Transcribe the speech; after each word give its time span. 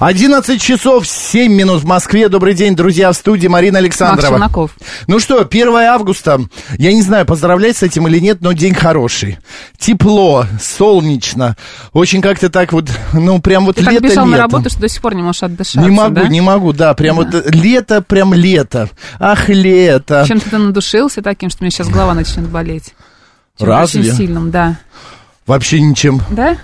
11 0.00 0.62
часов 0.62 1.08
7 1.08 1.52
минут 1.52 1.82
в 1.82 1.84
Москве. 1.84 2.28
Добрый 2.28 2.54
день, 2.54 2.76
друзья, 2.76 3.10
в 3.10 3.16
студии 3.16 3.48
Марина 3.48 3.78
Александрова. 3.78 4.38
Макс. 4.38 4.72
Ну 5.08 5.18
что, 5.18 5.40
1 5.40 5.68
августа. 5.74 6.40
Я 6.78 6.92
не 6.92 7.02
знаю, 7.02 7.26
поздравлять 7.26 7.76
с 7.78 7.82
этим 7.82 8.06
или 8.06 8.20
нет, 8.20 8.38
но 8.40 8.52
день 8.52 8.74
хороший. 8.74 9.38
Тепло, 9.76 10.46
солнечно. 10.62 11.56
Очень 11.92 12.22
как-то 12.22 12.48
так 12.48 12.72
вот, 12.72 12.88
ну, 13.12 13.40
прям 13.40 13.66
вот 13.66 13.74
Ты 13.74 13.84
так 13.84 13.94
лето 13.94 14.04
бежал 14.06 14.26
на 14.26 14.36
лето. 14.36 14.42
работу, 14.42 14.70
что 14.70 14.80
до 14.82 14.88
сих 14.88 15.02
пор 15.02 15.16
не 15.16 15.22
можешь 15.22 15.42
отдышаться, 15.42 15.80
Не 15.80 15.90
могу, 15.90 16.14
да? 16.14 16.28
не 16.28 16.40
могу, 16.40 16.72
да, 16.72 16.94
прям 16.94 17.16
вот 17.16 17.34
лето, 17.52 18.00
прям 18.00 18.32
лето. 18.34 18.88
Ах, 19.18 19.48
лето. 19.48 20.24
Чем-то 20.28 20.48
ты 20.48 20.58
надушился 20.58 21.22
таким, 21.22 21.50
что 21.50 21.62
у 21.62 21.64
меня 21.64 21.72
сейчас 21.72 21.88
голова 21.88 22.14
начнет 22.14 22.46
болеть. 22.48 22.94
Чем-то 23.58 23.66
Разве? 23.66 24.00
Очень 24.02 24.14
сильным, 24.14 24.50
да. 24.52 24.76
Вообще 25.44 25.80
ничем. 25.80 26.22
Да? 26.30 26.56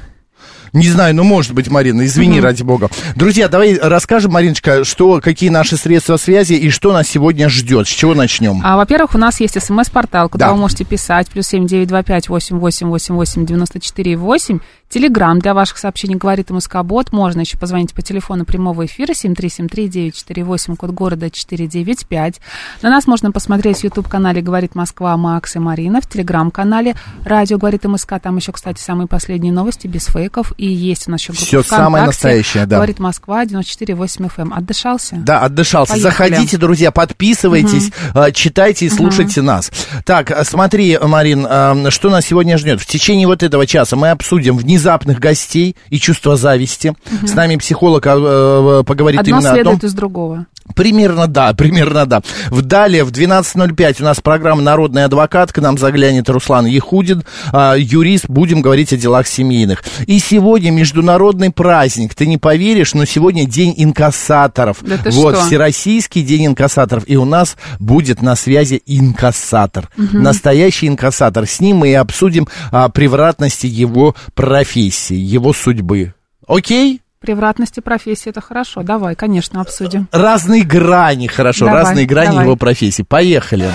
Не 0.74 0.88
знаю, 0.88 1.14
ну 1.14 1.22
может 1.22 1.52
быть, 1.52 1.70
Марина, 1.70 2.04
извини, 2.04 2.40
ради 2.40 2.64
бога. 2.64 2.90
Друзья, 3.14 3.48
давай 3.48 3.78
расскажем, 3.78 4.32
Мариночка, 4.32 4.82
что, 4.82 5.20
какие 5.22 5.48
наши 5.48 5.76
средства 5.76 6.16
связи 6.16 6.54
и 6.54 6.68
что 6.68 6.92
нас 6.92 7.08
сегодня 7.08 7.48
ждет. 7.48 7.86
С 7.86 7.90
чего 7.90 8.12
начнем? 8.12 8.60
А, 8.64 8.76
во-первых, 8.76 9.14
у 9.14 9.18
нас 9.18 9.38
есть 9.38 9.60
смс-портал, 9.62 10.28
куда 10.28 10.46
Да. 10.46 10.52
вы 10.52 10.58
можете 10.58 10.84
писать. 10.84 11.28
Плюс 11.28 11.46
семь 11.46 11.66
девять 11.68 11.86
два 11.86 12.02
пять 12.02 12.28
восемь 12.28 12.58
восемь 12.58 12.88
восемь 12.88 13.14
восемь 13.14 13.46
девяносто 13.46 13.78
четыре 13.78 14.16
восемь. 14.16 14.58
Телеграмм 14.94 15.40
для 15.40 15.54
ваших 15.54 15.78
сообщений 15.78 16.14
говорит 16.14 16.50
МСК-бот. 16.50 17.10
Можно 17.10 17.40
еще 17.40 17.58
позвонить 17.58 17.92
по 17.92 18.00
телефону 18.00 18.44
прямого 18.44 18.86
эфира 18.86 19.10
7373948, 19.10 20.76
код 20.76 20.90
города 20.92 21.30
495. 21.30 22.40
На 22.80 22.90
нас 22.90 23.08
можно 23.08 23.32
посмотреть 23.32 23.78
в 23.78 23.84
YouTube-канале 23.84 24.40
«Говорит 24.40 24.76
Москва» 24.76 25.16
Макс 25.16 25.56
и 25.56 25.58
Марина, 25.58 26.00
в 26.00 26.08
Телеграм-канале 26.08 26.94
«Радио 27.24 27.58
говорит 27.58 27.84
МСК». 27.84 28.20
Там 28.22 28.36
еще, 28.36 28.52
кстати, 28.52 28.80
самые 28.80 29.08
последние 29.08 29.52
новости 29.52 29.88
без 29.88 30.04
фейков. 30.06 30.52
И 30.58 30.66
есть 30.68 31.08
у 31.08 31.10
нас 31.10 31.20
еще 31.22 31.32
группа 31.32 31.68
самое 31.68 32.04
ВКонтакте 32.04 32.06
настоящее, 32.06 32.66
да. 32.66 32.76
«Говорит 32.76 33.00
Москва» 33.00 33.44
94,8 33.44 34.30
FM. 34.32 34.54
Отдышался? 34.54 35.16
Да, 35.16 35.40
отдышался. 35.40 35.94
Поехали. 35.94 36.30
Заходите, 36.30 36.56
друзья, 36.56 36.92
подписывайтесь, 36.92 37.90
э, 38.14 38.30
читайте 38.30 38.86
и 38.86 38.90
слушайте 38.90 39.42
нас. 39.42 39.72
Так, 40.04 40.30
э, 40.30 40.44
смотри, 40.44 40.96
Марин, 41.02 41.44
э, 41.50 41.90
что 41.90 42.10
нас 42.10 42.26
сегодня 42.26 42.58
ждет? 42.58 42.80
В 42.80 42.86
течение 42.86 43.26
вот 43.26 43.42
этого 43.42 43.66
часа 43.66 43.96
мы 43.96 44.10
обсудим 44.10 44.60
внезапных 44.84 45.18
гостей 45.18 45.76
и 45.88 45.98
чувство 45.98 46.36
зависти. 46.36 46.94
С 47.22 47.34
нами 47.34 47.56
психолог 47.56 48.06
э, 48.06 48.82
поговорит 48.86 49.20
Одно 49.20 49.38
именно 49.38 49.50
о 49.50 49.54
том... 49.54 49.62
следует 49.62 49.84
из 49.84 49.94
другого. 49.94 50.46
Примерно 50.74 51.26
да, 51.26 51.52
примерно 51.52 52.06
да. 52.06 52.22
Далее 52.50 53.04
в 53.04 53.12
12.05 53.12 53.96
у 54.00 54.04
нас 54.04 54.20
программа 54.20 54.62
«Народный 54.62 55.04
адвокат». 55.04 55.52
К 55.52 55.58
нам 55.60 55.76
заглянет 55.76 56.28
Руслан 56.30 56.64
Ехудин, 56.64 57.22
а, 57.52 57.74
юрист. 57.76 58.24
Будем 58.28 58.62
говорить 58.62 58.92
о 58.92 58.96
делах 58.96 59.26
семейных. 59.26 59.84
И 60.06 60.18
сегодня 60.18 60.70
международный 60.70 61.50
праздник. 61.50 62.14
Ты 62.14 62.26
не 62.26 62.38
поверишь, 62.38 62.94
но 62.94 63.04
сегодня 63.04 63.44
день 63.44 63.74
инкассаторов. 63.76 64.78
Да 64.80 64.96
ты 64.96 65.10
вот, 65.10 65.36
что? 65.36 65.46
Всероссийский 65.46 66.22
день 66.22 66.46
инкассаторов. 66.46 67.04
И 67.06 67.16
у 67.16 67.26
нас 67.26 67.56
будет 67.78 68.22
на 68.22 68.34
связи 68.34 68.82
инкассатор. 68.86 69.90
Настоящий 69.96 70.88
инкассатор. 70.88 71.46
С 71.46 71.60
ним 71.60 71.78
мы 71.78 71.90
и 71.90 71.94
обсудим 71.94 72.48
а, 72.72 72.88
превратности 72.88 73.66
его 73.66 74.16
профессии, 74.34 74.73
его 74.80 75.52
судьбы. 75.52 76.14
Окей? 76.46 77.00
Превратности 77.20 77.80
профессии 77.80 78.28
это 78.28 78.40
хорошо. 78.40 78.82
Давай, 78.82 79.14
конечно, 79.14 79.60
обсудим. 79.60 80.08
разные 80.12 80.62
грани, 80.62 81.26
хорошо, 81.26 81.66
Давай, 81.66 81.82
разные 81.82 82.06
грани 82.06 82.30
давай. 82.30 82.44
его 82.44 82.56
профессии. 82.56 83.02
Поехали. 83.02 83.70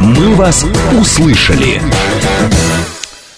«Мы 0.00 0.34
вас 0.34 0.66
услышали». 1.00 1.80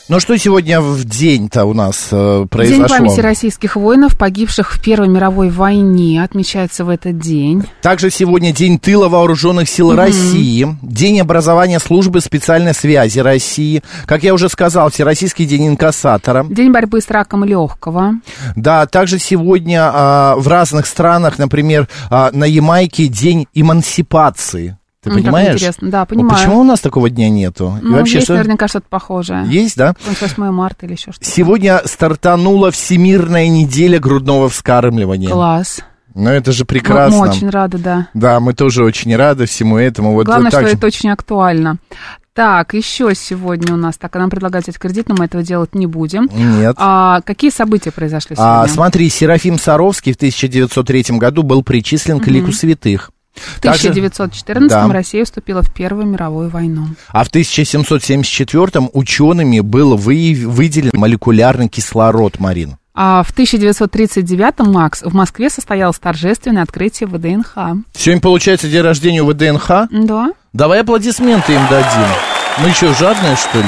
Ну 0.08 0.20
что 0.20 0.38
сегодня 0.38 0.80
в 0.80 1.02
день-то 1.02 1.64
у 1.64 1.74
нас 1.74 2.10
э, 2.12 2.38
День 2.38 2.48
произошло? 2.48 2.96
памяти 2.96 3.18
российских 3.18 3.74
воинов, 3.74 4.16
погибших 4.16 4.72
в 4.72 4.80
Первой 4.80 5.08
мировой 5.08 5.50
войне, 5.50 6.22
отмечается 6.22 6.84
в 6.84 6.90
этот 6.90 7.18
день. 7.18 7.64
Также 7.82 8.10
сегодня 8.10 8.52
день 8.52 8.78
тыла 8.78 9.08
вооруженных 9.08 9.68
сил 9.68 9.96
России, 9.96 10.78
день 10.80 11.20
образования 11.20 11.80
службы 11.80 12.20
специальной 12.20 12.72
связи 12.72 13.18
России, 13.18 13.82
как 14.04 14.22
я 14.22 14.32
уже 14.32 14.48
сказал, 14.48 14.90
Всероссийский 14.90 15.44
день 15.44 15.66
инкассатора. 15.66 16.46
День 16.48 16.70
борьбы 16.70 17.00
с 17.00 17.10
раком 17.10 17.42
легкого. 17.42 18.12
Да, 18.54 18.86
также 18.86 19.18
сегодня 19.18 19.90
а, 19.92 20.36
в 20.36 20.46
разных 20.46 20.86
странах, 20.86 21.36
например, 21.38 21.88
а, 22.10 22.30
на 22.32 22.44
Ямайке 22.44 23.08
день 23.08 23.48
эмансипации. 23.54 24.78
Ты 25.10 25.16
как 25.16 25.22
понимаешь? 25.24 25.54
интересно. 25.54 25.90
Да, 25.90 26.00
Вот 26.00 26.08
понимаю. 26.08 26.30
Почему 26.38 26.60
у 26.60 26.64
нас 26.64 26.80
такого 26.80 27.10
дня 27.10 27.28
нету? 27.30 27.78
И 27.80 27.84
Ну, 27.84 28.04
есть 28.04 28.24
что- 28.24 28.34
наверняка 28.34 28.68
что-то 28.68 28.86
похожее. 28.88 29.44
Есть, 29.48 29.76
да? 29.76 29.94
Какое-нибудь 29.94 30.20
8 30.22 30.50
марта 30.52 30.86
или 30.86 30.92
еще 30.92 31.12
что-то. 31.12 31.24
Сегодня 31.28 31.80
стартанула 31.84 32.70
Всемирная 32.70 33.48
неделя 33.48 33.98
грудного 33.98 34.48
вскармливания. 34.48 35.28
Класс. 35.30 35.80
Ну, 36.14 36.30
это 36.30 36.52
же 36.52 36.62
Мы- 36.64 36.66
прекрасно. 36.68 37.18
Мы 37.18 37.28
очень 37.28 37.50
рады, 37.50 37.78
да. 37.78 38.08
Да, 38.14 38.40
мы 38.40 38.54
тоже 38.54 38.82
очень 38.84 39.14
рады 39.16 39.44
всему 39.46 39.76
этому. 39.76 40.12
Вот 40.14 40.24
Главное, 40.26 40.50
так 40.50 40.60
что 40.62 40.70
же. 40.70 40.76
это 40.76 40.86
очень 40.86 41.10
актуально. 41.10 41.76
Так, 42.32 42.74
еще 42.74 43.14
сегодня 43.14 43.72
у 43.72 43.76
нас, 43.78 43.96
так, 43.96 44.14
а 44.14 44.18
нам 44.18 44.28
предлагают 44.28 44.66
взять 44.66 44.78
кредит, 44.78 45.08
но 45.08 45.14
мы 45.18 45.24
этого 45.24 45.42
делать 45.42 45.74
не 45.74 45.86
будем. 45.86 46.28
Нет. 46.34 46.76
А, 46.78 47.22
какие 47.22 47.50
события 47.50 47.90
произошли 47.90 48.36
сегодня? 48.36 48.60
А, 48.62 48.68
смотри, 48.68 49.08
Серафим 49.08 49.58
Саровский 49.58 50.12
в 50.12 50.16
1903 50.16 51.18
году 51.18 51.42
был 51.42 51.62
причислен 51.62 52.20
к 52.20 52.26
лику 52.28 52.52
святых. 52.52 53.10
В 53.36 53.60
Также- 53.60 53.88
1914 53.90 54.68
Да. 54.88 54.92
Россия 54.92 55.24
вступила 55.24 55.62
в 55.62 55.72
Первую 55.72 56.06
мировую 56.06 56.48
войну. 56.48 56.86
А 57.08 57.22
в 57.24 57.28
1774 57.28 58.88
учеными 58.92 59.60
был 59.60 59.96
вы- 59.96 60.42
выделен 60.46 60.90
молекулярный 60.94 61.68
кислород, 61.68 62.38
Марин. 62.40 62.76
А 62.98 63.22
в 63.22 63.30
1939-м, 63.32 64.72
Макс, 64.72 65.02
в 65.02 65.14
Москве 65.14 65.50
состоялось 65.50 65.98
торжественное 65.98 66.62
открытие 66.62 67.06
ВДНХ. 67.08 67.84
Сегодня 67.94 68.22
получается 68.22 68.68
день 68.68 68.80
рождения 68.80 69.22
ВДНХ. 69.22 69.88
Да? 69.90 70.32
Давай 70.54 70.80
аплодисменты 70.80 71.52
им 71.54 71.60
дадим. 71.68 72.08
Мы 72.58 72.70
что, 72.70 72.94
жадные, 72.94 73.36
что 73.36 73.58
ли? 73.58 73.66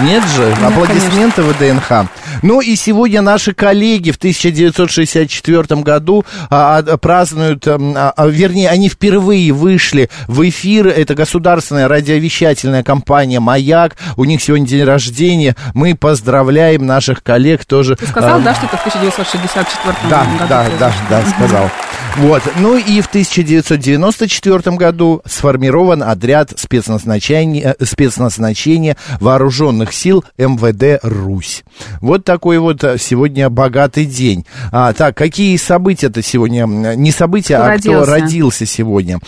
Нет 0.00 0.22
же, 0.34 0.52
аплодисменты 0.64 1.42
ВДНХ. 1.42 2.08
Ну 2.42 2.60
и 2.60 2.76
сегодня 2.76 3.22
наши 3.22 3.54
коллеги 3.54 4.10
в 4.10 4.16
1964 4.16 5.80
году 5.82 6.24
а, 6.50 6.78
а, 6.78 6.96
празднуют, 6.96 7.66
ам, 7.66 7.94
а, 7.96 8.12
а, 8.16 8.26
вернее, 8.26 8.68
они 8.68 8.88
впервые 8.88 9.52
вышли 9.52 10.10
в 10.26 10.48
эфир. 10.48 10.86
Это 10.88 11.14
государственная 11.14 11.88
радиовещательная 11.88 12.82
компания 12.82 13.40
«Маяк». 13.40 13.96
У 14.16 14.24
них 14.24 14.42
сегодня 14.42 14.66
день 14.66 14.84
рождения. 14.84 15.56
Мы 15.74 15.94
поздравляем 15.94 16.86
наших 16.86 17.22
коллег 17.22 17.64
тоже. 17.64 17.96
Ты 17.96 18.06
сказал, 18.06 18.38
а, 18.38 18.40
да, 18.40 18.54
что 18.54 18.66
это 18.66 18.76
в 18.76 18.80
1964 18.80 19.94
да, 20.10 20.24
году 20.24 20.30
да, 20.48 20.66
да, 20.78 20.92
произошло? 20.92 21.06
да, 21.10 21.24
сказал. 21.30 21.70
Вот. 22.16 22.42
Ну 22.56 22.76
и 22.78 23.00
в 23.02 23.06
1994 23.08 24.76
году 24.76 25.20
сформирован 25.26 26.02
отряд 26.02 26.52
спецназначения, 26.56 27.76
э, 27.78 27.84
спецназначения 27.84 28.96
вооруженных 29.20 29.92
сил 29.92 30.24
МВД 30.38 31.00
Русь. 31.02 31.62
Вот 32.00 32.24
такой 32.26 32.58
вот 32.58 32.84
э, 32.84 32.98
сегодня 32.98 33.48
богатый 33.48 34.04
день. 34.04 34.44
А, 34.72 34.92
так, 34.92 35.16
какие 35.16 35.56
события-то 35.56 36.20
сегодня? 36.20 36.66
Не 36.66 37.10
события, 37.12 37.54
Кто 37.56 37.64
а 37.64 37.78
кто 37.78 37.92
родился? 37.92 38.10
родился 38.12 38.66
сегодня. 38.66 39.18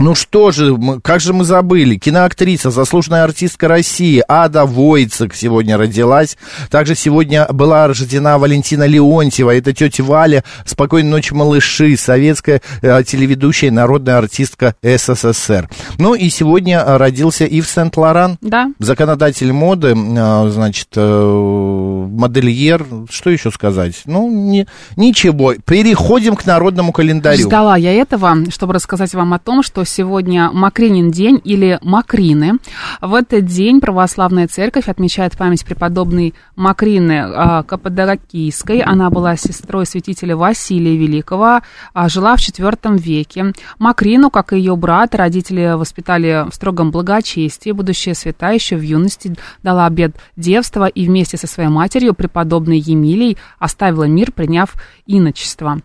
Ну 0.00 0.14
что 0.14 0.50
же, 0.52 0.76
как 1.02 1.20
же 1.20 1.32
мы 1.32 1.44
забыли, 1.44 1.96
киноактриса, 1.96 2.70
заслуженная 2.70 3.24
артистка 3.24 3.68
России 3.68 4.22
Ада 4.28 4.64
Войцек 4.64 5.34
сегодня 5.34 5.76
родилась. 5.76 6.36
Также 6.70 6.94
сегодня 6.94 7.46
была 7.52 7.86
рождена 7.88 8.38
Валентина 8.38 8.86
Леонтьева, 8.86 9.54
это 9.56 9.72
тетя 9.72 10.04
Валя, 10.04 10.44
«Спокойной 10.64 11.10
ночи, 11.10 11.32
малыши», 11.34 11.96
советская 11.96 12.62
э, 12.82 13.02
телеведущая 13.04 13.68
и 13.70 13.72
народная 13.72 14.18
артистка 14.18 14.74
СССР. 14.82 15.68
Ну 15.98 16.14
и 16.14 16.28
сегодня 16.28 16.78
э, 16.80 16.96
родился 16.96 17.44
Ив 17.44 17.68
Сент-Лоран, 17.68 18.38
Да. 18.40 18.68
законодатель 18.78 19.52
моды, 19.52 19.94
э, 19.96 20.50
значит, 20.50 20.88
э, 20.96 22.06
модельер, 22.08 22.86
что 23.10 23.30
еще 23.30 23.50
сказать? 23.50 24.02
Ну, 24.04 24.30
не- 24.30 24.66
ничего, 24.96 25.54
переходим 25.54 26.36
к 26.36 26.46
народному 26.46 26.92
календарю. 26.92 27.46
Ждала 27.46 27.76
я 27.76 27.92
этого, 27.92 28.36
чтобы 28.50 28.74
рассказать 28.74 29.14
вам 29.14 29.34
о 29.34 29.38
том, 29.38 29.62
что 29.62 29.84
сегодня 29.88 30.50
Макринин 30.52 31.10
день 31.10 31.40
или 31.42 31.78
Макрины. 31.82 32.58
В 33.00 33.14
этот 33.14 33.46
день 33.46 33.80
православная 33.80 34.46
церковь 34.46 34.88
отмечает 34.88 35.36
память 35.36 35.64
преподобной 35.64 36.34
Макрины 36.56 37.20
а, 37.20 37.62
Каппадокийской. 37.62 38.80
Она 38.80 39.10
была 39.10 39.36
сестрой 39.36 39.86
святителя 39.86 40.36
Василия 40.36 40.96
Великого, 40.96 41.60
а, 41.94 42.08
жила 42.08 42.36
в 42.36 42.40
IV 42.40 42.98
веке. 42.98 43.52
Макрину, 43.78 44.30
как 44.30 44.52
и 44.52 44.58
ее 44.58 44.76
брат, 44.76 45.14
родители 45.14 45.74
воспитали 45.76 46.48
в 46.50 46.54
строгом 46.54 46.90
благочестии. 46.90 47.72
Будущая 47.72 48.14
святая 48.14 48.54
еще 48.54 48.76
в 48.76 48.82
юности 48.82 49.34
дала 49.62 49.86
обет 49.86 50.16
девства 50.36 50.86
и 50.86 51.06
вместе 51.06 51.36
со 51.36 51.46
своей 51.46 51.70
матерью, 51.70 52.14
преподобной 52.14 52.78
Емилией, 52.78 53.38
оставила 53.58 54.04
мир, 54.04 54.32
приняв 54.32 54.74
иночество. 55.06 55.80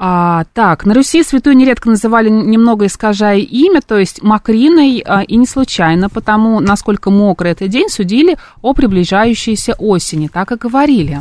А, 0.00 0.44
так, 0.54 0.86
на 0.86 0.94
Руси 0.94 1.24
святую 1.24 1.56
нередко 1.56 1.88
называли 1.88 2.28
немного 2.28 2.86
искажая 2.86 3.38
имя, 3.38 3.80
то 3.80 3.98
есть 3.98 4.22
Макриной, 4.22 5.02
а, 5.04 5.22
и 5.22 5.34
не 5.34 5.46
случайно, 5.46 6.08
потому 6.08 6.60
насколько 6.60 7.10
мокрый 7.10 7.50
этот 7.50 7.68
день 7.68 7.88
судили 7.88 8.36
о 8.62 8.74
приближающейся 8.74 9.74
осени, 9.74 10.28
так 10.28 10.52
и 10.52 10.56
говорили. 10.56 11.20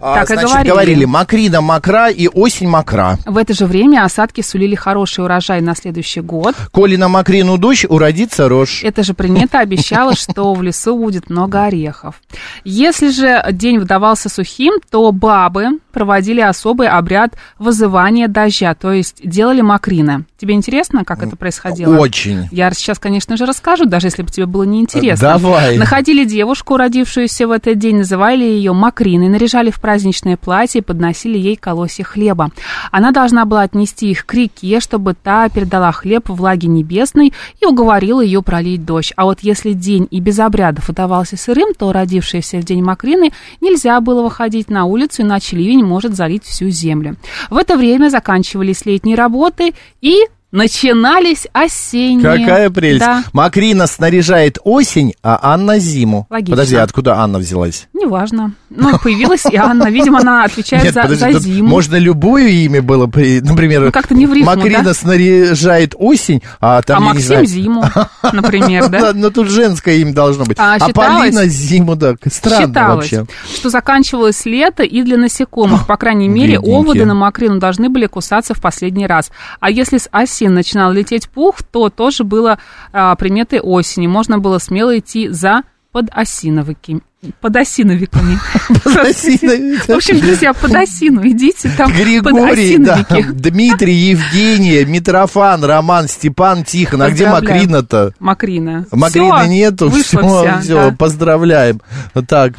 А, 0.00 0.14
Так 0.14 0.30
и 0.30 0.34
значит, 0.34 0.50
говорили. 0.50 0.70
говорили, 0.70 1.04
макрина 1.04 1.60
мокра 1.60 2.08
и 2.08 2.28
осень 2.28 2.68
мокра. 2.68 3.18
В 3.26 3.36
это 3.36 3.54
же 3.54 3.66
время 3.66 4.04
осадки 4.04 4.40
сулили 4.40 4.74
хороший 4.74 5.24
урожай 5.24 5.60
на 5.60 5.74
следующий 5.74 6.20
год. 6.20 6.54
Коли 6.70 6.96
на 6.96 7.08
макрину 7.08 7.58
дождь, 7.58 7.84
уродится 7.88 8.48
рожь. 8.48 8.82
Это 8.84 9.02
же 9.02 9.14
примета 9.14 9.58
обещала, 9.60 10.14
что 10.14 10.54
в 10.54 10.62
лесу 10.62 10.96
будет 10.96 11.30
много 11.30 11.64
орехов. 11.64 12.20
Если 12.64 13.10
же 13.10 13.44
день 13.52 13.78
выдавался 13.78 14.28
сухим, 14.28 14.74
то 14.90 15.10
бабы 15.12 15.78
проводили 15.92 16.40
особый 16.40 16.88
обряд 16.88 17.34
вызывания 17.58 18.28
дождя, 18.28 18.74
то 18.74 18.92
есть 18.92 19.20
делали 19.24 19.60
макрины. 19.60 20.24
Тебе 20.38 20.54
интересно, 20.54 21.04
как 21.04 21.22
это 21.24 21.34
происходило? 21.36 21.98
Очень. 21.98 22.48
Я 22.52 22.70
сейчас, 22.70 23.00
конечно 23.00 23.36
же, 23.36 23.44
расскажу, 23.46 23.84
даже 23.86 24.06
если 24.06 24.22
бы 24.22 24.30
тебе 24.30 24.46
было 24.46 24.62
неинтересно. 24.62 25.32
Давай. 25.32 25.76
Находили 25.76 26.24
девушку, 26.24 26.76
родившуюся 26.76 27.48
в 27.48 27.50
этот 27.50 27.78
день, 27.78 27.96
называли 27.98 28.44
ее 28.44 28.72
Макриной, 28.72 29.28
наряжали 29.28 29.70
в 29.72 29.80
праздничное 29.88 30.36
платье 30.36 30.80
и 30.82 30.84
подносили 30.84 31.38
ей 31.38 31.56
колосья 31.56 32.04
хлеба. 32.04 32.50
Она 32.90 33.10
должна 33.10 33.46
была 33.46 33.62
отнести 33.62 34.10
их 34.10 34.26
к 34.26 34.34
реке, 34.34 34.80
чтобы 34.80 35.14
та 35.14 35.48
передала 35.48 35.92
хлеб 35.92 36.28
влаге 36.28 36.68
небесной 36.68 37.32
и 37.58 37.64
уговорила 37.64 38.20
ее 38.20 38.42
пролить 38.42 38.84
дождь. 38.84 39.14
А 39.16 39.24
вот 39.24 39.38
если 39.40 39.72
день 39.72 40.06
и 40.10 40.20
без 40.20 40.40
обрядов 40.40 40.88
выдавался 40.88 41.38
сырым, 41.38 41.72
то 41.72 41.90
родившаяся 41.90 42.58
в 42.58 42.64
день 42.64 42.82
Макрины 42.82 43.32
нельзя 43.62 43.98
было 44.02 44.20
выходить 44.20 44.68
на 44.68 44.84
улицу, 44.84 45.22
иначе 45.22 45.56
ливень 45.56 45.86
может 45.86 46.14
залить 46.14 46.44
всю 46.44 46.68
землю. 46.68 47.16
В 47.48 47.56
это 47.56 47.78
время 47.78 48.10
заканчивались 48.10 48.84
летние 48.84 49.16
работы 49.16 49.72
и 50.02 50.18
начинались 50.50 51.46
осенние. 51.52 52.22
Какая 52.22 52.70
прелесть. 52.70 53.00
Да. 53.04 53.24
Макрина 53.32 53.86
снаряжает 53.86 54.58
осень, 54.64 55.14
а 55.22 55.38
Анна 55.42 55.78
зиму. 55.78 56.26
Логично. 56.30 56.52
Подожди, 56.52 56.76
откуда 56.76 57.16
Анна 57.16 57.38
взялась? 57.38 57.88
Неважно. 57.92 58.52
Ну, 58.70 58.98
появилась 58.98 59.44
и 59.46 59.56
Анна. 59.56 59.90
Видимо, 59.90 60.20
она 60.20 60.44
отвечает 60.44 60.94
за, 60.94 61.02
подожди, 61.02 61.32
за 61.32 61.40
зиму. 61.40 61.68
можно 61.68 61.96
любое 61.96 62.48
имя 62.48 62.82
было, 62.82 63.06
при, 63.06 63.40
например, 63.40 63.82
Ну, 63.82 63.92
как-то 63.92 64.14
не 64.14 64.26
в 64.26 64.32
рифму, 64.32 64.54
Макрина 64.54 64.82
да? 64.84 64.94
снаряжает 64.94 65.94
осень, 65.96 66.42
а 66.60 66.80
там, 66.82 66.98
а 66.98 67.06
Максим 67.08 67.26
знаю, 67.26 67.46
зиму, 67.46 67.84
например, 68.32 68.88
да? 68.88 69.12
Ну, 69.18 69.30
тут 69.30 69.48
женское 69.48 69.96
имя 69.96 70.12
должно 70.12 70.44
быть. 70.44 70.58
А, 70.58 70.76
А, 70.80 70.88
Полина 70.92 71.46
зиму, 71.46 71.96
да, 71.96 72.14
странно 72.30 72.66
Считалось, 72.66 73.12
вообще. 73.12 73.26
что 73.54 73.70
заканчивалось 73.70 74.44
лето 74.46 74.82
и 74.82 75.02
для 75.02 75.16
насекомых. 75.16 75.86
По 75.86 75.96
крайней 75.96 76.28
мере, 76.28 76.58
оводы 76.58 77.04
на 77.04 77.14
Макрину 77.14 77.58
должны 77.58 77.88
были 77.88 78.06
кусаться 78.06 78.54
в 78.54 78.60
последний 78.60 79.06
раз. 79.06 79.30
А 79.60 79.70
если 79.70 79.98
с 79.98 80.08
осени 80.38 80.48
начинал 80.48 80.92
лететь 80.92 81.28
пух, 81.28 81.62
то 81.62 81.88
тоже 81.90 82.24
было 82.24 82.58
а, 82.92 83.14
приметой 83.16 83.60
осени. 83.60 84.06
Можно 84.06 84.38
было 84.38 84.58
смело 84.58 84.96
идти 84.96 85.28
за 85.28 85.62
подосиновики. 85.90 87.00
Подосиновиками. 87.40 88.38
В 88.68 89.90
общем, 89.90 90.20
друзья, 90.20 90.52
под 90.52 90.72
осину 90.72 91.26
идите 91.28 91.68
там 91.76 91.90
Григорий, 91.90 92.78
да. 92.78 93.04
Дмитрий, 93.32 93.94
Евгения, 93.94 94.84
Митрофан, 94.84 95.64
Роман, 95.64 96.06
Степан, 96.06 96.62
Тихон. 96.62 97.02
А 97.02 97.10
где. 97.10 97.28
Макрина-то? 97.28 98.12
Макрина. 98.20 98.86
Макрины 98.92 99.36
Всё, 99.36 99.46
нету, 99.46 99.88
вышла 99.88 100.20
все, 100.22 100.40
вся, 100.42 100.60
все, 100.60 100.90
да. 100.90 100.96
поздравляем. 100.96 101.80
Так, 102.28 102.52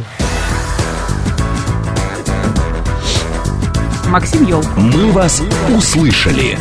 Максим 4.09 4.45
Ёлка. 4.47 4.67
«Мы 4.75 5.11
вас 5.11 5.41
услышали». 5.77 6.57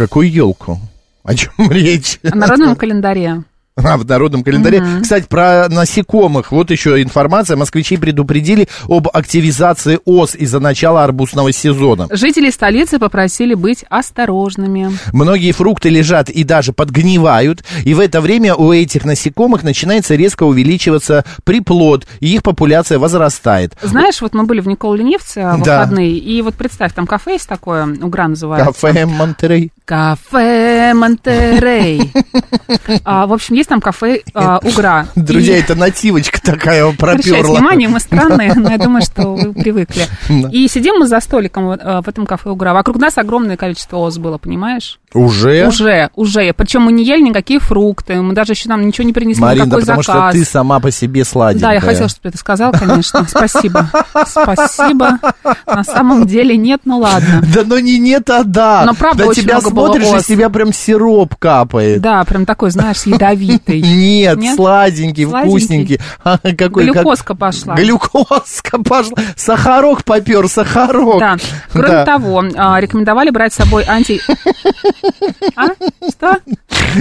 Какую 0.00 0.30
елку? 0.32 0.78
О 1.24 1.34
чем 1.34 1.52
речь? 1.70 2.18
О 2.22 2.34
народном 2.34 2.74
календаре. 2.74 3.44
А, 3.76 3.96
в 3.96 4.06
народном 4.06 4.42
календаре. 4.42 4.82
Кстати, 5.02 5.26
про 5.28 5.68
насекомых. 5.68 6.52
Вот 6.52 6.70
еще 6.70 7.00
информация. 7.02 7.56
Москвичи 7.56 7.96
предупредили 7.96 8.68
об 8.88 9.08
активизации 9.12 9.98
ос 10.04 10.34
из-за 10.34 10.60
начала 10.60 11.04
арбузного 11.04 11.52
сезона. 11.52 12.08
Жители 12.10 12.50
столицы 12.50 12.98
попросили 12.98 13.54
быть 13.54 13.84
осторожными. 13.88 14.90
Многие 15.12 15.52
фрукты 15.52 15.88
лежат 15.88 16.28
и 16.30 16.44
даже 16.44 16.72
подгнивают, 16.72 17.64
и 17.84 17.94
в 17.94 18.00
это 18.00 18.20
время 18.20 18.54
у 18.54 18.72
этих 18.72 19.04
насекомых 19.04 19.62
начинается 19.62 20.14
резко 20.14 20.44
увеличиваться 20.44 21.24
приплод, 21.44 22.06
и 22.20 22.34
их 22.34 22.42
популяция 22.42 22.98
возрастает. 22.98 23.74
Знаешь, 23.82 24.20
вот 24.20 24.34
мы 24.34 24.44
были 24.44 24.60
в 24.60 24.68
Никол 24.68 24.94
Ленивце 24.94 25.40
в 25.56 25.62
Да. 25.62 25.80
выходные, 25.80 26.16
и 26.18 26.42
вот 26.42 26.54
представь, 26.54 26.92
там 26.92 27.06
кафе 27.06 27.32
есть 27.32 27.48
такое, 27.48 27.86
Угра 27.86 28.28
называется. 28.28 28.72
Кафе 28.72 29.06
Монтерей. 29.06 29.72
Кафе 29.84 30.92
Монтерей. 30.94 32.12
А, 33.04 33.26
в 33.26 33.32
общем, 33.32 33.54
есть 33.60 33.68
там 33.68 33.80
кафе 33.80 34.22
а, 34.34 34.58
Угра. 34.62 35.06
Друзья, 35.14 35.56
И- 35.56 35.60
это 35.60 35.74
нативочка 35.74 36.40
такая 36.42 36.90
проперла. 36.92 37.54
внимание, 37.54 37.88
мы 37.88 38.00
странные, 38.00 38.52
но 38.56 38.70
я 38.70 38.78
думаю, 38.78 39.02
что 39.02 39.34
вы 39.34 39.52
привыкли. 39.54 40.06
Да. 40.28 40.48
И 40.50 40.66
сидим 40.68 40.96
мы 40.98 41.06
за 41.06 41.20
столиком 41.20 41.70
э, 41.70 42.00
в 42.02 42.08
этом 42.08 42.26
кафе 42.26 42.50
Угра. 42.50 42.72
Вокруг 42.74 42.96
нас 42.98 43.16
огромное 43.18 43.56
количество 43.56 43.98
ос 43.98 44.18
было, 44.18 44.38
понимаешь? 44.38 44.98
Уже? 45.14 45.66
Уже, 45.66 46.10
уже. 46.14 46.52
Причем 46.56 46.82
мы 46.82 46.92
не 46.92 47.04
ели 47.04 47.20
никакие 47.20 47.58
фрукты, 47.60 48.20
мы 48.22 48.34
даже 48.34 48.52
еще 48.52 48.68
нам 48.68 48.86
ничего 48.86 49.06
не 49.06 49.12
принесли, 49.12 49.42
Марина, 49.42 49.64
да 49.64 49.66
никакой 49.66 49.82
потому 49.82 50.02
заказ. 50.02 50.32
что 50.32 50.38
ты 50.38 50.44
сама 50.44 50.80
по 50.80 50.90
себе 50.90 51.24
сладенькая. 51.24 51.68
Да, 51.68 51.74
я 51.74 51.80
хотела, 51.80 52.08
чтобы 52.08 52.22
ты 52.22 52.28
это 52.28 52.38
сказал, 52.38 52.72
конечно. 52.72 53.26
Спасибо. 53.28 53.88
Спасибо. 54.26 55.18
На 55.66 55.84
самом 55.84 56.26
деле 56.26 56.56
нет, 56.56 56.80
ну 56.84 56.98
ладно. 56.98 57.42
Да 57.54 57.62
ну 57.64 57.78
не 57.78 57.98
нет, 57.98 58.28
а 58.30 58.44
да. 58.44 58.84
Но 58.86 58.94
правда 58.94 59.24
На 59.24 59.30
очень 59.30 59.42
тебя 59.42 59.58
много 59.58 59.70
было 59.74 59.86
смотришь, 59.86 60.06
ос. 60.06 60.22
из 60.22 60.26
тебя 60.26 60.48
прям 60.48 60.72
сироп 60.72 61.34
капает. 61.36 62.00
Да, 62.00 62.24
прям 62.24 62.46
такой, 62.46 62.70
знаешь, 62.70 63.02
ядовитый. 63.04 63.49
Нет, 63.66 64.38
Нет? 64.38 64.56
сладенький, 64.56 65.24
Сладенький? 65.26 65.48
вкусненький. 65.50 66.00
А, 66.24 66.38
какой, 66.38 66.86
как- 66.86 66.94
Глюкозка 66.94 67.34
пошла. 67.34 67.74
Глюкозка 67.74 68.82
пошла. 68.82 69.16
Сахарок 69.36 70.04
попер, 70.04 70.48
сахарок. 70.48 71.18
Да. 71.20 71.36
Кроме 71.72 71.88
Да. 71.88 72.04
того, 72.04 72.44
а, 72.56 72.80
рекомендовали 72.80 73.30
брать 73.30 73.52
с 73.52 73.56
собой 73.56 73.84
анти... 73.84 74.20
А? 75.56 75.68
Что? 76.10 76.38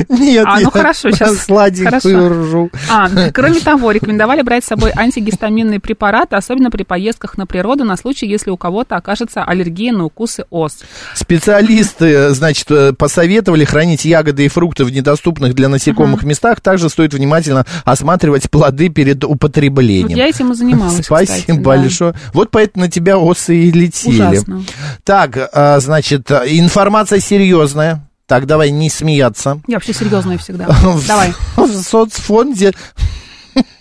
Нет, 0.09 0.45
А, 0.47 0.59
ну 0.59 0.69
хорошо, 0.71 1.11
щас. 1.15 1.37
сладенькую 1.39 2.29
ржу. 2.29 2.69
А, 2.89 3.09
кроме 3.33 3.59
того, 3.59 3.91
рекомендовали 3.91 4.41
брать 4.41 4.63
с 4.63 4.67
собой 4.67 4.91
антигистаминные 4.95 5.79
препараты, 5.79 6.35
особенно 6.35 6.69
при 6.69 6.83
поездках 6.83 7.37
на 7.37 7.45
природу, 7.45 7.83
на 7.83 7.97
случай, 7.97 8.27
если 8.27 8.49
у 8.51 8.57
кого-то 8.57 8.95
окажется 8.95 9.43
аллергия 9.43 9.91
на 9.91 10.05
укусы 10.05 10.45
ос. 10.49 10.77
Специалисты, 11.15 12.29
значит, 12.31 12.69
э, 12.69 12.93
посоветовали 12.93 13.63
хранить 13.65 14.05
ягоды 14.05 14.45
и 14.45 14.47
фрукты 14.47 14.83
в 14.85 14.91
недоступных 14.91 15.53
для 15.55 15.69
насекомых 15.69 16.23
местах. 16.23 16.38
Также 16.61 16.89
стоит 16.89 17.13
внимательно 17.13 17.65
осматривать 17.85 18.49
плоды 18.49 18.89
перед 18.89 19.23
Вот 19.23 19.31
употреблением. 19.31 20.17
я 20.17 20.27
этим 20.27 20.51
и 20.51 20.55
занималась, 20.55 21.05
Спасибо 21.05 21.39
кстати, 21.39 21.57
да. 21.57 21.61
большое. 21.63 22.13
Вот 22.33 22.51
поэтому 22.51 22.85
на 22.85 22.91
тебя 22.91 23.17
осы 23.17 23.55
и 23.55 23.71
летели. 23.71 24.15
Ужасно. 24.37 24.63
Так, 25.03 25.37
а, 25.53 25.79
значит, 25.79 26.31
информация 26.31 27.19
серьезная. 27.19 28.05
Так, 28.27 28.45
давай 28.45 28.69
не 28.69 28.89
смеяться. 28.91 29.59
Я 29.67 29.77
вообще 29.77 29.91
серьезная 29.93 30.37
всегда. 30.37 30.67
Давай. 31.07 31.33
В 31.55 31.81
соцфонде 31.81 32.73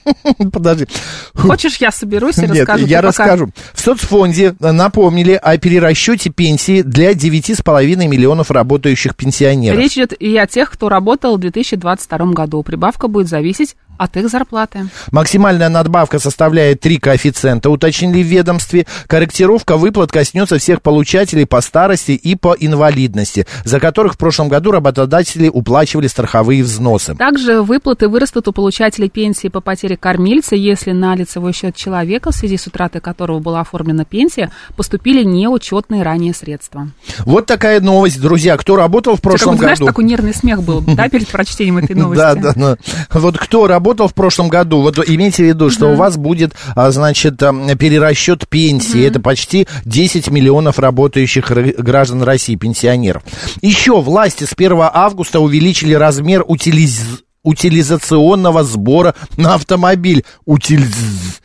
Подожди. 0.52 0.86
Хочешь, 1.34 1.76
я 1.76 1.90
соберусь 1.90 2.38
и 2.38 2.42
Нет, 2.42 2.50
расскажу? 2.50 2.86
я 2.86 3.00
Ты 3.02 3.06
пока- 3.08 3.24
расскажу. 3.24 3.50
В 3.74 3.80
соцфонде 3.80 4.54
напомнили 4.60 5.32
о 5.32 5.56
перерасчете 5.58 6.30
пенсии 6.30 6.82
для 6.82 7.12
9,5 7.12 8.06
миллионов 8.08 8.50
работающих 8.50 9.14
пенсионеров. 9.16 9.78
Речь 9.78 9.94
идет 9.94 10.12
и 10.18 10.36
о 10.36 10.46
тех, 10.46 10.70
кто 10.70 10.88
работал 10.88 11.36
в 11.36 11.40
2022 11.40 12.32
году. 12.32 12.62
Прибавка 12.62 13.08
будет 13.08 13.28
зависеть 13.28 13.76
от 13.98 14.16
их 14.16 14.28
зарплаты. 14.28 14.88
Максимальная 15.12 15.68
надбавка 15.68 16.18
составляет 16.18 16.80
три 16.80 16.98
коэффициента, 16.98 17.70
уточнили 17.70 18.22
в 18.22 18.26
ведомстве. 18.26 18.86
Корректировка 19.06 19.76
выплат 19.76 20.12
коснется 20.12 20.58
всех 20.58 20.80
получателей 20.82 21.46
по 21.46 21.60
старости 21.60 22.12
и 22.12 22.34
по 22.36 22.54
инвалидности, 22.58 23.46
за 23.64 23.80
которых 23.80 24.14
в 24.14 24.18
прошлом 24.18 24.48
году 24.48 24.70
работодатели 24.70 25.48
уплачивали 25.48 26.06
страховые 26.06 26.62
взносы. 26.62 27.14
Также 27.14 27.62
выплаты 27.62 28.08
вырастут 28.08 28.48
у 28.48 28.52
получателей 28.52 29.08
пенсии 29.10 29.48
по 29.48 29.60
потере 29.60 29.96
кормильца, 29.96 30.54
если 30.54 30.92
на 30.92 31.16
лицевой 31.16 31.52
счет 31.52 31.74
человека, 31.74 32.30
в 32.30 32.34
связи 32.34 32.56
с 32.56 32.66
утратой 32.66 33.00
которого 33.00 33.40
была 33.40 33.60
оформлена 33.60 34.04
пенсия, 34.04 34.50
поступили 34.76 35.24
неучетные 35.24 36.02
ранее 36.02 36.34
средства. 36.34 36.88
Вот 37.20 37.46
такая 37.46 37.80
новость, 37.80 38.20
друзья. 38.20 38.56
Кто 38.56 38.76
работал 38.76 39.14
в 39.14 39.16
Ты 39.16 39.22
как 39.22 39.30
прошлом 39.32 39.52
будто, 39.54 39.62
знаешь, 39.64 39.78
году? 39.78 39.86
такой 39.88 40.04
нервный 40.04 40.34
смех 40.34 40.62
был, 40.62 40.80
да, 40.80 41.08
перед 41.08 41.28
прочтением 41.28 41.78
этой 41.78 41.96
новости? 41.96 42.20
Да, 42.20 42.34
да. 42.54 42.76
Вот 43.12 43.36
кто 43.38 43.66
работал 43.66 43.87
в 43.96 44.14
прошлом 44.14 44.48
году, 44.48 44.80
вот 44.82 44.98
имейте 45.06 45.44
в 45.44 45.46
виду, 45.46 45.70
что 45.70 45.88
у 45.88 45.94
вас 45.94 46.16
будет, 46.16 46.52
а, 46.76 46.90
значит, 46.90 47.42
ам, 47.42 47.68
перерасчет 47.76 48.48
пенсии. 48.48 49.02
Это 49.04 49.20
почти 49.20 49.66
10 49.84 50.30
миллионов 50.30 50.78
работающих 50.78 51.50
граждан 51.50 52.22
России, 52.22 52.56
пенсионеров. 52.56 53.22
Еще 53.62 54.00
власти 54.00 54.44
с 54.44 54.52
1 54.56 54.78
августа 54.92 55.40
увеличили 55.40 55.94
размер 55.94 56.42
утилиз- 56.42 57.20
утилизационного 57.44 58.64
сбора 58.64 59.14
на 59.36 59.54
автомобиль. 59.54 60.24
Утилиз... 60.44 61.40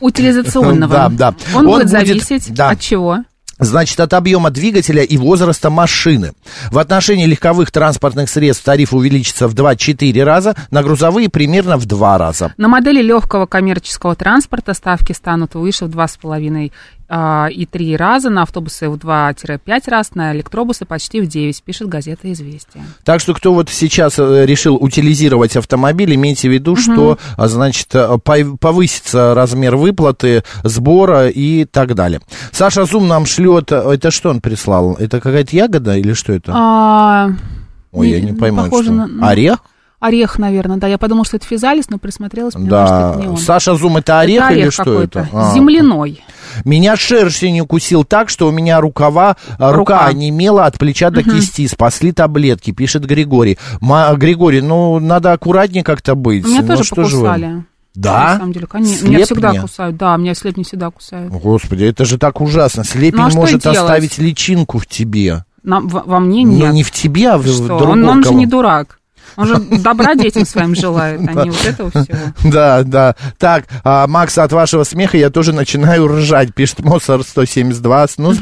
Утилизационного. 0.00 0.92
Да, 0.96 1.08
да. 1.08 1.34
Он, 1.54 1.66
Он 1.66 1.72
будет 1.72 1.88
будет- 1.88 1.90
зависеть 1.90 2.52
да. 2.54 2.70
от 2.70 2.80
чего? 2.80 3.18
Значит, 3.58 3.98
от 4.00 4.12
объема 4.12 4.50
двигателя 4.50 5.02
и 5.02 5.16
возраста 5.16 5.70
машины. 5.70 6.32
В 6.70 6.78
отношении 6.78 7.24
легковых 7.24 7.70
транспортных 7.70 8.28
средств 8.28 8.64
тариф 8.64 8.92
увеличится 8.92 9.48
в 9.48 9.54
2-4 9.54 10.24
раза, 10.24 10.54
на 10.70 10.82
грузовые 10.82 11.30
примерно 11.30 11.78
в 11.78 11.86
2 11.86 12.18
раза. 12.18 12.52
На 12.58 12.68
модели 12.68 13.00
легкого 13.00 13.46
коммерческого 13.46 14.14
транспорта 14.14 14.74
ставки 14.74 15.12
станут 15.12 15.54
выше 15.54 15.86
в 15.86 15.88
2,5 15.88 16.70
а, 16.70 16.95
и 17.08 17.66
3 17.70 17.96
раза, 17.96 18.30
на 18.30 18.42
автобусы 18.42 18.88
в 18.88 18.96
2-5 18.96 19.90
раз, 19.90 20.14
на 20.14 20.32
электробусы 20.34 20.84
почти 20.84 21.20
в 21.20 21.26
9, 21.26 21.62
пишет 21.62 21.88
газета 21.88 22.32
«Известия». 22.32 22.82
Так 23.04 23.20
что 23.20 23.32
кто 23.34 23.54
вот 23.54 23.68
сейчас 23.70 24.18
э, 24.18 24.44
решил 24.46 24.74
утилизировать 24.76 25.56
автомобиль, 25.56 26.14
имейте 26.14 26.48
в 26.48 26.52
виду, 26.52 26.74
что, 26.76 27.18
а, 27.36 27.48
значит, 27.48 27.94
э, 27.94 28.08
пов- 28.24 28.56
повысится 28.58 29.34
размер 29.34 29.76
выплаты, 29.76 30.42
сбора 30.64 31.28
и 31.28 31.64
так 31.64 31.94
далее. 31.94 32.20
Саша 32.50 32.84
Зум 32.86 33.06
нам 33.08 33.26
шлет, 33.26 33.70
э, 33.70 33.76
это 33.92 34.10
что 34.10 34.30
он 34.30 34.40
прислал? 34.40 34.94
Это 34.98 35.20
какая-то 35.20 35.54
ягода 35.54 35.96
или 35.96 36.12
что 36.12 36.32
это? 36.32 36.52
А, 36.54 37.30
Ой, 37.92 38.10
я 38.10 38.20
не 38.20 38.32
не- 38.32 38.36
пойму, 38.38 38.66
что. 38.66 38.82
на- 38.92 39.06
на- 39.06 39.28
Орех? 39.28 39.58
Орех, 39.98 40.38
наверное, 40.38 40.76
да. 40.76 40.86
Я 40.88 40.98
подумала, 40.98 41.24
что 41.24 41.36
это 41.38 41.46
физалис, 41.46 41.88
но 41.88 41.98
присмотрелась, 41.98 42.52
поняла, 42.54 42.86
что 42.86 42.96
это 43.10 43.18
не 43.18 43.24
Да. 43.24 43.30
он. 43.30 43.36
Саша 43.38 43.74
Зум, 43.76 43.96
это 43.96 44.20
орех, 44.20 44.42
это 44.42 44.48
орех 44.48 44.64
или 44.64 44.70
что 44.70 45.02
это? 45.02 45.28
А. 45.32 45.54
земляной. 45.54 46.22
Меня 46.64 46.96
шершень 46.96 47.60
укусил 47.60 48.04
так, 48.04 48.28
что 48.28 48.46
у 48.48 48.50
меня 48.50 48.80
рукава, 48.80 49.36
а, 49.58 49.72
рука, 49.72 49.94
Рука. 50.00 50.06
онемела 50.06 50.66
от 50.66 50.78
плеча 50.78 51.10
до 51.10 51.22
кисти. 51.22 51.66
Спасли 51.66 52.12
таблетки, 52.12 52.72
пишет 52.72 53.06
Григорий. 53.06 53.58
Ма- 53.80 54.14
Григорий, 54.16 54.60
ну, 54.60 54.98
надо 55.00 55.32
аккуратнее 55.32 55.82
как-то 55.82 56.14
быть. 56.14 56.46
Меня 56.46 56.60
Ну, 56.62 56.68
тоже 56.68 56.84
что 56.84 57.04
же 57.04 57.16
вы? 57.16 57.22
покусали. 57.24 57.64
Да? 57.94 58.12
На 58.24 58.36
самом 58.36 58.52
деле, 58.52 58.66
конечно. 58.66 59.08
Меня 59.08 59.24
всегда 59.24 59.54
кусают. 59.60 59.96
Да, 59.96 60.16
меня 60.18 60.34
слепни 60.34 60.62
всегда 60.62 60.90
кусают. 60.90 61.32
Господи, 61.32 61.84
это 61.84 62.04
же 62.04 62.18
так 62.18 62.42
ужасно. 62.42 62.84
Слепень 62.84 63.18
Ну, 63.20 63.26
а 63.28 63.30
может 63.30 63.66
оставить 63.66 64.18
личинку 64.18 64.78
в 64.78 64.86
тебе. 64.86 65.44
Нам- 65.62 65.88
во, 65.88 66.02
во 66.04 66.20
мне 66.20 66.42
нет. 66.42 66.68
Ну, 66.68 66.72
не 66.74 66.82
в 66.82 66.90
тебе, 66.92 67.30
а 67.30 67.38
в, 67.38 67.42
в 67.42 67.48
Что? 67.48 67.66
другого 67.78 67.90
Он, 67.92 68.04
он 68.08 68.24
же 68.24 68.34
не 68.34 68.46
дурак. 68.46 68.98
Он 69.36 69.46
же 69.46 69.58
добра 69.58 70.14
детям 70.14 70.46
своим 70.46 70.74
желает, 70.74 71.20
а 71.20 71.44
не 71.44 71.50
вот 71.50 71.64
этого 71.64 71.90
всего. 71.90 72.18
Да, 72.44 72.82
да. 72.82 73.14
Так, 73.38 73.64
а, 73.84 74.06
Макс, 74.06 74.36
от 74.38 74.52
вашего 74.52 74.84
смеха 74.84 75.16
я 75.16 75.30
тоже 75.30 75.52
начинаю 75.52 76.08
ржать, 76.08 76.54
пишет 76.54 76.80
Моссар 76.80 77.22
172. 77.22 78.06
Ну, 78.18 78.32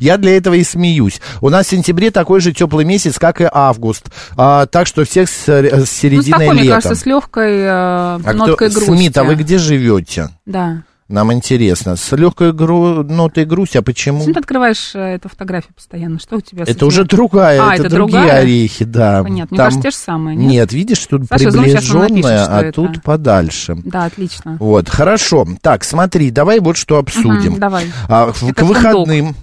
я 0.00 0.16
для 0.16 0.36
этого 0.36 0.54
и 0.54 0.64
смеюсь. 0.64 1.20
У 1.40 1.48
нас 1.48 1.66
в 1.66 1.70
сентябре 1.70 2.10
такой 2.10 2.40
же 2.40 2.52
теплый 2.52 2.84
месяц, 2.84 3.18
как 3.18 3.40
и 3.40 3.48
август. 3.50 4.06
А, 4.36 4.66
так 4.66 4.86
что 4.86 5.04
всех 5.04 5.28
с, 5.28 5.46
с 5.46 5.48
Ну, 5.72 5.84
с 5.84 5.90
середины 5.90 6.38
такой, 6.38 6.54
мне 6.54 6.62
лета. 6.64 6.74
кажется, 6.74 6.94
с 7.02 7.06
легкой 7.06 7.58
э, 7.60 7.68
а 7.68 8.32
ноткой 8.34 8.68
грусти. 8.68 8.90
Смит, 8.90 9.16
а 9.16 9.24
вы 9.24 9.34
где 9.34 9.58
живете? 9.58 10.28
Да. 10.46 10.82
Нам 11.06 11.32
интересно. 11.34 11.96
С 11.96 12.16
легкой 12.16 12.52
гру... 12.54 13.02
нотой 13.02 13.44
грусти, 13.44 13.76
а 13.76 13.82
почему? 13.82 14.20
Почему 14.20 14.32
ты 14.34 14.40
открываешь 14.40 14.92
э, 14.94 14.98
эту 15.16 15.28
фотографию 15.28 15.74
постоянно? 15.74 16.18
Что 16.18 16.36
у 16.36 16.40
тебя 16.40 16.62
Это 16.62 16.70
этим? 16.72 16.86
уже 16.86 17.04
другая, 17.04 17.60
А, 17.62 17.74
это, 17.74 17.82
это 17.88 17.94
другие 17.96 18.20
другая? 18.22 18.40
орехи, 18.40 18.84
да. 18.86 19.22
Понятно. 19.22 19.48
Мне 19.54 19.56
Там- 19.58 19.66
кажется, 19.66 19.82
те 19.82 19.90
же 19.90 19.96
самые, 19.96 20.34
нет? 20.36 20.50
Нет, 20.50 20.72
видишь, 20.72 21.04
тут 21.06 21.26
Саша, 21.28 21.44
напишет, 21.50 21.90
приближенная, 21.90 22.46
а 22.46 22.60
это. 22.62 22.72
тут 22.72 23.02
подальше. 23.02 23.76
Да, 23.84 24.04
отлично. 24.06 24.56
Вот, 24.58 24.88
хорошо. 24.88 25.46
Так, 25.60 25.84
смотри, 25.84 26.30
давай 26.30 26.60
вот 26.60 26.78
что 26.78 26.96
обсудим. 26.96 27.52
Мгм, 27.52 27.60
давай. 27.60 27.84
А, 28.08 28.30
Это 28.30 28.54
к 28.54 28.62
выходным. 28.62 29.36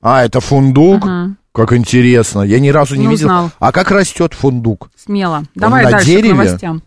А, 0.00 0.24
это 0.24 0.40
фундук? 0.40 1.04
Мгм. 1.04 1.36
Как 1.52 1.74
интересно. 1.74 2.40
Я 2.40 2.58
ни 2.58 2.70
разу 2.70 2.94
не, 2.94 3.02
Не 3.02 3.08
видел. 3.08 3.26
узнал. 3.26 3.50
А 3.58 3.70
как 3.72 3.90
растет 3.90 4.32
фундук? 4.32 4.90
Смело. 4.96 5.42
Давай 5.54 5.84
на 5.84 5.90
дальше 5.90 6.06
дереве? 6.06 6.30
к 6.30 6.32
новостям. 6.38 6.82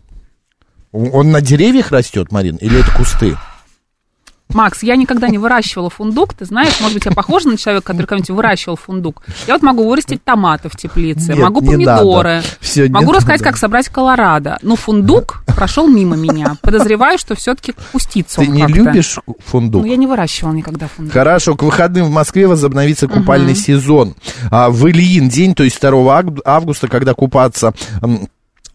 Он 0.90 1.10
он 1.12 1.30
на 1.30 1.40
деревьях 1.40 1.92
растет, 1.92 2.32
Марин, 2.32 2.56
или 2.56 2.80
это 2.80 2.90
кусты? 2.90 3.36
Макс, 4.54 4.82
я 4.82 4.96
никогда 4.96 5.28
не 5.28 5.38
выращивала 5.38 5.90
фундук. 5.90 6.32
Ты 6.34 6.44
знаешь, 6.44 6.80
может 6.80 6.94
быть, 6.94 7.04
я 7.04 7.12
похожа 7.12 7.48
на 7.48 7.56
человека, 7.56 7.86
который 7.88 8.06
когда-нибудь 8.06 8.30
выращивал 8.30 8.76
фундук. 8.76 9.22
Я 9.46 9.54
вот 9.54 9.62
могу 9.62 9.88
вырастить 9.88 10.22
томаты 10.24 10.68
в 10.68 10.76
теплице, 10.76 11.32
Нет, 11.34 11.38
могу 11.42 11.60
помидоры, 11.60 12.42
не 12.76 12.88
могу 12.88 13.12
рассказать, 13.12 13.40
надо. 13.40 13.50
как 13.50 13.56
собрать 13.58 13.88
колорадо. 13.88 14.58
Но 14.62 14.76
фундук 14.76 15.42
прошел 15.46 15.88
мимо 15.88 16.16
меня. 16.16 16.56
Подозреваю, 16.62 17.18
что 17.18 17.34
все-таки 17.34 17.74
кустится 17.92 18.40
Ты 18.40 18.46
не 18.46 18.66
любишь 18.66 19.18
фундук? 19.44 19.82
Ну, 19.82 19.88
я 19.88 19.96
не 19.96 20.06
выращивала 20.06 20.52
никогда 20.52 20.86
фундук. 20.88 21.12
Хорошо, 21.12 21.56
к 21.56 21.62
выходным 21.62 22.06
в 22.06 22.10
Москве 22.10 22.46
возобновится 22.46 23.08
купальный 23.08 23.54
сезон. 23.54 24.14
А, 24.50 24.70
в 24.70 24.88
Ильин 24.88 25.28
день, 25.28 25.54
то 25.54 25.64
есть 25.64 25.80
2 25.80 26.18
аг- 26.18 26.40
августа, 26.44 26.88
когда 26.88 27.14
купаться 27.14 27.74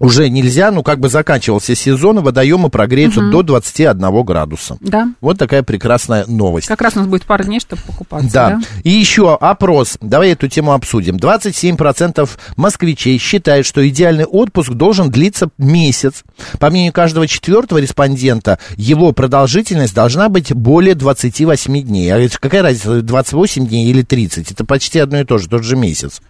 уже 0.02 0.30
нельзя, 0.30 0.72
ну 0.72 0.84
как 0.84 1.00
бы 1.00 1.10
заканчивался 1.10 1.76
сезон, 1.76 2.20
и 2.20 2.22
водоемы 2.22 2.70
прогреются 2.70 3.22
до 3.22 3.44
21 3.44 4.24
градуса. 4.24 4.78
Да. 4.82 5.10
Вот 5.22 5.38
такая 5.38 5.64
прекрасная 5.64 6.26
новость. 6.28 6.68
Как 6.68 6.82
раз 6.82 6.96
у 6.96 7.00
нас 7.00 7.08
будет 7.08 7.26
пару 7.26 7.44
дней, 7.44 7.60
чтобы 7.60 7.82
покупаться. 7.84 8.30
Да. 8.32 8.50
Да. 8.50 8.62
И 8.84 8.90
еще 8.90 9.36
опрос. 9.36 9.98
Давай 10.02 10.32
эту 10.32 10.48
тему 10.48 10.74
обсудим. 10.74 11.18
27% 11.18 12.30
москвичей 12.56 13.18
считают, 13.18 13.66
что 13.66 13.88
идеальный 13.88 14.26
отпуск 14.26 14.72
должен 14.72 15.10
длиться 15.10 15.50
месяц. 15.58 16.24
По 16.60 16.70
мнению 16.70 16.94
каждого 16.94 17.28
четвертого 17.28 17.78
респондента, 17.78 18.60
его 18.76 19.12
продолжительность 19.12 19.94
должна 19.94 20.30
быть 20.30 20.54
более 20.54 20.96
28 20.96 21.82
дней. 21.84 22.10
А 22.14 22.18
ведь 22.18 22.38
какая 22.38 22.64
разница, 22.64 23.02
28 23.02 23.68
дней 23.68 23.90
или 23.90 24.02
30? 24.02 24.52
Это 24.52 24.66
почти 24.66 25.00
одно 25.00 25.20
и 25.20 25.24
то 25.24 25.38
же, 25.38 25.48
тот 25.48 25.64
же 25.64 25.76
месяц. 25.76 26.22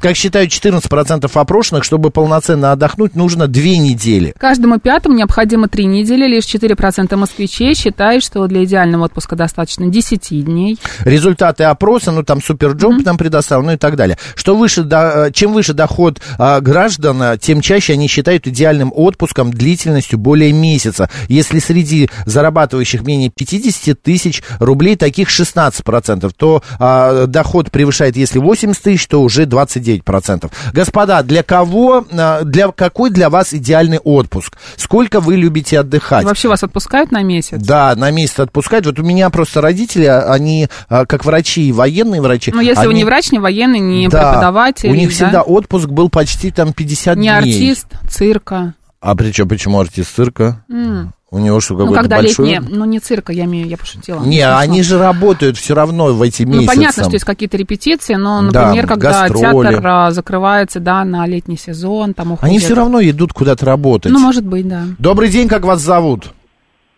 Как 0.00 0.16
считают 0.16 0.50
14% 0.50 1.30
опрошенных, 1.32 1.84
чтобы 1.84 2.10
полноценно 2.10 2.72
отдохнуть, 2.72 3.11
нужно 3.14 3.48
две 3.48 3.78
недели. 3.78 4.34
Каждому 4.38 4.78
пятому 4.78 5.16
необходимо 5.16 5.68
три 5.68 5.84
недели. 5.84 6.26
Лишь 6.26 6.44
4% 6.44 7.14
москвичей 7.16 7.74
считают, 7.74 8.24
что 8.24 8.46
для 8.46 8.64
идеального 8.64 9.04
отпуска 9.04 9.36
достаточно 9.36 9.86
10 9.88 10.44
дней. 10.44 10.78
результаты 11.04 11.64
опроса, 11.64 12.12
ну 12.12 12.22
там 12.22 12.42
SuperJob 12.42 13.04
нам 13.04 13.16
предоставил, 13.16 13.62
ну 13.64 13.72
и 13.72 13.76
так 13.76 13.96
далее. 13.96 14.18
Что 14.34 14.56
выше, 14.56 14.82
до- 14.82 15.26
э, 15.28 15.32
чем 15.32 15.52
выше 15.52 15.72
доход 15.74 16.20
а, 16.38 16.60
граждан, 16.60 17.38
тем 17.38 17.60
чаще 17.60 17.94
они 17.94 18.08
считают 18.08 18.46
идеальным 18.46 18.92
отпуском 18.94 19.50
длительностью 19.52 20.18
более 20.18 20.52
месяца. 20.52 21.08
Если 21.28 21.58
среди 21.58 22.08
зарабатывающих 22.26 23.02
менее 23.02 23.30
50 23.30 24.00
тысяч 24.00 24.42
рублей, 24.58 24.96
таких 24.96 25.28
16%, 25.28 26.30
то 26.36 26.62
а, 26.78 27.26
доход 27.26 27.70
превышает, 27.70 28.16
если 28.16 28.38
80 28.38 28.82
тысяч, 28.82 29.06
то 29.06 29.22
уже 29.22 29.44
29%. 29.44 30.50
Господа, 30.72 31.22
для 31.22 31.42
кого, 31.42 32.04
а, 32.12 32.42
для 32.42 32.68
какой 32.72 33.01
для 33.10 33.30
вас 33.30 33.52
идеальный 33.54 33.98
отпуск? 33.98 34.56
Сколько 34.76 35.20
вы 35.20 35.36
любите 35.36 35.80
отдыхать? 35.80 36.24
Вообще 36.24 36.48
вас 36.48 36.62
отпускают 36.62 37.10
на 37.12 37.22
месяц? 37.22 37.60
Да, 37.62 37.94
на 37.96 38.10
месяц 38.10 38.40
отпускать. 38.40 38.86
Вот 38.86 38.98
у 38.98 39.02
меня 39.02 39.30
просто 39.30 39.60
родители, 39.60 40.04
а, 40.04 40.32
они 40.32 40.68
а, 40.88 41.06
как 41.06 41.24
врачи, 41.24 41.72
военные 41.72 42.20
врачи. 42.20 42.50
Ну, 42.52 42.60
если 42.60 42.84
вы 42.86 42.90
они- 42.92 43.00
не 43.00 43.04
врач, 43.04 43.32
не 43.32 43.38
военный, 43.38 43.80
не 43.80 44.08
Да, 44.08 44.30
преподаватель. 44.30 44.90
У 44.90 44.94
них 44.94 45.08
да? 45.08 45.14
всегда 45.14 45.42
отпуск 45.42 45.88
был 45.88 46.08
почти 46.08 46.50
там 46.50 46.72
50 46.72 47.16
Не 47.16 47.22
дней. 47.28 47.36
артист 47.38 47.86
цирка. 48.10 48.74
А 49.00 49.16
при 49.16 49.32
чем, 49.32 49.48
почему 49.48 49.80
артист 49.80 50.14
цирка? 50.14 50.64
М. 50.70 51.12
У 51.34 51.38
него 51.38 51.60
что, 51.60 51.72
Ну, 51.72 51.80
какой-то 51.80 52.02
когда 52.02 52.16
большой... 52.18 52.50
летние, 52.50 52.76
ну, 52.78 52.84
не 52.84 52.98
цирка, 52.98 53.32
я 53.32 53.44
имею, 53.46 53.66
я 53.66 53.78
пошутила. 53.78 54.20
Не, 54.22 54.42
Смешно. 54.42 54.58
они 54.58 54.82
же 54.82 54.98
работают 54.98 55.56
все 55.56 55.74
равно 55.74 56.12
в 56.12 56.20
эти 56.20 56.42
Ну, 56.42 56.58
месяцы. 56.60 56.66
понятно, 56.76 57.04
что 57.04 57.12
есть 57.12 57.24
какие-то 57.24 57.56
репетиции, 57.56 58.14
но, 58.16 58.42
Да, 58.50 58.66
например, 58.66 58.86
когда 58.86 59.22
гастроли. 59.28 59.68
театр 59.68 59.86
а, 59.86 60.10
закрывается, 60.10 60.78
да, 60.78 61.02
на 61.06 61.26
летний 61.26 61.56
сезон, 61.56 62.12
там 62.12 62.32
уходят. 62.32 62.44
Они 62.44 62.58
все 62.58 62.74
равно 62.74 63.00
идут 63.02 63.32
куда-то 63.32 63.64
работать. 63.64 64.12
Ну, 64.12 64.18
может 64.20 64.44
быть, 64.44 64.68
да. 64.68 64.82
Добрый 64.98 65.30
день, 65.30 65.48
как 65.48 65.64
вас 65.64 65.80
зовут? 65.80 66.32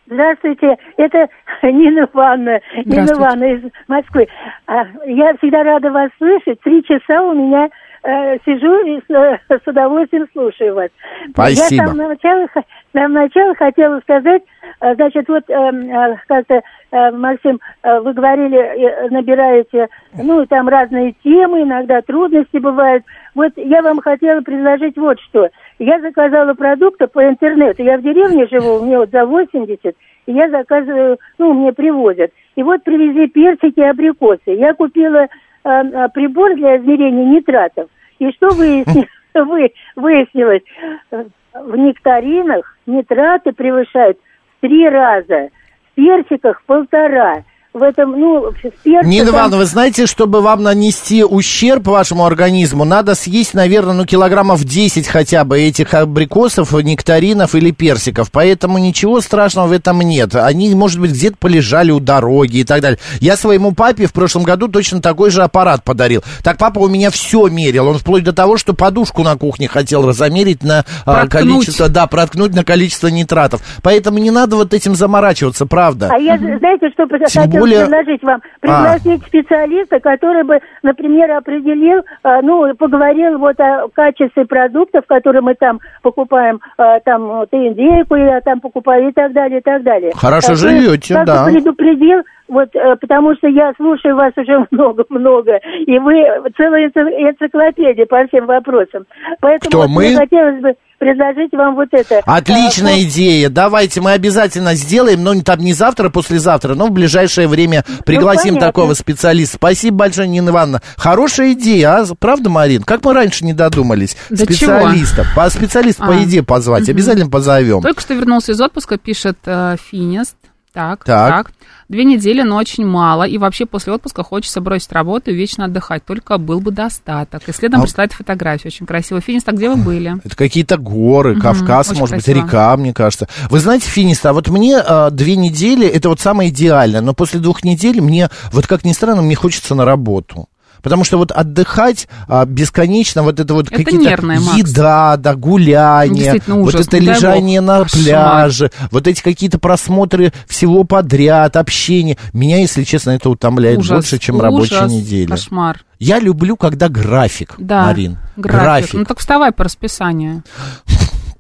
Здравствуйте, 0.07 0.76
это 0.99 1.29
Нина 1.62 2.07
Ивановна, 2.12 2.59
Нина. 2.85 3.07
Ивановна 3.12 3.45
из 3.55 3.62
Москвы. 3.88 4.26
А, 4.67 4.83
Я 5.07 5.33
всегда 5.38 5.62
рада 5.62 5.91
вас 5.91 6.11
слышать. 6.19 6.61
Три 6.62 6.83
часа 6.83 7.23
у 7.23 7.33
меня 7.35 7.69
э, 8.04 8.38
сижу 8.44 8.84
и 8.84 9.00
с, 9.00 9.11
э, 9.11 9.38
с 9.49 9.66
удовольствием 9.66 10.26
слушаю 10.32 10.75
вас. 10.75 10.90
Спасибо. 11.30 11.61
Я 11.61 11.84
с 11.84 11.88
самого 11.88 12.08
начала, 12.08 12.46
с 12.46 12.92
самого 12.92 13.23
начала 13.23 13.54
хотела 13.54 14.00
сказать, 14.00 14.42
э, 14.80 14.94
значит, 14.94 15.28
вот 15.28 15.44
э, 15.49 15.52
э, 15.52 16.16
как-то, 16.28 16.61
э, 16.92 17.11
Максим, 17.12 17.61
э, 17.82 18.00
вы 18.00 18.12
говорили, 18.12 18.58
э, 18.58 19.08
набираете, 19.08 19.88
ну, 20.16 20.44
там 20.46 20.68
разные 20.68 21.14
темы, 21.25 21.62
иногда 21.62 22.02
трудности 22.02 22.58
бывают. 22.58 23.04
Вот 23.34 23.52
я 23.56 23.82
вам 23.82 24.00
хотела 24.00 24.40
предложить 24.42 24.96
вот 24.96 25.18
что. 25.20 25.49
Я 25.78 26.00
заказала 26.00 26.54
продукты 26.54 27.06
по 27.06 27.26
интернету. 27.26 27.82
Я 27.82 27.99
в 27.99 28.02
деревне 28.02 28.46
живу, 28.46 28.84
мне 28.84 28.99
вот 28.99 29.11
за 29.11 29.26
80, 29.26 29.96
и 30.26 30.32
я 30.32 30.49
заказываю, 30.50 31.18
ну, 31.38 31.52
мне 31.54 31.73
привозят. 31.73 32.30
И 32.54 32.62
вот 32.62 32.84
привезли 32.84 33.28
персики 33.28 33.80
и 33.80 33.82
абрикосы. 33.82 34.52
Я 34.52 34.75
купила 34.75 35.26
прибор 35.64 36.54
для 36.54 36.76
измерения 36.76 37.25
нитратов. 37.25 37.88
И 38.18 38.30
что 38.33 38.49
выясни- 38.54 39.09
вы- 39.35 39.73
выяснилось? 39.97 40.62
Э, 41.11 41.25
В 41.54 41.76
нектаринах 41.76 42.76
нитраты 42.87 43.52
превышают 43.52 44.18
в 44.59 44.61
три 44.61 44.88
раза, 44.88 45.49
в 45.90 45.94
персиках 45.94 46.61
в 46.61 46.64
полтора. 46.66 47.42
В 47.75 47.83
этом, 47.83 48.12
ну, 48.12 48.52
в 48.52 48.54
персиках... 48.54 49.04
Нина 49.04 49.26
там- 49.26 49.35
Ивановна, 49.35 49.57
вы 49.57 49.64
знаете, 49.64 50.07
чтобы 50.07 50.40
вам 50.40 50.62
нанести 50.62 51.25
ущерб 51.25 51.88
вашему 51.88 52.25
организму, 52.25 52.85
надо 52.85 53.16
съесть, 53.16 53.52
наверное, 53.52 53.95
ну, 53.95 54.04
килограммов 54.04 54.62
10 54.62 55.09
хотя 55.09 55.43
бы 55.43 55.59
этих 55.61 55.93
абрикосов, 55.93 56.73
нектаринов 56.73 57.57
или 57.57 57.73
персиков. 57.73 58.31
Поэтому 58.31 58.78
ничего 58.78 59.21
страшного 59.21 59.66
в 59.66 59.73
этом 59.73 60.02
нет. 60.02 60.37
Они, 60.37 60.73
может 60.73 61.00
быть, 61.00 61.11
где-то 61.11 61.37
полежали 61.37 61.90
у 61.90 61.99
дороги 61.99 62.59
и 62.59 62.64
так 62.64 62.81
далее. 62.81 63.00
Я 63.19 63.37
своему 63.37 63.73
папе 63.73 64.07
в 64.07 64.12
прошлом 64.12 64.45
году 64.45 64.69
точно 64.69 65.02
такой 65.02 65.33
же 65.33 65.43
аппарат 65.43 65.83
подарил. 65.83 66.23
Так 66.45 66.59
папа 66.59 66.78
у 66.78 66.87
меня 66.87 67.11
все 67.11 67.49
мерил. 67.49 67.88
Он 67.88 67.99
вплоть 67.99 68.23
до 68.23 68.33
того, 68.33 68.57
что 68.57 68.75
подушку 68.75 69.25
на 69.25 69.35
кухне 69.35 69.66
хотел 69.66 70.07
разомерить 70.07 70.62
на 70.62 70.85
а, 71.04 71.23
Проткнуть. 71.23 71.43
количество, 71.43 71.88
да, 71.88 72.07
проткнуть 72.07 72.54
на 72.54 72.62
количество 72.62 73.09
нитратов. 73.09 73.62
Поэтому 73.83 74.19
не 74.19 74.31
надо 74.31 74.54
вот 74.54 74.73
этим 74.73 74.95
заморачиваться, 74.95 75.66
правда. 75.66 76.09
А 76.12 76.19
я, 76.19 76.38
знаете, 76.38 76.88
что 76.93 77.09
хотела 77.09 77.63
более- 77.64 77.87
предложить 77.87 78.23
вам? 78.23 78.40
А. 78.44 78.61
Пригласить 78.61 79.26
специалиста, 79.26 80.00
который 80.00 80.44
бы, 80.44 80.59
например, 80.83 81.30
определил, 81.33 82.02
а, 82.23 82.40
ну, 82.42 82.75
поговорил 82.76 83.38
вот 83.38 83.59
о 83.61 83.88
качестве 83.94 84.44
продуктов, 84.44 85.04
которые 85.06 85.42
мы 85.42 85.54
там 85.54 85.80
покупаем, 86.02 86.61
а, 86.78 87.00
там, 87.00 87.23
вот, 87.26 87.49
индейку 87.52 88.16
я 88.16 88.40
там 88.40 88.61
покупаю 88.61 89.09
и 89.09 89.12
так 89.12 89.33
далее, 89.33 89.61
и 89.61 89.62
так 89.62 89.83
далее. 89.83 90.12
Хорошо 90.14 90.52
А, 90.52 90.56
живете, 90.56 91.14
как 91.14 91.26
да. 91.26 91.44
предупредил, 91.47 92.23
вот, 92.54 92.75
э, 92.75 92.96
потому 93.00 93.34
что 93.37 93.49
я 93.49 93.73
слушаю 93.76 94.16
вас 94.16 94.32
уже 94.37 94.66
много-много, 94.70 95.56
и 95.87 95.99
вы 95.99 96.14
целая 96.56 96.88
энци- 96.88 97.11
энциклопедия 97.30 98.06
по 98.06 98.26
всем 98.28 98.46
вопросам. 98.46 99.04
Поэтому 99.40 99.68
Кто, 99.68 99.78
вот 99.82 99.88
мы? 99.90 100.06
мне 100.08 100.16
хотелось 100.16 100.62
бы 100.62 100.75
предложить 100.99 101.52
вам 101.52 101.75
вот 101.75 101.88
это. 101.92 102.20
Отличная 102.25 102.94
А, 102.94 103.02
идея. 103.02 103.50
Давайте 103.50 104.00
мы 104.00 104.12
обязательно 104.12 104.75
сделаем, 104.75 105.23
но 105.23 105.34
не- 105.34 105.42
там 105.42 105.58
не 105.58 105.75
завтра, 105.75 106.06
а 106.06 106.11
послезавтра, 106.11 106.75
но 106.75 106.87
в 106.87 106.92
ближайшее 106.92 107.46
время 107.49 107.84
пригласим 108.06 108.54
понятно. 108.54 108.66
такого 108.68 108.94
специалиста. 108.94 109.56
Спасибо 109.56 109.96
большое, 109.99 110.28
Нина 110.28 110.49
Ивановна. 110.50 110.80
Хорошая 110.96 111.52
идея, 111.52 111.96
а? 111.99 112.04
Правда, 112.18 112.49
Марин? 112.49 112.82
Как 112.84 113.04
мы 113.04 113.12
раньше 113.12 113.44
не 113.44 113.52
додумались? 113.52 114.16
До 114.30 114.37
Специалиста. 114.44 115.25
По 115.37 115.50
специалиста 115.50 116.06
по 116.06 116.12
А. 116.12 116.14
еде 116.16 116.42
позвать. 116.42 116.88
Обязательно 116.88 117.28
позовем. 117.28 117.82
Только 117.82 118.00
что 118.00 118.14
вернулся 118.14 118.52
из 118.52 118.61
отпуска, 118.61 118.96
пишет 118.96 119.37
э, 119.44 119.76
Финист. 119.90 120.37
Так, 120.75 121.04
Так. 121.04 121.47
так, 121.47 121.52
Две 121.88 122.04
недели, 122.04 122.40
но 122.43 122.57
очень 122.57 122.87
мало. 122.87 123.25
И 123.25 123.37
вообще 123.37 123.66
после 123.66 123.93
отпуска 123.93 124.23
хочется 124.25 124.61
бросить 124.62 124.90
работу 124.90 125.31
и 125.31 125.35
вечно 125.35 125.66
отдыхать. 125.66 126.04
Только 126.04 126.38
был 126.38 126.61
бы 126.61 126.71
достаток. 126.71 127.47
И 127.47 127.52
следом 127.52 127.81
А- 127.81 127.83
присылает 127.85 128.12
фотографию. 128.12 128.73
Очень 128.73 128.87
красиво. 128.87 129.21
Финист, 129.21 129.49
а 129.49 129.52
где 129.52 129.69
вы 129.69 129.76
были? 129.76 130.16
Это 130.25 130.35
какие-то 130.35 130.78
горы, 130.78 131.38
Кавказ, 131.38 131.90
очень 131.90 132.00
может 132.00 132.16
быть, 132.16 132.25
красиво. 132.25 132.47
река, 132.47 132.76
мне 132.78 132.95
кажется. 132.95 133.28
Вы 133.50 133.61
знаете, 133.61 133.88
Финист, 133.90 134.25
а 134.25 134.33
вот 134.33 134.49
мне 134.49 134.78
а, 134.78 135.11
две 135.11 135.37
недели, 135.37 135.87
это 135.87 136.09
вот 136.09 136.21
самое 136.21 136.49
идеальное, 136.50 137.02
но 137.02 137.12
после 137.12 137.38
двух 137.38 137.64
недель 137.64 138.00
мне, 138.00 138.28
вот 138.50 138.66
как 138.66 138.85
ни 138.85 138.93
странно, 138.93 139.21
мне 139.23 139.35
хочется 139.37 139.75
на 139.75 139.85
работу. 139.85 140.49
Потому 140.85 141.03
что 141.03 141.17
вот 141.17 141.33
отдыхать 141.33 142.07
а, 142.29 142.45
бесконечно, 142.45 143.23
вот 143.23 143.41
это 143.41 143.55
вот 143.55 143.71
какие-то 143.71 144.12
еда, 144.57 145.17
да, 145.17 145.35
гуляние, 145.35 146.14
Действительно 146.25 146.61
вот 146.61 146.75
это 146.75 146.99
лежание 146.99 147.61
бог. 147.62 147.67
на 147.69 147.83
Кошмар. 147.85 148.05
пляже, 148.05 148.71
вот 148.91 149.09
эти 149.09 149.23
какие-то 149.23 149.59
просмотры 149.59 150.33
всего 150.47 150.85
подряд, 150.85 151.57
общение. 151.57 152.19
Меня, 152.35 152.59
если 152.59 152.85
честно, 152.85 153.12
это 153.12 153.31
утомляет 153.31 153.79
Ужас, 153.79 153.91
больше, 153.91 154.19
чем 154.19 154.41
рабочая 154.41 154.76
ужас, 154.85 154.93
неделя. 154.93 155.31
Кошмар. 155.31 155.81
Я 155.99 156.20
люблю, 156.20 156.57
когда 156.57 156.90
график, 156.90 157.55
Да, 157.57 157.87
Марин. 157.87 158.18
график. 158.37 158.92
Ну 158.92 159.05
так 159.05 159.18
вставай 159.18 159.53
по 159.53 159.64
расписанию. 159.64 160.42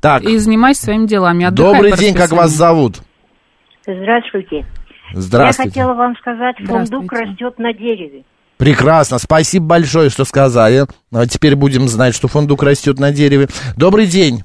Так, 0.00 0.22
И 0.22 0.38
занимайся 0.38 0.84
своими 0.84 1.06
делами. 1.06 1.44
Отдыхай 1.44 1.72
добрый 1.74 1.92
день, 1.98 2.14
как 2.14 2.30
вас 2.32 2.50
зовут? 2.50 3.02
Здравствуйте. 3.86 4.66
Здравствуйте. 5.12 5.68
Я 5.68 5.84
хотела 5.84 5.94
вам 5.94 6.16
сказать, 6.16 6.56
фундук 6.66 7.12
растет 7.12 7.58
на 7.58 7.72
дереве. 7.74 8.24
Прекрасно, 8.58 9.18
спасибо 9.18 9.66
большое, 9.66 10.10
что 10.10 10.24
сказали. 10.24 10.84
А 11.12 11.26
теперь 11.26 11.56
будем 11.56 11.88
знать, 11.88 12.14
что 12.14 12.28
фундук 12.28 12.62
растет 12.62 12.98
на 12.98 13.12
дереве. 13.12 13.48
Добрый 13.76 14.06
день. 14.06 14.42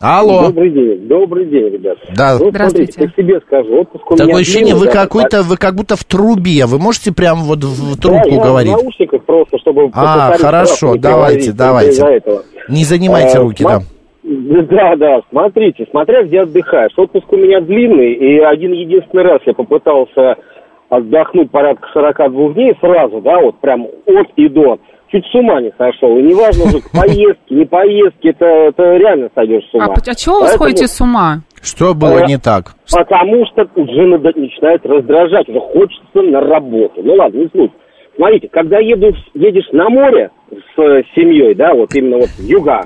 Алло. 0.00 0.46
Добрый 0.46 0.70
день, 0.70 1.08
добрый 1.08 1.44
день, 1.44 1.74
ребята. 1.74 2.00
Да. 2.16 2.38
Ну, 2.38 2.48
Здравствуйте. 2.48 2.92
смотрите, 2.92 3.14
по 3.14 3.22
себе 3.22 3.40
скажу, 3.46 3.80
отпуск 3.82 4.10
у 4.10 4.14
меня 4.14 4.24
Такое 4.24 4.40
ощущение, 4.40 4.74
вы 4.74 4.80
длинный, 4.86 4.94
да, 4.94 5.02
какой-то, 5.02 5.42
вы 5.42 5.56
как 5.58 5.74
будто 5.74 5.96
в 5.96 6.04
трубе. 6.04 6.64
Вы 6.64 6.78
можете 6.78 7.12
прям 7.12 7.40
вот 7.40 7.62
в 7.62 8.00
трубку 8.00 8.30
да, 8.30 8.34
я 8.36 8.42
говорить? 8.42 8.72
в 8.72 8.82
наушниках 8.82 9.24
просто, 9.24 9.58
чтобы... 9.58 9.90
А, 9.92 10.38
хорошо, 10.38 10.96
давайте, 10.96 11.52
говорить, 11.52 11.56
давайте. 11.56 12.40
Не 12.70 12.84
занимайте 12.84 13.36
Э, 13.36 13.42
руки, 13.42 13.62
да. 13.62 13.80
Да, 14.22 14.96
да, 14.96 15.20
смотрите, 15.28 15.86
смотря 15.90 16.22
где 16.22 16.42
отдыхаешь. 16.42 16.92
Отпуск 16.96 17.30
у 17.32 17.36
меня 17.36 17.60
длинный, 17.60 18.14
и 18.14 18.38
один 18.38 18.72
единственный 18.72 19.24
раз 19.24 19.40
я 19.44 19.52
попытался 19.52 20.36
отдохнуть 20.90 21.50
порядка 21.50 21.88
42 21.94 22.52
дней 22.54 22.74
сразу, 22.80 23.20
да, 23.20 23.40
вот 23.40 23.58
прям 23.60 23.86
от 24.06 24.26
и 24.36 24.48
до. 24.48 24.78
Чуть 25.10 25.24
с 25.26 25.34
ума 25.34 25.60
не 25.60 25.72
сошел. 25.76 26.16
И 26.18 26.22
неважно 26.22 26.64
уже, 26.66 26.78
поездки, 26.92 27.52
не 27.54 27.64
поездки, 27.64 28.28
это, 28.28 28.44
это 28.44 28.96
реально 28.96 29.28
сойдешь 29.34 29.64
с 29.70 29.74
А, 29.74 29.78
ума. 29.78 29.86
по- 29.88 30.00
а 30.06 30.14
чего 30.14 30.34
вы 30.36 30.40
Поэтому- 30.42 30.64
сходите 30.64 30.86
с 30.86 31.00
ума? 31.00 31.38
Что 31.62 31.94
было 31.94 32.20
Э, 32.20 32.26
не 32.26 32.38
так? 32.38 32.74
Потому 32.92 33.44
что 33.46 33.68
уже 33.74 34.06
надо- 34.06 34.32
начинает 34.38 34.84
раздражать, 34.86 35.48
уже 35.48 35.58
хочется 35.60 36.22
на 36.22 36.40
работу. 36.40 37.02
Ну 37.02 37.14
ладно, 37.14 37.38
не 37.38 37.48
суть. 37.52 37.72
Смотрите, 38.16 38.48
когда 38.48 38.78
еду, 38.78 39.12
едешь 39.34 39.68
на 39.72 39.88
море 39.88 40.30
с 40.50 40.78
э, 40.80 41.02
семьей, 41.16 41.54
да, 41.54 41.74
вот 41.74 41.92
именно 41.94 42.18
вот 42.18 42.28
в 42.28 42.44
юга, 42.48 42.82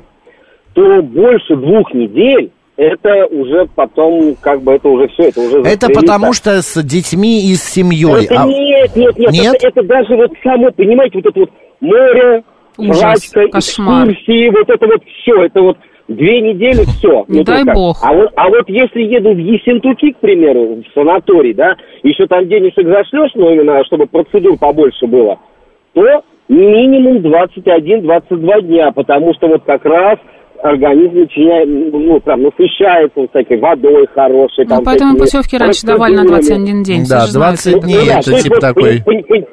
то 0.75 1.03
больше 1.03 1.57
двух 1.57 1.93
недель 1.95 2.51
это 2.77 3.27
уже 3.27 3.67
потом, 3.75 4.35
как 4.41 4.63
бы 4.63 4.73
это 4.73 4.89
уже 4.89 5.09
все, 5.09 5.29
это 5.29 5.41
уже 5.41 5.59
Это 5.61 5.69
застрелиться. 5.71 6.01
потому 6.01 6.33
что 6.33 6.63
с 6.63 6.83
детьми 6.83 7.51
и 7.51 7.55
с 7.55 7.63
семьей. 7.63 8.25
Это 8.25 8.43
А- 8.43 8.47
нет, 8.47 8.97
нет, 8.97 9.19
нет, 9.19 9.31
Нет? 9.33 9.55
Это, 9.55 9.69
это 9.69 9.83
даже 9.85 10.17
вот 10.17 10.31
само, 10.43 10.71
понимаете, 10.73 11.19
вот 11.19 11.27
это 11.27 11.41
вот 11.41 11.51
море, 11.81 12.43
Ужас, 12.77 12.99
жрачка, 12.99 13.49
кошмар. 13.49 14.09
экскурсии, 14.11 14.49
вот 14.51 14.69
это 14.69 14.87
вот 14.87 15.03
все, 15.23 15.45
это 15.45 15.61
вот 15.63 15.77
две 16.09 16.41
недели 16.41 16.85
все. 16.99 17.25
Не 17.29 17.45
дай 17.45 17.63
бог. 17.65 17.97
А 18.03 18.13
вот, 18.13 18.31
а 18.35 18.49
вот 18.49 18.69
если 18.69 19.03
еду 19.03 19.33
в 19.33 19.39
Ессентуки, 19.39 20.11
к 20.13 20.19
примеру, 20.19 20.83
в 20.83 20.95
санаторий, 20.95 21.55
да, 21.55 21.77
еще 22.03 22.27
там 22.27 22.49
денежек 22.49 22.87
зашлешь, 22.89 23.31
ну 23.35 23.53
именно, 23.53 23.85
чтобы 23.85 24.07
процедур 24.07 24.59
побольше 24.59 25.07
было, 25.07 25.39
то 25.93 26.03
минимум 26.49 27.19
21-22 27.19 28.63
дня, 28.63 28.91
потому 28.93 29.33
что 29.35 29.47
вот 29.49 29.63
как 29.65 29.85
раз 29.85 30.19
организм 30.64 31.18
начинает, 31.20 31.68
ну, 31.68 32.20
прям 32.20 32.42
насыщается 32.42 33.20
вот 33.20 33.31
всякой 33.31 33.59
водой 33.59 34.07
хорошей. 34.14 34.64
Ну, 34.64 34.70
там, 34.77 34.85
поэтому 34.85 35.11
всякими 35.12 35.24
путевки 35.24 35.59
раньше 35.59 35.87
давали 35.87 36.16
на 36.16 36.24
процедурами. 36.24 36.64
21 36.64 36.83
день. 36.83 37.05
Да, 37.07 37.18
все 37.18 37.27
же 37.27 37.33
знают 37.33 37.57
20 37.57 37.74
это. 37.74 37.87
дней. 37.87 37.98
Ну 37.98 38.07
да, 38.07 38.18
это 38.18 38.42
типа 38.42 38.55
вот 38.55 38.61
такой- 38.61 39.03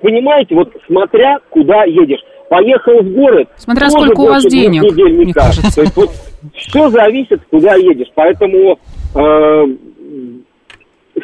понимаете, 0.02 0.56
вот 0.56 0.70
смотря 0.88 1.38
куда 1.50 1.84
едешь. 1.84 2.22
Поехал 2.50 3.02
в 3.02 3.14
город. 3.14 3.50
Смотря 3.58 3.90
сколько 3.90 4.20
у 4.22 4.28
вас 4.28 4.44
денег, 4.44 4.84
недель 4.84 5.14
мне 5.14 5.34
кажется. 5.34 5.76
То 5.76 5.82
есть 5.82 5.96
вот 5.98 6.10
все 6.56 6.90
зависит, 6.90 7.42
куда 7.50 7.76
едешь. 7.76 8.08
Поэтому 8.16 8.80
э, 9.16 9.66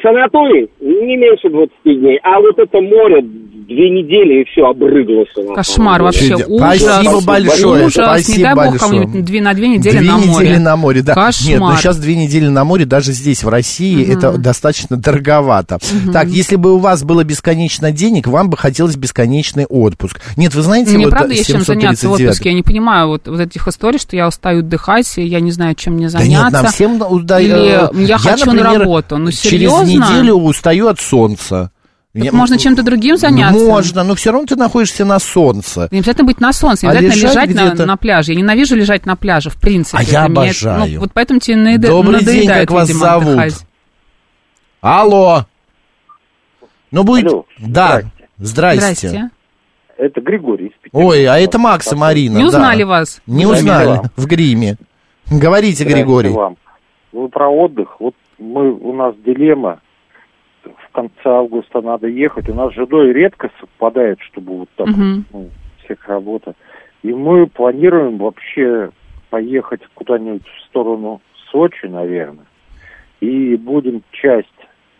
санаторий 0.01 0.69
не 0.81 1.17
меньше 1.17 1.49
20 1.49 1.71
дней, 2.01 2.19
а 2.23 2.39
вот 2.39 2.57
это 2.59 2.81
море 2.81 3.21
две 3.67 3.89
недели 3.89 4.41
и 4.41 4.45
все 4.45 4.61
обрыглось. 4.65 5.27
на 5.35 5.53
Кошмар 5.55 6.01
вообще. 6.01 6.35
Ужас. 6.35 6.79
Спасибо 6.79 7.21
большое, 7.25 7.85
Ужас. 7.87 7.97
Не 7.97 8.03
спасибо 8.03 8.41
дай 8.43 8.55
бог 8.55 8.63
большое. 8.69 8.79
кому-нибудь 8.79 9.25
две, 9.25 9.41
на 9.41 9.53
две 9.53 9.67
недели 9.67 9.97
две 9.97 10.07
на 10.09 10.17
море. 10.17 10.29
недели 10.47 10.57
на 10.57 10.75
море, 10.77 11.01
да. 11.01 11.13
Кошмар. 11.13 11.49
Нет, 11.49 11.59
ну 11.59 11.75
сейчас 11.75 11.97
две 11.97 12.15
недели 12.15 12.47
на 12.47 12.63
море, 12.63 12.85
даже 12.85 13.11
здесь, 13.11 13.43
в 13.43 13.49
России, 13.49 14.09
это 14.09 14.37
достаточно 14.37 14.95
дороговато. 14.95 15.79
Так, 16.13 16.27
если 16.29 16.55
бы 16.55 16.75
у 16.75 16.77
вас 16.77 17.03
было 17.03 17.25
бесконечно 17.25 17.91
денег, 17.91 18.27
вам 18.27 18.49
бы 18.49 18.55
хотелось 18.55 18.95
бесконечный 18.95 19.65
отпуск. 19.65 20.21
Нет, 20.37 20.55
вы 20.55 20.61
знаете, 20.61 20.91
Мне 20.95 21.03
вот 21.07 21.11
правда 21.11 21.33
есть 21.33 21.47
чем 21.51 21.59
заняться 21.59 22.07
в 22.07 22.15
739. 22.15 22.21
отпуске. 22.29 22.49
Я 22.49 22.55
не 22.55 22.63
понимаю 22.63 23.07
вот, 23.09 23.27
вот 23.27 23.39
этих 23.41 23.67
историй, 23.67 23.99
что 23.99 24.15
я 24.15 24.29
устаю 24.29 24.59
отдыхать, 24.59 25.17
и 25.17 25.23
я 25.23 25.41
не 25.41 25.51
знаю, 25.51 25.75
чем 25.75 25.95
мне 25.95 26.05
Да 26.05 26.19
заняться. 26.19 26.43
нет, 26.45 26.51
нам 26.53 26.65
всем 26.67 27.01
уда- 27.01 27.41
Или 27.41 27.51
э, 27.51 28.05
я 28.05 28.17
хочу 28.17 28.45
на 28.45 28.53
например, 28.53 28.79
работу. 28.79 29.17
Ну, 29.17 29.29
через 29.31 29.41
серьезно? 29.41 29.86
Неделю 29.87 30.33
устаю 30.35 30.87
от 30.87 30.99
солнца. 30.99 31.71
Так 32.13 32.23
Я- 32.23 32.31
можно 32.31 32.57
чем-то 32.57 32.81
другим 32.83 33.17
заняться? 33.17 33.63
Можно, 33.63 34.03
но 34.03 34.15
все 34.15 34.31
равно 34.31 34.47
ты 34.47 34.55
находишься 34.55 35.05
на 35.05 35.19
солнце. 35.19 35.87
Не 35.91 35.99
обязательно 35.99 36.25
быть 36.25 36.39
на 36.39 36.51
солнце, 36.51 36.87
не 36.87 36.91
А 36.91 36.95
обязательно 36.97 37.29
лежать 37.29 37.49
лежать, 37.49 37.77
на, 37.77 37.85
на 37.85 37.97
пляже. 37.97 38.31
Я 38.33 38.37
ненавижу 38.39 38.75
лежать 38.75 39.05
на 39.05 39.15
пляже, 39.15 39.49
в 39.51 39.57
принципе. 39.59 39.97
А 39.99 40.01
я 40.01 40.27
меня- 40.27 40.41
обожаю. 40.41 40.93
ну, 40.95 40.99
вот 41.01 41.11
поэтому 41.13 41.39
тебе 41.39 41.57
наеда- 41.57 41.87
Добрый 41.89 42.23
день, 42.23 42.47
как 42.47 42.71
вас 42.71 42.87
видимо, 42.87 43.05
зовут? 43.05 43.27
отдыхать. 43.27 43.65
Алло. 44.81 45.45
Ну 46.91 47.03
будет... 47.03 47.27
Алло, 47.27 47.45
Да, 47.59 48.01
здрасте. 48.37 49.07
Здрасте. 49.09 49.29
Это 49.97 50.21
Григорий 50.21 50.67
из 50.67 50.73
Петербурга. 50.81 51.07
Ой, 51.07 51.25
а 51.25 51.37
это 51.39 51.57
Макс 51.59 51.91
и 51.91 51.95
Марина. 51.95 52.37
Не 52.37 52.43
да. 52.43 52.47
узнали 52.49 52.83
вас? 52.83 53.21
Не 53.27 53.45
узнали 53.45 53.87
вам. 53.87 54.05
в 54.15 54.25
гриме. 54.27 54.77
Говорите, 55.29 55.77
Здрасте 55.83 55.93
Григорий. 55.99 56.29
вам. 56.29 56.55
Вы 57.11 57.29
про 57.29 57.49
отдых. 57.49 57.95
Вот 57.99 58.13
мы, 58.37 58.71
у 58.71 58.93
нас 58.93 59.15
дилемма. 59.25 59.81
В 60.63 60.91
конце 60.91 61.13
августа 61.25 61.81
надо 61.81 62.07
ехать. 62.07 62.49
У 62.49 62.53
нас 62.53 62.71
с 62.71 62.75
женой 62.75 63.13
редко 63.13 63.49
совпадает, 63.59 64.19
чтобы 64.21 64.59
вот 64.59 64.69
так 64.75 64.87
вот, 64.87 65.23
ну, 65.31 65.49
всех 65.83 66.05
работа. 66.07 66.55
И 67.03 67.13
мы 67.13 67.47
планируем 67.47 68.17
вообще 68.17 68.89
поехать 69.29 69.81
куда-нибудь 69.93 70.45
в 70.45 70.65
сторону 70.65 71.21
Сочи, 71.51 71.85
наверное. 71.85 72.45
И 73.21 73.55
будем 73.55 74.03
часть 74.11 74.47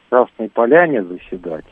Красной 0.10 0.50
Поляне 0.50 1.04
заседать, 1.04 1.66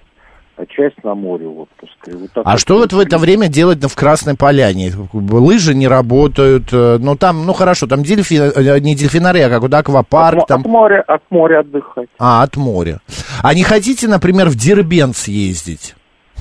а 0.57 0.65
часть 0.65 1.03
на 1.03 1.15
море 1.15 1.47
отпуска. 1.47 2.11
И 2.11 2.13
вот 2.13 2.29
А 2.35 2.51
вот 2.51 2.59
что 2.59 2.77
вот 2.77 2.93
в 2.93 2.99
это 2.99 3.17
время 3.17 3.47
делать 3.47 3.83
в 3.83 3.95
Красной 3.95 4.35
Поляне? 4.35 4.91
Лыжи 5.13 5.75
не 5.75 5.87
работают, 5.87 6.69
э, 6.71 6.97
ну 6.99 7.15
там, 7.15 7.45
ну 7.45 7.53
хорошо, 7.53 7.87
там 7.87 8.03
дельфи, 8.03 8.35
э, 8.35 8.79
не 8.79 8.95
дельфинария, 8.95 9.47
а 9.47 9.49
как 9.49 9.61
вот 9.61 9.73
аквапарк, 9.73 10.43
от, 10.43 10.47
там, 10.47 10.61
от 10.61 10.67
моря, 10.67 11.03
от 11.07 11.21
моря 11.29 11.59
отдыхать. 11.59 12.07
а, 12.19 12.43
от 12.43 12.55
моря. 12.55 13.01
А 13.43 13.53
не 13.53 13.63
хотите, 13.63 14.07
например, 14.07 14.49
в 14.49 14.55
Дербент 14.55 15.17
съездить? 15.17 15.95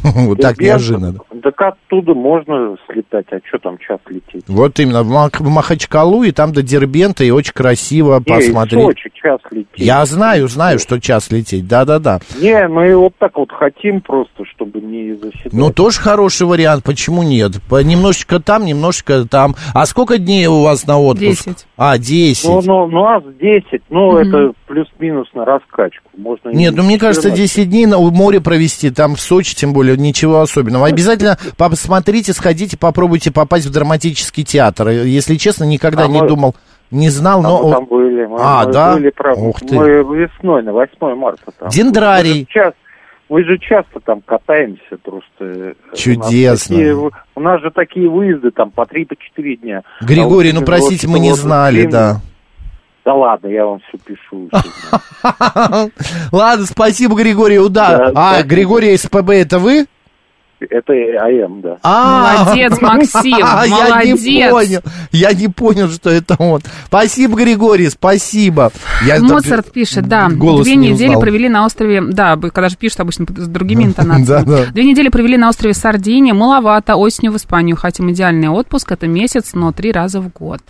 Вот 0.29 0.39
так 0.41 0.59
неожиданно. 0.61 1.15
Так 1.43 1.61
оттуда 1.61 2.15
можно 2.15 2.77
слетать, 2.87 3.27
а 3.31 3.39
что 3.47 3.59
там 3.59 3.79
час 3.79 3.99
лететь? 4.09 4.45
Вот 4.49 4.79
именно, 4.79 5.03
в 5.03 5.11
Мах- 5.11 5.41
в 5.41 5.49
Махачкалу 5.49 6.23
и 6.23 6.31
там 6.31 6.53
до 6.53 6.63
Дербента, 6.63 7.25
и 7.25 7.31
очень 7.31 7.53
красиво 7.53 8.21
посмотреть. 8.21 8.83
Сочи 8.85 9.11
час 9.15 9.41
лететь. 9.51 9.69
Я 9.77 10.05
знаю, 10.05 10.49
знаю, 10.49 10.79
что 10.79 11.01
час 11.01 11.31
лететь, 11.31 11.67
да-да-да. 11.67 12.21
Не, 12.41 12.69
мы 12.69 12.95
вот 12.97 13.15
так 13.19 13.37
вот 13.37 13.51
хотим 13.53 14.01
просто, 14.01 14.45
чтобы 14.45 14.81
не 14.81 15.15
заседать. 15.15 15.53
Ну, 15.53 15.73
тоже 15.73 16.01
хороший 16.01 16.47
вариант, 16.47 16.85
почему 16.85 17.23
нет? 17.23 17.53
Немножечко 17.71 18.41
там, 18.41 18.65
немножечко 18.65 19.25
там. 19.27 19.55
А 19.75 19.87
сколько 19.87 20.19
дней 20.19 20.47
у 20.47 20.63
вас 20.63 20.87
на 20.87 20.99
отпуск? 20.99 21.45
Десять. 21.47 21.67
А, 21.77 21.99
10. 21.99 22.45
Ну, 22.45 22.63
ну, 22.65 22.87
ну, 22.87 23.05
а 23.07 23.21
с 23.21 23.25
10, 23.41 23.83
ну, 23.91 24.17
это 24.17 24.53
плюс-минус 24.67 25.29
на 25.35 25.45
раскачку. 25.45 26.11
Можно 26.17 26.51
Нет, 26.51 26.75
ну 26.77 26.83
мне 26.85 26.99
кажется, 26.99 27.31
14. 27.31 27.57
10 27.57 27.71
дней 27.71 27.87
на 27.87 27.99
море 27.99 28.41
провести, 28.41 28.91
там 28.91 29.17
в 29.17 29.21
Сочи, 29.21 29.55
тем 29.55 29.73
более, 29.73 29.97
ничего 29.97 30.41
особенного. 30.41 30.87
Обязательно 30.87 31.39
посмотрите, 31.57 32.33
сходите, 32.33 32.77
попробуйте 32.79 33.33
попасть 33.33 33.67
в 33.67 33.73
драматический 33.73 34.45
театр. 34.45 34.89
Если 34.91 35.37
честно, 35.37 35.65
никогда 35.65 36.05
А 36.05 36.07
не 36.09 36.21
мы- 36.21 36.29
думал, 36.29 36.55
не 36.91 37.09
знал, 37.11 37.41
А 37.41 37.43
но... 37.43 37.63
мы 37.65 37.71
там 37.75 37.85
были. 37.87 38.27
Мы, 38.27 38.37
А, 38.41 38.65
мы 38.67 38.73
да? 38.73 38.95
были, 38.95 39.11
правда. 39.11 39.43
Ух 39.43 39.61
ты. 39.61 39.75
Мы 39.75 39.89
весной, 40.17 40.63
на 40.63 40.73
8 40.73 41.15
марта 41.17 41.51
там. 41.59 41.69
Дендрарий. 41.71 42.31
Мы 42.33 42.39
же, 42.39 42.47
час- 42.47 42.75
мы 43.29 43.45
же 43.45 43.59
часто 43.59 44.01
там 44.05 44.21
катаемся 44.21 44.97
просто. 45.03 45.25
э, 45.41 45.75
У 45.87 45.91
нас 45.91 45.99
Чудесно. 45.99 46.77
такие 46.77 46.95
У 47.35 47.41
нас 47.41 47.61
же 47.63 47.71
такие 47.73 48.09
выезды 48.09 48.51
там 48.53 48.71
по 48.71 48.83
3-4 48.83 49.57
дня. 49.57 49.83
Григорий, 50.03 50.51
А 50.51 50.55
ну 50.55 50.63
простите, 50.63 51.07
вот 51.09 51.15
мы 51.15 51.19
не 51.19 51.31
вот 51.31 51.39
знали, 51.39 51.81
длинный- 51.87 51.91
да. 51.93 52.21
Да 53.05 53.13
ладно, 53.13 53.49
я 53.49 53.67
вам 53.67 53.81
все 53.81 53.99
пишу. 53.99 54.49
Ладно, 56.33 56.67
спасибо, 56.67 57.15
Григорий, 57.17 57.59
уда. 57.59 58.11
Да, 58.11 58.39
А. 58.39 58.43
Григорий 58.43 58.97
СПБ, 58.97 59.31
это 59.31 59.59
вы? 59.59 59.87
Это 60.71 60.93
АМ, 60.93 61.61
да. 61.63 61.77
А, 61.83 62.45
Молодец, 62.45 62.79
Максим, 62.81 63.23
Я 63.39 63.65
не 63.67 63.71
молодец. 64.15 64.51
понял, 64.51 64.81
я 65.13 65.33
не 65.33 65.49
понял, 65.49 65.89
что 65.91 66.11
это 66.11 66.37
он. 66.39 66.61
Спасибо, 66.87 67.37
Григорий, 67.37 67.89
спасибо. 67.91 68.73
Я 69.07 69.17
там- 69.17 69.27
Моцарт 69.29 69.73
пишет, 69.73 70.07
да, 70.07 70.29
голос 70.29 70.65
две 70.65 70.77
не 70.77 70.91
недели 70.91 71.09
узнал. 71.09 71.21
провели 71.21 71.49
на 71.49 71.65
острове, 71.67 72.03
да, 72.03 72.37
когда 72.37 72.69
же 72.69 72.77
пишут 72.77 73.01
обычно 73.01 73.27
с 73.37 73.49
другими 73.49 73.85
интонациями. 73.85 74.25
Да, 74.25 74.43
да. 74.43 74.65
Две 74.73 74.85
недели 74.85 75.09
провели 75.09 75.37
на 75.37 75.49
острове 75.51 75.75
Сардиния, 75.75 76.33
маловато, 76.35 76.97
осенью 76.97 77.33
в 77.33 77.37
Испанию, 77.37 77.77
хотим 77.77 78.11
идеальный 78.11 78.49
отпуск, 78.49 78.91
это 78.93 79.07
месяц, 79.07 79.51
но 79.55 79.71
три 79.73 79.93
раза 79.93 80.21
в 80.21 80.33
год. 80.33 80.61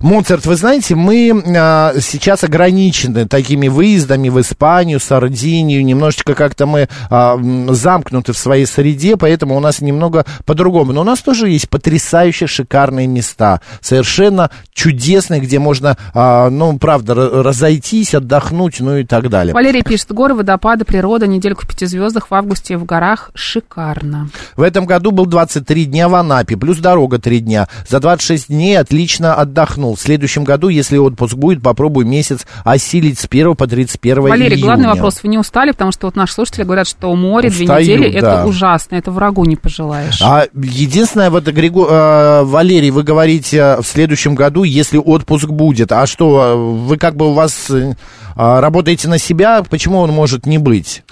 Моцарт, 0.00 0.46
вы 0.46 0.54
знаете, 0.56 0.94
мы 0.94 1.32
а, 1.56 1.92
сейчас 2.00 2.44
ограничены 2.44 3.26
такими 3.26 3.68
выездами 3.68 4.28
в 4.28 4.40
Испанию, 4.40 5.00
Сардинию, 5.00 5.84
немножечко 5.84 6.34
как-то 6.34 6.66
мы 6.66 6.88
а, 7.10 7.38
замкнуты 7.68 8.32
в 8.32 8.38
своей 8.38 8.66
среде, 8.66 9.16
поэтому 9.18 9.56
у 9.56 9.60
нас 9.60 9.80
немного 9.80 10.24
по-другому. 10.46 10.92
Но 10.92 11.02
у 11.02 11.04
нас 11.04 11.20
тоже 11.20 11.48
есть 11.48 11.68
потрясающие, 11.68 12.46
шикарные 12.46 13.06
места, 13.06 13.60
совершенно 13.80 14.50
чудесные, 14.72 15.40
где 15.40 15.58
можно, 15.58 15.96
а, 16.14 16.48
ну, 16.50 16.78
правда, 16.78 17.12
ра- 17.14 17.42
разойтись, 17.42 18.14
отдохнуть, 18.14 18.80
ну 18.80 18.96
и 18.96 19.04
так 19.04 19.28
далее. 19.28 19.52
Валерий 19.54 19.82
пишет, 19.82 20.12
горы, 20.12 20.34
водопады, 20.34 20.84
природа, 20.84 21.26
недельку 21.26 21.62
в 21.64 21.68
пяти 21.68 21.86
звездах 21.86 22.30
в 22.30 22.34
августе 22.34 22.76
в 22.76 22.84
горах, 22.84 23.30
шикарно. 23.34 24.30
В 24.56 24.62
этом 24.62 24.86
году 24.86 25.10
был 25.10 25.26
23 25.26 25.86
дня 25.86 26.08
в 26.08 26.14
Анапе, 26.14 26.56
плюс 26.56 26.78
дорога 26.78 27.18
3 27.18 27.40
дня. 27.40 27.68
За 27.88 28.00
26 28.00 28.48
дней 28.48 28.78
отлично 28.78 29.34
отдохнул. 29.34 29.96
В 29.96 30.00
следующем 30.00 30.44
году, 30.44 30.68
если 30.68 30.96
отпуск 30.96 31.34
будет, 31.34 31.62
попробую 31.62 32.06
месяц 32.06 32.46
осилить 32.64 33.18
с 33.18 33.26
1 33.26 33.56
по 33.56 33.66
31 33.66 34.22
Валерий, 34.22 34.56
июня. 34.56 34.62
главный 34.64 34.88
вопрос, 34.88 35.22
вы 35.22 35.28
не 35.28 35.38
устали, 35.38 35.72
потому 35.72 35.92
что 35.92 36.06
вот 36.06 36.16
наши 36.16 36.34
слушатели 36.34 36.64
говорят, 36.64 36.86
что 36.86 37.14
море 37.14 37.50
две 37.50 37.64
Устаю, 37.64 37.82
недели, 37.98 38.20
да. 38.20 38.40
это 38.40 38.46
ужасно, 38.46 38.96
это 38.98 39.10
врагу 39.10 39.44
не 39.44 39.56
пожелаешь. 39.56 40.20
А 40.22 40.46
единственное, 40.54 41.30
вот, 41.30 41.44
Григо... 41.44 41.86
э, 41.88 42.42
Валерий, 42.44 42.90
вы 42.90 43.02
говорите 43.02 43.56
э, 43.56 43.80
в 43.80 43.86
следующем 43.86 44.34
году, 44.34 44.64
если 44.64 44.98
отпуск 44.98 45.48
будет. 45.48 45.92
А 45.92 46.06
что, 46.06 46.42
э, 46.42 46.54
вы 46.54 46.96
как 46.96 47.16
бы 47.16 47.30
у 47.30 47.32
вас 47.32 47.70
э, 47.70 47.94
а, 48.36 48.60
работаете 48.60 49.08
на 49.08 49.18
себя, 49.18 49.62
почему 49.68 49.98
он 49.98 50.12
может 50.12 50.46
не 50.46 50.58
быть? 50.58 51.02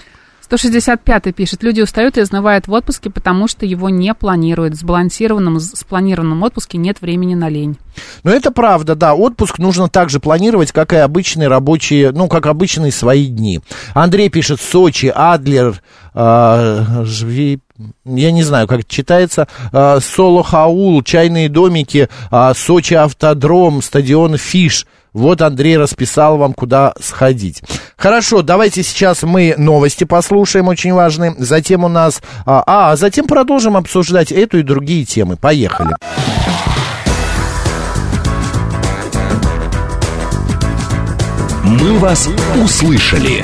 165 0.47 1.35
пишет, 1.35 1.61
люди 1.61 1.81
устают 1.81 2.17
и 2.17 2.21
изнывают 2.21 2.67
в 2.67 2.71
отпуске, 2.71 3.09
потому 3.09 3.49
что 3.49 3.65
его 3.65 3.89
не 3.89 4.13
планируют. 4.13 4.75
В 4.75 4.77
сбалансированном, 4.77 5.59
спланированном 5.59 6.41
отпуске 6.43 6.77
нет 6.77 7.01
времени 7.01 7.35
на 7.35 7.49
лень. 7.49 7.77
Ну, 8.23 8.31
это 8.31 8.51
правда, 8.51 8.95
да. 8.95 9.13
Отпуск 9.13 9.59
нужно 9.59 9.89
так 9.89 10.09
же 10.09 10.21
планировать, 10.21 10.71
как 10.71 10.93
и 10.93 10.95
обычные 10.95 11.49
рабочие, 11.49 12.11
ну, 12.13 12.29
как 12.29 12.45
обычные 12.45 12.93
свои 12.93 13.25
дни. 13.25 13.59
Андрей 13.93 14.29
пишет, 14.29 14.61
Сочи, 14.61 15.11
Адлер, 15.13 15.81
э, 16.13 16.19
Жви- 17.03 17.59
я 18.05 18.31
не 18.31 18.43
знаю, 18.43 18.67
как 18.67 18.79
это 18.79 18.89
читается, 18.89 19.47
э, 19.71 19.99
Соло-Хаул, 19.99 21.03
чайные 21.03 21.49
домики, 21.49 22.09
э, 22.31 22.53
Сочи 22.55 22.93
автодром, 22.93 23.81
стадион 23.81 24.37
Фиш. 24.37 24.85
Вот 25.13 25.41
Андрей 25.41 25.77
расписал 25.77 26.37
вам, 26.37 26.53
куда 26.53 26.93
сходить. 27.01 27.63
Хорошо, 27.95 28.43
давайте 28.43 28.83
сейчас 28.83 29.23
мы 29.23 29.55
новости 29.57 30.03
послушаем, 30.03 30.67
очень 30.67 30.93
важные. 30.93 31.33
Затем 31.39 31.83
у 31.83 31.87
нас... 31.87 32.21
А, 32.45 32.63
а 32.67 32.95
затем 32.95 33.25
продолжим 33.25 33.75
обсуждать 33.75 34.31
эту 34.31 34.59
и 34.59 34.63
другие 34.63 35.05
темы. 35.05 35.35
Поехали. 35.35 35.95
«Мы 41.63 41.97
вас 41.99 42.29
услышали». 42.63 43.43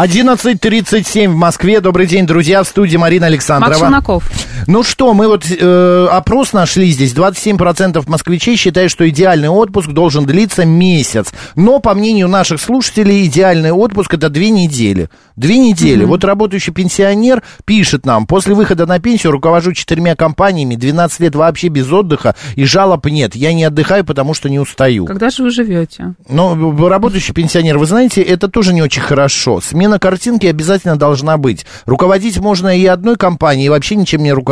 11.37 0.00 1.28
в 1.28 1.36
Москве. 1.36 1.80
Добрый 1.80 2.06
день, 2.06 2.26
друзья. 2.26 2.62
В 2.62 2.66
студии 2.66 2.96
Марина 2.96 3.26
Александрова. 3.26 3.90
Макс. 3.90 4.24
Ну 4.66 4.82
что, 4.82 5.14
мы 5.14 5.28
вот 5.28 5.44
э, 5.50 6.06
опрос 6.10 6.52
нашли 6.52 6.90
здесь. 6.90 7.14
27% 7.14 8.02
москвичей 8.08 8.56
считают, 8.56 8.90
что 8.90 9.08
идеальный 9.08 9.48
отпуск 9.48 9.90
должен 9.90 10.26
длиться 10.26 10.64
месяц. 10.64 11.32
Но, 11.56 11.78
по 11.80 11.94
мнению 11.94 12.28
наших 12.28 12.60
слушателей, 12.60 13.26
идеальный 13.26 13.72
отпуск 13.72 14.14
это 14.14 14.28
две 14.28 14.50
недели. 14.50 15.08
Две 15.36 15.58
недели. 15.58 16.04
Mm-hmm. 16.04 16.08
Вот 16.08 16.24
работающий 16.24 16.72
пенсионер 16.72 17.42
пишет 17.64 18.04
нам, 18.04 18.26
после 18.26 18.54
выхода 18.54 18.86
на 18.86 18.98
пенсию 18.98 19.32
руковожу 19.32 19.72
четырьмя 19.72 20.14
компаниями, 20.14 20.74
12 20.74 21.20
лет 21.20 21.34
вообще 21.34 21.68
без 21.68 21.90
отдыха, 21.90 22.34
и 22.56 22.64
жалоб 22.64 23.06
нет. 23.06 23.34
Я 23.34 23.52
не 23.54 23.64
отдыхаю, 23.64 24.04
потому 24.04 24.34
что 24.34 24.50
не 24.50 24.58
устаю. 24.58 25.06
Когда 25.06 25.30
же 25.30 25.42
вы 25.42 25.50
живете? 25.50 26.14
Ну, 26.28 26.88
работающий 26.88 27.32
пенсионер, 27.32 27.78
вы 27.78 27.86
знаете, 27.86 28.20
это 28.22 28.48
тоже 28.48 28.74
не 28.74 28.82
очень 28.82 29.02
хорошо. 29.02 29.60
Смена 29.60 29.98
картинки 29.98 30.46
обязательно 30.46 30.96
должна 30.96 31.38
быть. 31.38 31.64
Руководить 31.86 32.38
можно 32.38 32.76
и 32.76 32.84
одной 32.86 33.16
компанией, 33.16 33.66
и 33.66 33.70
вообще 33.70 33.96
ничем 33.96 34.22
не 34.22 34.32
руководить, 34.32 34.49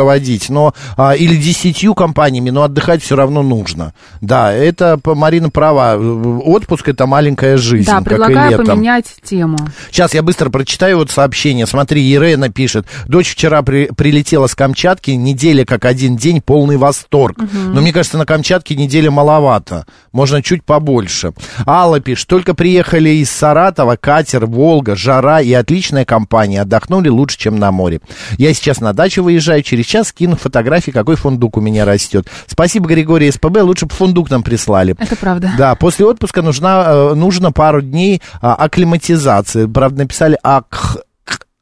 но 0.49 0.73
а, 0.97 1.15
или 1.15 1.35
десятью 1.35 1.93
компаниями, 1.93 2.49
но 2.49 2.63
отдыхать 2.63 3.01
все 3.03 3.15
равно 3.15 3.43
нужно. 3.43 3.93
Да, 4.21 4.51
это 4.51 4.99
Марина 5.03 5.49
права. 5.49 5.97
Отпуск 5.97 6.89
это 6.89 7.05
маленькая 7.05 7.57
жизнь. 7.57 7.89
Да, 7.89 8.01
предлагаю 8.01 8.57
поменять 8.57 9.15
тему. 9.23 9.57
Сейчас 9.91 10.13
я 10.13 10.23
быстро 10.23 10.49
прочитаю 10.49 10.97
вот 10.97 11.11
сообщение. 11.11 11.65
Смотри, 11.65 12.13
Ирена 12.13 12.49
пишет. 12.49 12.85
Дочь 13.07 13.31
вчера 13.31 13.61
при, 13.61 13.89
прилетела 13.95 14.47
с 14.47 14.55
Камчатки, 14.55 15.11
неделя 15.11 15.65
как 15.65 15.85
один 15.85 16.17
день, 16.17 16.41
полный 16.41 16.77
восторг. 16.77 17.37
Угу. 17.37 17.47
Но 17.73 17.81
мне 17.81 17.93
кажется, 17.93 18.17
на 18.17 18.25
Камчатке 18.25 18.75
неделя 18.75 19.11
маловато. 19.11 19.85
Можно 20.11 20.41
чуть 20.41 20.63
побольше. 20.63 21.33
Алла 21.65 21.99
пишет. 21.99 22.27
Только 22.27 22.53
приехали 22.53 23.09
из 23.09 23.29
Саратова, 23.29 23.95
катер, 23.95 24.45
Волга, 24.45 24.95
жара 24.95 25.41
и 25.41 25.53
отличная 25.53 26.05
компания. 26.05 26.61
Отдохнули 26.61 27.09
лучше, 27.09 27.37
чем 27.37 27.57
на 27.57 27.71
море. 27.71 28.01
Я 28.37 28.53
сейчас 28.53 28.79
на 28.79 28.93
дачу 28.93 29.23
выезжаю, 29.23 29.63
через 29.63 29.85
час 29.89 30.09
скину 30.09 30.35
фотографии, 30.35 30.91
какой 30.91 31.15
фундук 31.15 31.57
у 31.57 31.61
меня 31.61 31.85
растет. 31.85 32.27
Спасибо, 32.47 32.87
Григорий 32.87 33.31
СПБ, 33.31 33.61
лучше 33.61 33.85
бы 33.85 33.93
фундук 33.93 34.29
нам 34.29 34.43
прислали. 34.43 34.95
Это 34.97 35.15
правда. 35.15 35.51
Да, 35.57 35.75
после 35.75 36.05
отпуска 36.05 36.41
нужна, 36.41 36.85
э, 36.87 37.13
нужно 37.15 37.51
пару 37.51 37.81
дней 37.81 38.21
а, 38.41 38.55
акклиматизации. 38.55 39.65
Правда, 39.65 39.99
написали 39.99 40.37
ак 40.43 41.03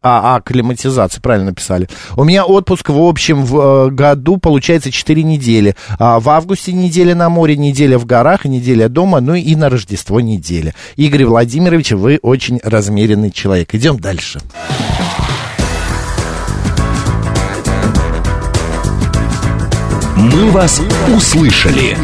а, 0.03 0.35
а, 0.35 0.41
климатизация, 0.41 1.19
правильно 1.21 1.47
написали. 1.47 1.89
У 2.15 2.23
меня 2.23 2.45
отпуск 2.45 2.89
в 2.89 3.01
общем 3.01 3.43
в 3.43 3.87
э, 3.87 3.89
году 3.89 4.37
получается 4.37 4.91
4 4.91 5.23
недели. 5.23 5.75
А, 5.99 6.19
в 6.19 6.29
августе 6.29 6.71
неделя 6.71 7.15
на 7.15 7.29
море, 7.29 7.57
неделя 7.57 7.97
в 7.97 8.05
горах, 8.05 8.45
неделя 8.45 8.89
дома, 8.89 9.19
ну 9.19 9.33
и 9.33 9.55
на 9.55 9.69
Рождество 9.69 10.21
неделя. 10.21 10.73
Игорь 10.95 11.25
Владимирович, 11.25 11.91
вы 11.91 12.19
очень 12.21 12.59
размеренный 12.63 13.31
человек. 13.31 13.73
Идем 13.73 13.99
дальше. 13.99 14.39
Мы 20.17 20.49
вас 20.49 20.81
услышали. 21.15 21.95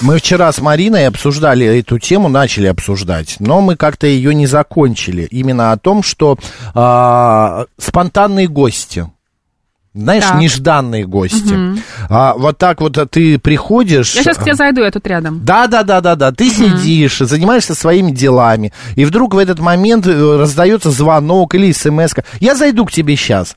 Мы 0.00 0.16
вчера 0.16 0.50
с 0.50 0.60
Мариной 0.62 1.06
обсуждали 1.06 1.66
эту 1.66 1.98
тему, 1.98 2.28
начали 2.28 2.66
обсуждать, 2.66 3.36
но 3.40 3.60
мы 3.60 3.76
как-то 3.76 4.06
ее 4.06 4.34
не 4.34 4.46
закончили. 4.46 5.28
Именно 5.30 5.72
о 5.72 5.76
том, 5.76 6.02
что 6.02 6.38
э, 6.74 7.64
спонтанные 7.78 8.48
гости. 8.48 9.06
Знаешь, 9.92 10.24
так. 10.24 10.40
нежданные 10.40 11.06
гости. 11.06 11.52
Угу. 11.52 11.78
А, 12.08 12.34
вот 12.34 12.56
так 12.56 12.80
вот 12.80 12.98
ты 13.10 13.38
приходишь. 13.38 14.14
Я 14.14 14.22
сейчас 14.22 14.38
к 14.38 14.42
тебе 14.42 14.54
зайду, 14.54 14.82
я 14.82 14.90
тут 14.90 15.06
рядом. 15.06 15.44
Да, 15.44 15.66
да, 15.66 15.82
да, 15.82 16.00
да, 16.00 16.16
да. 16.16 16.32
Ты 16.32 16.46
угу. 16.46 16.54
сидишь, 16.54 17.18
занимаешься 17.18 17.74
своими 17.74 18.12
делами, 18.12 18.72
и 18.96 19.04
вдруг 19.04 19.34
в 19.34 19.38
этот 19.38 19.60
момент 19.60 20.06
э, 20.06 20.36
раздается 20.36 20.90
звонок 20.90 21.54
или 21.54 21.70
смс. 21.70 22.14
-ка. 22.14 22.24
Я 22.40 22.56
зайду 22.56 22.86
к 22.86 22.92
тебе 22.92 23.14
сейчас. 23.14 23.54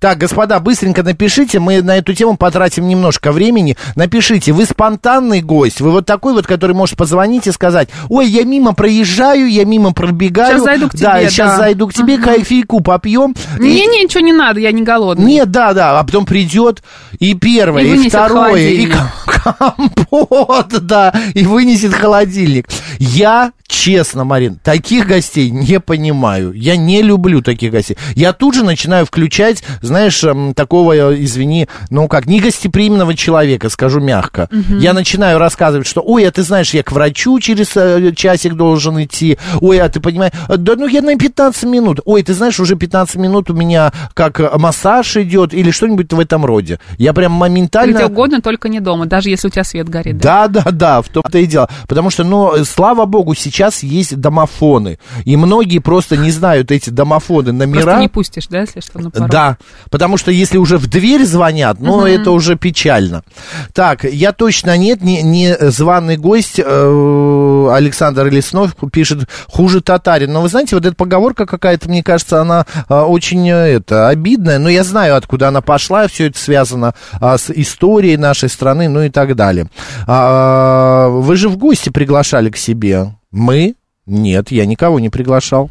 Так, 0.00 0.18
господа, 0.18 0.60
быстренько 0.60 1.02
напишите, 1.02 1.58
мы 1.58 1.82
на 1.82 1.96
эту 1.96 2.14
тему 2.14 2.36
потратим 2.36 2.86
немножко 2.86 3.32
времени. 3.32 3.76
Напишите, 3.96 4.52
вы 4.52 4.64
спонтанный 4.64 5.40
гость, 5.40 5.80
вы 5.80 5.90
вот 5.90 6.06
такой 6.06 6.34
вот, 6.34 6.46
который 6.46 6.76
может 6.76 6.96
позвонить 6.96 7.48
и 7.48 7.52
сказать, 7.52 7.88
ой, 8.08 8.28
я 8.28 8.44
мимо 8.44 8.74
проезжаю, 8.74 9.50
я 9.50 9.64
мимо 9.64 9.92
пробегаю. 9.92 10.58
Сейчас 10.58 10.62
зайду 10.62 10.88
к 10.88 10.92
тебе, 10.92 11.02
Да, 11.02 11.28
сейчас 11.28 11.56
зайду 11.56 11.88
к 11.88 11.94
тебе, 11.94 12.14
uh-huh. 12.14 12.38
кофейку 12.38 12.80
попьем. 12.80 13.34
Не-не, 13.58 14.02
и... 14.02 14.04
ничего 14.04 14.20
не 14.20 14.32
надо, 14.32 14.60
я 14.60 14.70
не 14.70 14.82
голодный. 14.82 15.24
Нет, 15.24 15.50
да, 15.50 15.72
да, 15.72 15.98
а 15.98 16.04
потом 16.04 16.26
придет 16.26 16.84
и 17.18 17.34
первое, 17.34 17.82
и, 17.82 18.06
и 18.06 18.08
второе, 18.08 18.68
и 18.68 18.86
компот, 19.26 20.68
да, 20.80 21.12
и 21.34 21.44
вынесет 21.44 21.92
холодильник. 21.92 22.68
Я 23.00 23.50
честно, 23.68 24.24
Марин, 24.24 24.58
таких 24.62 25.06
гостей 25.06 25.50
не 25.50 25.78
понимаю. 25.78 26.52
Я 26.52 26.76
не 26.76 27.02
люблю 27.02 27.42
таких 27.42 27.70
гостей. 27.70 27.96
Я 28.16 28.32
тут 28.32 28.54
же 28.54 28.64
начинаю 28.64 29.06
включать, 29.06 29.62
знаешь, 29.82 30.24
эм, 30.24 30.54
такого, 30.54 30.94
э, 30.94 31.22
извини, 31.22 31.68
ну 31.90 32.08
как, 32.08 32.26
негостеприимного 32.26 33.14
человека, 33.14 33.68
скажу 33.68 34.00
мягко. 34.00 34.48
Угу. 34.50 34.78
Я 34.78 34.94
начинаю 34.94 35.38
рассказывать, 35.38 35.86
что, 35.86 36.02
ой, 36.04 36.26
а 36.26 36.32
ты 36.32 36.42
знаешь, 36.42 36.74
я 36.74 36.82
к 36.82 36.90
врачу 36.90 37.38
через 37.40 37.76
э, 37.76 38.12
часик 38.16 38.54
должен 38.54 39.00
идти. 39.02 39.38
Ой, 39.60 39.78
а 39.80 39.88
ты 39.88 40.00
понимаешь, 40.00 40.32
э, 40.48 40.56
да 40.56 40.74
ну 40.74 40.86
я 40.86 41.02
на 41.02 41.16
15 41.16 41.64
минут. 41.64 42.00
Ой, 42.06 42.22
ты 42.22 42.32
знаешь, 42.32 42.58
уже 42.58 42.74
15 42.74 43.16
минут 43.16 43.50
у 43.50 43.54
меня 43.54 43.92
как 44.14 44.56
массаж 44.58 45.16
идет 45.18 45.52
или 45.52 45.70
что-нибудь 45.70 46.12
в 46.12 46.18
этом 46.18 46.44
роде. 46.44 46.80
Я 46.96 47.12
прям 47.12 47.32
моментально... 47.32 47.96
Где 47.96 48.06
угодно, 48.06 48.40
только 48.40 48.70
не 48.70 48.80
дома, 48.80 49.06
даже 49.06 49.28
если 49.28 49.48
у 49.48 49.50
тебя 49.50 49.64
свет 49.64 49.88
горит. 49.88 50.16
Да, 50.18 50.48
да, 50.48 50.62
да, 50.64 50.70
да 50.72 51.02
в 51.02 51.08
том-то 51.08 51.38
и 51.38 51.46
дело. 51.46 51.68
Потому 51.86 52.08
что, 52.08 52.24
ну, 52.24 52.64
слава 52.64 53.04
богу, 53.04 53.34
сейчас 53.34 53.57
сейчас 53.58 53.82
есть 53.82 54.20
домофоны, 54.20 55.00
и 55.24 55.36
многие 55.36 55.80
просто 55.80 56.16
не 56.16 56.30
знают 56.30 56.70
эти 56.70 56.90
домофоны 56.90 57.50
номера. 57.50 57.82
Просто 57.82 58.00
не 58.00 58.08
пустишь, 58.08 58.46
да, 58.46 58.60
если 58.60 58.78
что, 58.78 59.00
на 59.00 59.10
порог. 59.10 59.30
Да, 59.30 59.58
потому 59.90 60.16
что 60.16 60.30
если 60.30 60.58
уже 60.58 60.78
в 60.78 60.86
дверь 60.86 61.24
звонят, 61.24 61.80
ну, 61.80 61.96
угу. 61.96 62.06
это 62.06 62.30
уже 62.30 62.56
печально. 62.56 63.24
Так, 63.72 64.04
я 64.04 64.32
точно 64.32 64.78
нет, 64.78 65.02
не, 65.02 65.22
не 65.22 65.56
званый 65.70 66.16
гость, 66.16 66.60
э, 66.64 67.68
Александр 67.72 68.26
Леснов 68.26 68.76
пишет, 68.92 69.28
хуже 69.48 69.80
татарин. 69.80 70.32
Но 70.32 70.42
вы 70.42 70.48
знаете, 70.48 70.76
вот 70.76 70.86
эта 70.86 70.94
поговорка 70.94 71.44
какая-то, 71.44 71.88
мне 71.88 72.04
кажется, 72.04 72.40
она 72.40 72.64
э, 72.88 72.94
очень, 72.94 73.48
э, 73.48 73.76
это, 73.76 74.08
обидная, 74.08 74.60
но 74.60 74.68
я 74.68 74.84
знаю, 74.84 75.16
откуда 75.16 75.48
она 75.48 75.62
пошла, 75.62 76.06
все 76.06 76.28
это 76.28 76.38
связано 76.38 76.94
э, 77.20 77.36
с 77.36 77.50
историей 77.50 78.16
нашей 78.18 78.48
страны, 78.48 78.88
ну 78.88 79.02
и 79.02 79.10
так 79.10 79.34
далее. 79.34 79.68
А, 80.06 81.08
вы 81.08 81.36
же 81.36 81.48
в 81.48 81.56
гости 81.56 81.88
приглашали 81.88 82.50
к 82.50 82.56
себе. 82.56 83.17
Мы? 83.30 83.74
Нет, 84.08 84.50
я 84.50 84.64
никого 84.64 85.00
не 85.00 85.10
приглашал. 85.10 85.70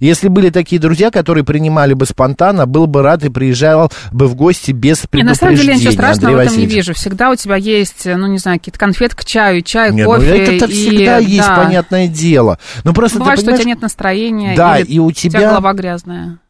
Если 0.00 0.26
были 0.26 0.50
такие 0.50 0.80
друзья, 0.80 1.12
которые 1.12 1.44
принимали 1.44 1.94
бы 1.94 2.04
спонтанно, 2.04 2.66
был 2.66 2.88
бы 2.88 3.02
рад 3.02 3.24
и 3.24 3.28
приезжал 3.28 3.92
бы 4.10 4.26
в 4.26 4.34
гости 4.34 4.72
без 4.72 5.06
предупреждения. 5.06 5.22
И 5.22 5.28
на 5.28 5.34
самом 5.36 5.54
деле 5.54 5.74
ничего 5.76 5.92
страшного 5.92 6.32
Андрей 6.32 6.48
в 6.48 6.50
этом 6.50 6.60
не 6.60 6.66
вижу. 6.66 6.94
Всегда 6.94 7.30
у 7.30 7.36
тебя 7.36 7.54
есть, 7.54 8.04
ну, 8.04 8.26
не 8.26 8.38
знаю, 8.38 8.58
какие-то 8.58 8.80
конфетки 8.80 9.22
к 9.22 9.24
чаю, 9.24 9.62
чай, 9.62 9.92
нет, 9.92 10.04
кофе. 10.04 10.26
Ну, 10.26 10.34
это 10.34 10.64
и... 10.64 10.72
всегда 10.72 11.18
есть, 11.18 11.46
да. 11.46 11.56
понятное 11.56 12.08
дело. 12.08 12.58
Но 12.82 12.92
просто 12.92 13.20
Бывает, 13.20 13.38
что 13.38 13.52
у 13.52 13.54
тебя 13.54 13.64
нет 13.64 13.80
настроения, 13.80 14.56
да, 14.56 14.80
и 14.80 14.98
у 14.98 15.12
тебя 15.12 15.40
голова 15.40 15.72
грязная. 15.72 16.40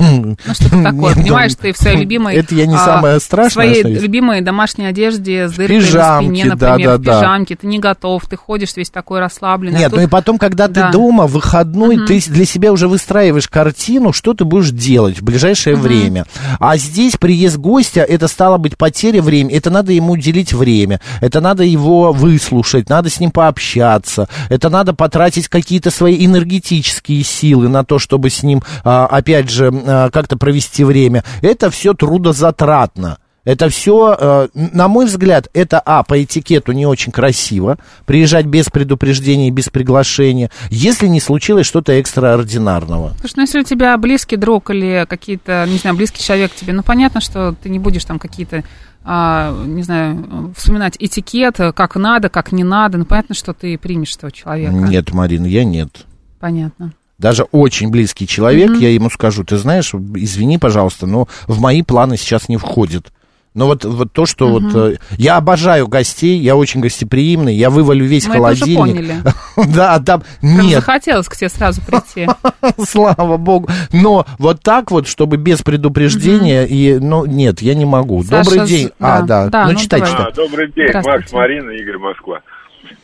Ну, 0.00 0.36
что-то 0.52 0.82
такое, 0.84 1.14
понимаешь, 1.14 1.54
ты 1.54 1.72
в 1.72 1.76
своей 1.76 1.98
любимой... 1.98 2.36
Это 2.36 2.54
я 2.54 2.66
не 2.66 2.74
а, 2.74 2.78
самое 2.78 3.20
страшное, 3.20 3.50
своей 3.50 3.82
любимой 3.82 4.40
домашней 4.40 4.86
одежде 4.86 5.48
с 5.48 5.52
дыркой 5.52 5.78
на 5.78 6.18
спине, 6.18 6.44
например, 6.44 6.98
в 6.98 7.02
пижамке, 7.02 7.56
ты 7.56 7.66
не 7.66 7.78
готов, 7.78 8.26
ты 8.26 8.36
ходишь 8.36 8.76
весь 8.76 8.90
такой 8.90 9.20
расслабленный. 9.20 9.78
А 9.78 9.80
Нет, 9.80 9.92
ну 9.92 10.02
и 10.02 10.06
потом, 10.06 10.38
когда 10.38 10.68
ты 10.68 10.90
дома, 10.90 11.26
выходной, 11.26 12.06
ты 12.06 12.20
для 12.28 12.44
себя 12.44 12.72
уже 12.72 12.88
выстраиваешь 12.88 13.48
картину, 13.48 14.12
что 14.12 14.34
ты 14.34 14.44
будешь 14.44 14.70
делать 14.70 15.20
в 15.20 15.24
ближайшее 15.24 15.76
время. 15.76 16.26
А 16.58 16.76
здесь 16.76 17.16
приезд 17.16 17.56
гостя, 17.56 18.02
это 18.02 18.28
стало 18.28 18.58
быть 18.58 18.76
потеря 18.76 19.22
времени, 19.22 19.56
это 19.56 19.70
надо 19.70 19.92
ему 19.92 20.12
уделить 20.12 20.52
время, 20.52 21.00
это 21.20 21.40
надо 21.40 21.64
его 21.64 22.12
выслушать, 22.12 22.88
надо 22.88 23.10
с 23.10 23.20
ним 23.20 23.30
пообщаться, 23.30 24.28
это 24.48 24.68
надо 24.68 24.94
потратить 24.94 25.48
какие-то 25.48 25.90
свои 25.90 26.24
энергетические 26.24 27.22
силы 27.22 27.68
на 27.68 27.84
то, 27.84 27.98
чтобы 27.98 28.30
с 28.30 28.42
ним, 28.42 28.62
а, 28.84 29.06
опять 29.06 29.50
же, 29.50 29.61
э, 29.64 30.10
как-то 30.10 30.36
провести 30.36 30.84
время. 30.84 31.24
Это 31.42 31.70
все 31.70 31.94
трудозатратно. 31.94 33.18
Это 33.44 33.68
все, 33.68 34.16
э, 34.18 34.48
на 34.54 34.86
мой 34.86 35.06
взгляд, 35.06 35.48
это, 35.52 35.80
а, 35.80 36.04
по 36.04 36.22
этикету 36.22 36.70
не 36.70 36.86
очень 36.86 37.10
красиво, 37.10 37.76
приезжать 38.06 38.46
без 38.46 38.66
предупреждения, 38.66 39.50
без 39.50 39.68
приглашения, 39.68 40.50
если 40.70 41.08
не 41.08 41.20
случилось 41.20 41.66
что-то 41.66 41.92
экстраординарного. 41.92 43.14
Слушай, 43.18 43.34
ну 43.36 43.42
если 43.42 43.60
у 43.60 43.64
тебя 43.64 43.98
близкий 43.98 44.36
друг 44.36 44.70
или 44.70 45.06
какие-то, 45.08 45.66
не 45.68 45.78
знаю, 45.78 45.96
близкий 45.96 46.22
человек 46.22 46.54
тебе, 46.54 46.72
ну 46.72 46.84
понятно, 46.84 47.20
что 47.20 47.56
ты 47.60 47.68
не 47.68 47.80
будешь 47.80 48.04
там 48.04 48.20
какие-то 48.20 48.62
а, 49.04 49.52
не 49.66 49.82
знаю, 49.82 50.54
вспоминать 50.56 50.94
этикет, 51.00 51.56
как 51.74 51.96
надо, 51.96 52.28
как 52.28 52.52
не 52.52 52.62
надо. 52.62 52.98
Ну, 52.98 53.04
понятно, 53.04 53.34
что 53.34 53.52
ты 53.52 53.76
примешь 53.76 54.14
этого 54.14 54.30
человека. 54.30 54.72
Нет, 54.72 55.12
Марина, 55.12 55.46
я 55.46 55.64
нет. 55.64 56.06
Понятно 56.38 56.92
даже 57.22 57.44
очень 57.52 57.90
близкий 57.90 58.26
человек, 58.26 58.72
mm-hmm. 58.72 58.80
я 58.80 58.90
ему 58.90 59.08
скажу, 59.08 59.44
ты 59.44 59.56
знаешь, 59.56 59.94
извини, 59.94 60.58
пожалуйста, 60.58 61.06
но 61.06 61.28
в 61.46 61.60
мои 61.60 61.82
планы 61.82 62.16
сейчас 62.16 62.48
не 62.48 62.56
входит. 62.56 63.12
Но 63.54 63.66
вот, 63.66 63.84
вот 63.84 64.12
то, 64.12 64.24
что 64.24 64.48
вот... 64.48 64.74
э, 64.74 64.96
Я 65.18 65.36
обожаю 65.36 65.86
гостей, 65.86 66.38
я 66.38 66.56
очень 66.56 66.80
гостеприимный, 66.80 67.54
я 67.54 67.68
вывалю 67.68 68.06
весь 68.06 68.26
Мы 68.26 68.34
холодильник. 68.34 68.76
поняли. 68.76 69.16
Да, 69.74 70.00
там... 70.00 70.22
Прям 70.40 70.60
Нет, 70.62 70.76
захотелось 70.76 71.28
к 71.28 71.36
тебе 71.36 71.50
сразу 71.50 71.80
прийти. 71.82 72.26
слава 72.88 73.36
богу. 73.36 73.68
Но 73.92 74.26
вот 74.38 74.62
так 74.62 74.90
вот, 74.90 75.06
чтобы 75.06 75.36
без 75.36 75.60
предупреждения, 75.60 76.64
и, 76.64 76.98
ну, 76.98 77.26
нет, 77.26 77.60
я 77.60 77.74
не 77.74 77.84
могу. 77.84 78.24
Саша 78.24 78.50
Добрый 78.50 78.66
день. 78.66 78.90
да, 78.98 79.18
А, 79.18 79.22
да, 79.22 79.46
да, 79.48 79.66
ну, 79.66 79.72
ну, 79.72 79.78
читай, 79.78 80.00
давай. 80.00 80.14
читай. 80.14 80.26
А, 80.28 80.34
добрый 80.34 80.72
день. 80.72 80.90
Макс, 81.04 81.32
Марина, 81.32 81.70
Игорь, 81.70 81.98
Москва. 81.98 82.40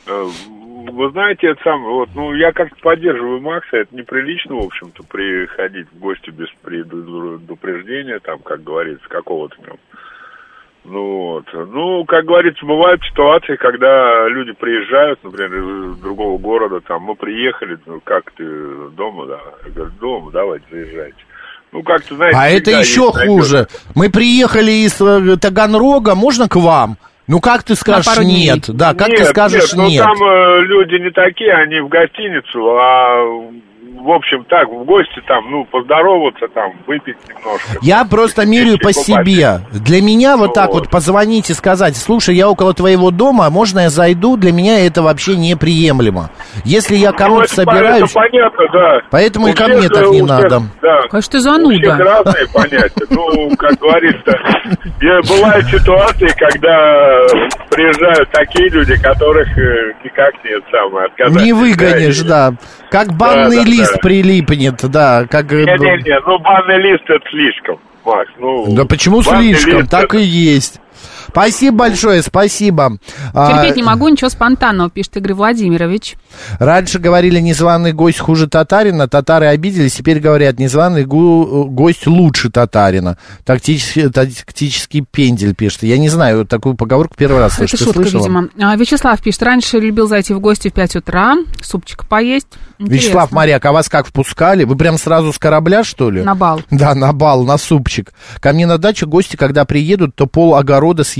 Э, 0.08 0.26
Вы 0.90 1.10
знаете, 1.10 1.48
это 1.48 1.60
сам, 1.62 1.84
вот, 1.84 2.08
ну, 2.14 2.34
я 2.34 2.52
как-то 2.52 2.76
поддерживаю 2.80 3.40
Макса, 3.40 3.76
это 3.76 3.94
неприлично, 3.94 4.54
в 4.56 4.64
общем-то, 4.64 5.02
приходить 5.04 5.86
в 5.92 5.98
гости 5.98 6.30
без 6.30 6.48
предупреждения, 6.62 8.18
там, 8.20 8.38
как 8.38 8.64
говорится, 8.64 9.06
какого-то 9.08 9.56
там. 9.66 9.76
Ну, 10.84 11.16
вот. 11.16 11.44
Ну, 11.52 12.04
как 12.06 12.24
говорится, 12.24 12.64
бывают 12.64 13.02
ситуации, 13.04 13.56
когда 13.56 14.26
люди 14.28 14.52
приезжают, 14.52 15.22
например, 15.22 15.90
из 15.92 15.98
другого 15.98 16.38
города, 16.38 16.80
там, 16.80 17.02
мы 17.02 17.14
приехали, 17.14 17.78
ну, 17.84 18.00
как 18.02 18.30
ты, 18.32 18.44
дома, 18.96 19.26
да? 19.26 19.40
Я 19.66 19.72
говорю, 19.72 19.92
дома, 20.00 20.30
давайте, 20.30 20.64
заезжайте. 20.70 21.18
Ну, 21.72 21.82
как-то, 21.82 22.14
знаете, 22.16 22.38
А 22.38 22.48
это 22.48 22.70
еще 22.70 23.12
хуже. 23.12 23.66
Мы 23.94 24.10
приехали 24.10 24.70
из 24.70 24.98
э, 25.02 25.36
Таганрога, 25.36 26.14
можно 26.14 26.48
к 26.48 26.56
вам? 26.56 26.96
Ну 27.28 27.40
как 27.40 27.62
ты 27.62 27.74
скажешь 27.74 28.18
нет? 28.20 28.70
Да, 28.74 28.94
как 28.94 29.08
нет, 29.08 29.18
ты 29.18 29.24
скажешь 29.26 29.74
нет? 29.74 29.88
нет? 29.90 30.06
Ну, 30.06 30.14
там 30.14 30.28
э, 30.28 30.60
люди 30.62 30.94
не 30.94 31.10
такие, 31.10 31.52
они 31.52 31.80
в 31.80 31.88
гостиницу, 31.88 32.76
а 32.78 33.50
в 34.00 34.10
общем 34.10 34.44
так, 34.48 34.68
в 34.68 34.84
гости 34.84 35.20
там, 35.26 35.50
ну, 35.50 35.64
поздороваться 35.64 36.46
там, 36.54 36.72
выпить 36.86 37.16
немножко. 37.28 37.78
Я 37.82 38.04
просто 38.04 38.46
меряю 38.46 38.78
по 38.78 38.92
себе. 38.92 39.60
Для 39.72 40.02
меня 40.02 40.36
вот 40.36 40.54
так 40.54 40.68
Вот. 40.72 40.80
вот 40.84 40.90
позвонить 40.90 41.50
и 41.50 41.54
сказать, 41.54 41.96
слушай, 41.96 42.34
я 42.34 42.48
около 42.48 42.74
твоего 42.74 43.10
дома, 43.10 43.50
можно 43.50 43.80
я 43.80 43.90
зайду? 43.90 44.36
Для 44.36 44.52
меня 44.52 44.86
это 44.86 45.02
вообще 45.02 45.36
неприемлемо. 45.36 46.30
Если 46.64 46.96
я 46.96 47.10
Ну, 47.12 47.16
кому-то 47.16 47.44
это 47.44 47.54
собираюсь, 47.54 48.10
это 48.10 48.14
понятно, 48.14 48.64
да. 48.72 49.00
Поэтому 49.10 49.46
У 49.46 49.48
и 49.48 49.52
ко 49.52 49.64
всех, 49.64 49.78
мне 49.78 49.88
так 49.88 50.06
не 50.08 50.16
всех, 50.18 50.28
надо. 50.28 50.62
Да. 50.82 51.00
Конечно, 51.10 51.30
ты 51.30 51.38
У 51.38 51.40
всех 51.40 51.42
зануда. 51.42 51.96
разные 51.98 52.46
понятия. 52.52 53.06
Ну, 53.10 53.56
как 53.56 53.78
говорится, 53.78 54.38
бывают 55.28 55.66
ситуации, 55.66 56.28
когда 56.36 57.26
приезжают 57.70 58.30
такие 58.30 58.68
люди, 58.70 58.94
которых 59.00 59.46
э, 59.58 59.92
никак 60.04 60.32
нет 60.44 60.62
самое 60.70 61.06
отказать. 61.06 61.42
не 61.42 61.52
выгонишь, 61.52 62.20
да. 62.22 62.52
Как 62.90 63.12
банный 63.12 63.56
да, 63.64 63.70
лист 63.78 63.92
да. 63.94 63.98
прилипнет, 63.98 64.90
да. 64.90 65.26
Как, 65.30 65.50
Не-не-не, 65.50 66.20
ну 66.26 66.38
банный 66.38 66.78
лист 66.78 67.04
это 67.08 67.24
слишком, 67.30 67.78
Макс. 68.04 68.30
Ну, 68.38 68.66
Да 68.74 68.84
почему 68.84 69.22
слишком? 69.22 69.80
лист 69.80 69.90
Так 69.90 70.04
это- 70.04 70.18
и 70.18 70.22
есть. 70.24 70.80
Спасибо 71.28 71.78
большое, 71.78 72.22
спасибо. 72.22 72.98
А, 73.32 73.62
Терпеть 73.62 73.76
не 73.76 73.82
могу, 73.82 74.08
ничего 74.08 74.30
спонтанного, 74.30 74.90
пишет 74.90 75.16
Игорь 75.16 75.34
Владимирович. 75.34 76.16
Раньше 76.58 76.98
говорили, 76.98 77.40
незваный 77.40 77.92
гость 77.92 78.18
хуже 78.18 78.48
татарина, 78.48 79.08
татары 79.08 79.46
обиделись, 79.46 79.94
теперь 79.94 80.20
говорят, 80.20 80.58
незваный 80.58 81.04
гость 81.04 82.06
лучше 82.06 82.50
татарина. 82.50 83.18
Тактический, 83.44 84.08
тактический 84.08 85.04
пендель 85.08 85.54
пишет. 85.54 85.82
Я 85.82 85.98
не 85.98 86.08
знаю, 86.08 86.38
вот 86.38 86.48
такую 86.48 86.74
поговорку 86.74 87.14
первый 87.16 87.38
раз 87.38 87.54
слышу. 87.54 87.76
Это 87.76 87.84
шутка, 87.84 88.02
слышала? 88.02 88.22
видимо. 88.22 88.48
А, 88.60 88.76
Вячеслав 88.76 89.20
пишет, 89.22 89.42
раньше 89.42 89.78
любил 89.78 90.08
зайти 90.08 90.34
в 90.34 90.40
гости 90.40 90.68
в 90.68 90.72
5 90.72 90.96
утра, 90.96 91.36
супчик 91.62 92.06
поесть. 92.06 92.48
Вячеслав 92.78 93.24
Интересно. 93.24 93.36
Моряк, 93.36 93.64
а 93.66 93.72
вас 93.72 93.88
как 93.88 94.06
впускали? 94.06 94.64
Вы 94.64 94.76
прям 94.76 94.98
сразу 94.98 95.32
с 95.32 95.38
корабля, 95.38 95.82
что 95.84 96.10
ли? 96.10 96.22
На 96.22 96.34
бал. 96.34 96.62
Да, 96.70 96.94
на 96.94 97.12
бал, 97.12 97.44
на 97.44 97.58
супчик. 97.58 98.12
Ко 98.40 98.52
мне 98.52 98.66
на 98.66 98.78
дачу 98.78 99.06
гости, 99.06 99.36
когда 99.36 99.64
приедут, 99.64 100.14
то 100.14 100.26
пол 100.26 100.54
огорода 100.54 101.02
съедят, 101.04 101.17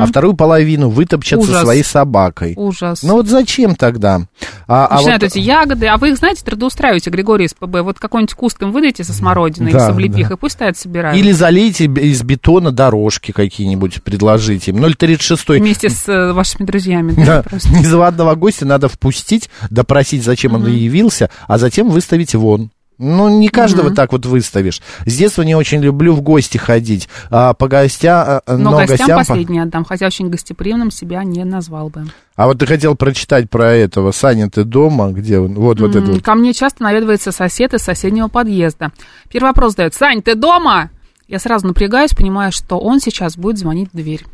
а 0.00 0.06
вторую 0.06 0.34
половину 0.34 0.88
вытопчат 0.88 1.42
со 1.44 1.60
своей 1.60 1.84
собакой. 1.84 2.54
Ужас. 2.56 3.02
Ну 3.02 3.14
вот 3.14 3.26
зачем 3.28 3.74
тогда? 3.74 4.22
А, 4.68 4.86
а 4.90 4.94
Начинают 4.96 5.22
вот- 5.22 5.30
эти 5.32 5.38
ягоды, 5.38 5.86
а 5.86 5.96
вы 5.96 6.10
их, 6.10 6.16
знаете, 6.18 6.42
трудоустраиваете, 6.44 7.10
Григорий 7.10 7.46
СПБ, 7.48 7.82
вот 7.82 7.98
какой-нибудь 7.98 8.34
куст 8.34 8.60
им 8.62 8.72
выдайте 8.72 9.04
со 9.04 9.12
смородиной 9.12 9.70
или 9.70 9.78
Да, 9.78 9.86
с 9.86 9.90
облепихой, 9.90 10.30
да. 10.30 10.36
пусть 10.36 10.54
стоят, 10.54 10.76
собирают. 10.76 11.16
Или 11.18 11.32
залейте 11.32 11.84
из 11.84 12.22
бетона 12.22 12.72
дорожки 12.72 13.32
какие-нибудь, 13.32 14.02
предложите 14.02 14.72
им. 14.72 14.78
036 14.94 15.48
Вместе 15.60 15.88
с 15.90 16.08
э, 16.08 16.32
вашими 16.32 16.64
друзьями. 16.66 17.12
Да, 17.16 17.24
Да, 17.36 17.42
просто. 17.42 17.68
незваного 17.70 18.34
гостя 18.34 18.64
надо 18.66 18.88
впустить, 18.88 19.50
допросить, 19.70 20.24
зачем 20.24 20.54
он 20.54 20.66
явился, 20.66 21.30
а 21.46 21.58
затем 21.58 21.88
выставить 21.90 22.34
вон. 22.34 22.70
Ну, 22.98 23.28
не 23.28 23.48
каждого 23.48 23.90
так 23.94 24.12
вот 24.12 24.24
выставишь. 24.24 24.80
С 25.04 25.14
детства 25.16 25.42
не 25.42 25.54
очень 25.54 25.80
люблю 25.82 26.14
в 26.14 26.22
гости 26.22 26.56
ходить. 26.56 27.08
А 27.30 27.52
по 27.52 27.68
гостя, 27.68 28.42
а, 28.46 28.56
Но, 28.56 28.70
но 28.70 28.76
гостям, 28.78 28.96
гостям... 28.98 29.18
по- 29.18 29.24
последний 29.24 29.58
отдам, 29.58 29.84
хотя 29.84 30.06
очень 30.06 30.30
гостеприимным 30.30 30.90
себя 30.90 31.22
не 31.24 31.44
назвал 31.44 31.90
бы. 31.90 32.06
А 32.36 32.46
вот 32.46 32.58
ты 32.58 32.66
хотел 32.66 32.96
прочитать 32.96 33.50
про 33.50 33.72
этого. 33.72 34.12
Саня, 34.12 34.48
ты 34.48 34.64
дома? 34.64 35.10
Где 35.10 35.38
он? 35.38 35.54
Вот, 35.54 35.78
вот 35.80 35.90
это 35.90 35.98
М, 35.98 36.12
вот. 36.12 36.22
Ко 36.22 36.34
мне 36.34 36.54
часто 36.54 36.82
наведывается 36.82 37.32
сосед 37.32 37.74
из 37.74 37.82
соседнего 37.82 38.28
подъезда. 38.28 38.92
Первый 39.30 39.48
вопрос 39.48 39.72
задает, 39.72 39.94
Сань, 39.94 40.22
ты 40.22 40.34
дома? 40.34 40.90
Я 41.28 41.38
сразу 41.38 41.66
напрягаюсь, 41.66 42.12
понимая, 42.12 42.50
что 42.50 42.78
он 42.78 43.00
сейчас 43.00 43.36
будет 43.36 43.58
звонить 43.58 43.90
в 43.92 43.96
дверь. 43.96 44.24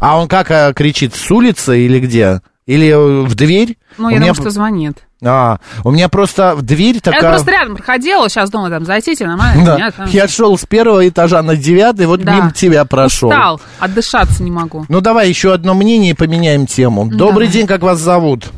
А 0.00 0.18
он 0.20 0.28
как 0.28 0.50
а, 0.50 0.72
кричит, 0.72 1.14
с 1.14 1.30
улицы 1.30 1.80
или 1.80 2.00
где? 2.00 2.40
Или 2.66 2.88
э, 2.88 3.22
в 3.24 3.34
дверь? 3.34 3.78
Ну, 3.98 4.06
У 4.06 4.10
я 4.10 4.16
меня 4.16 4.32
думаю, 4.32 4.34
что 4.42 4.50
звонит. 4.50 4.96
А, 5.24 5.58
у 5.84 5.90
меня 5.90 6.08
просто 6.08 6.54
в 6.54 6.62
дверь 6.62 6.94
Я 6.94 7.00
такая... 7.00 7.30
просто 7.32 7.50
рядом 7.50 7.76
проходила, 7.76 8.28
сейчас 8.28 8.50
дома 8.50 8.70
там 8.70 8.84
зайдите, 8.84 9.26
нормально? 9.26 9.64
Да. 9.66 9.76
Нет, 9.76 9.94
там 9.94 10.06
Я 10.08 10.26
шел 10.28 10.56
с 10.56 10.64
первого 10.64 11.06
этажа 11.06 11.42
на 11.42 11.56
девятый, 11.56 12.06
вот 12.06 12.20
Да. 12.20 12.34
мимо 12.36 12.52
тебя 12.52 12.84
прошел. 12.84 13.28
Устал, 13.28 13.60
отдышаться 13.78 14.42
не 14.42 14.50
могу. 14.50 14.84
Ну 14.88 15.00
давай 15.00 15.28
еще 15.28 15.52
одно 15.52 15.74
мнение 15.74 16.12
и 16.12 16.14
поменяем 16.14 16.66
тему. 16.66 17.06
Добрый 17.10 17.48
день, 17.48 17.66
как 17.66 17.82
вас 17.82 17.98
зовут? 17.98 18.50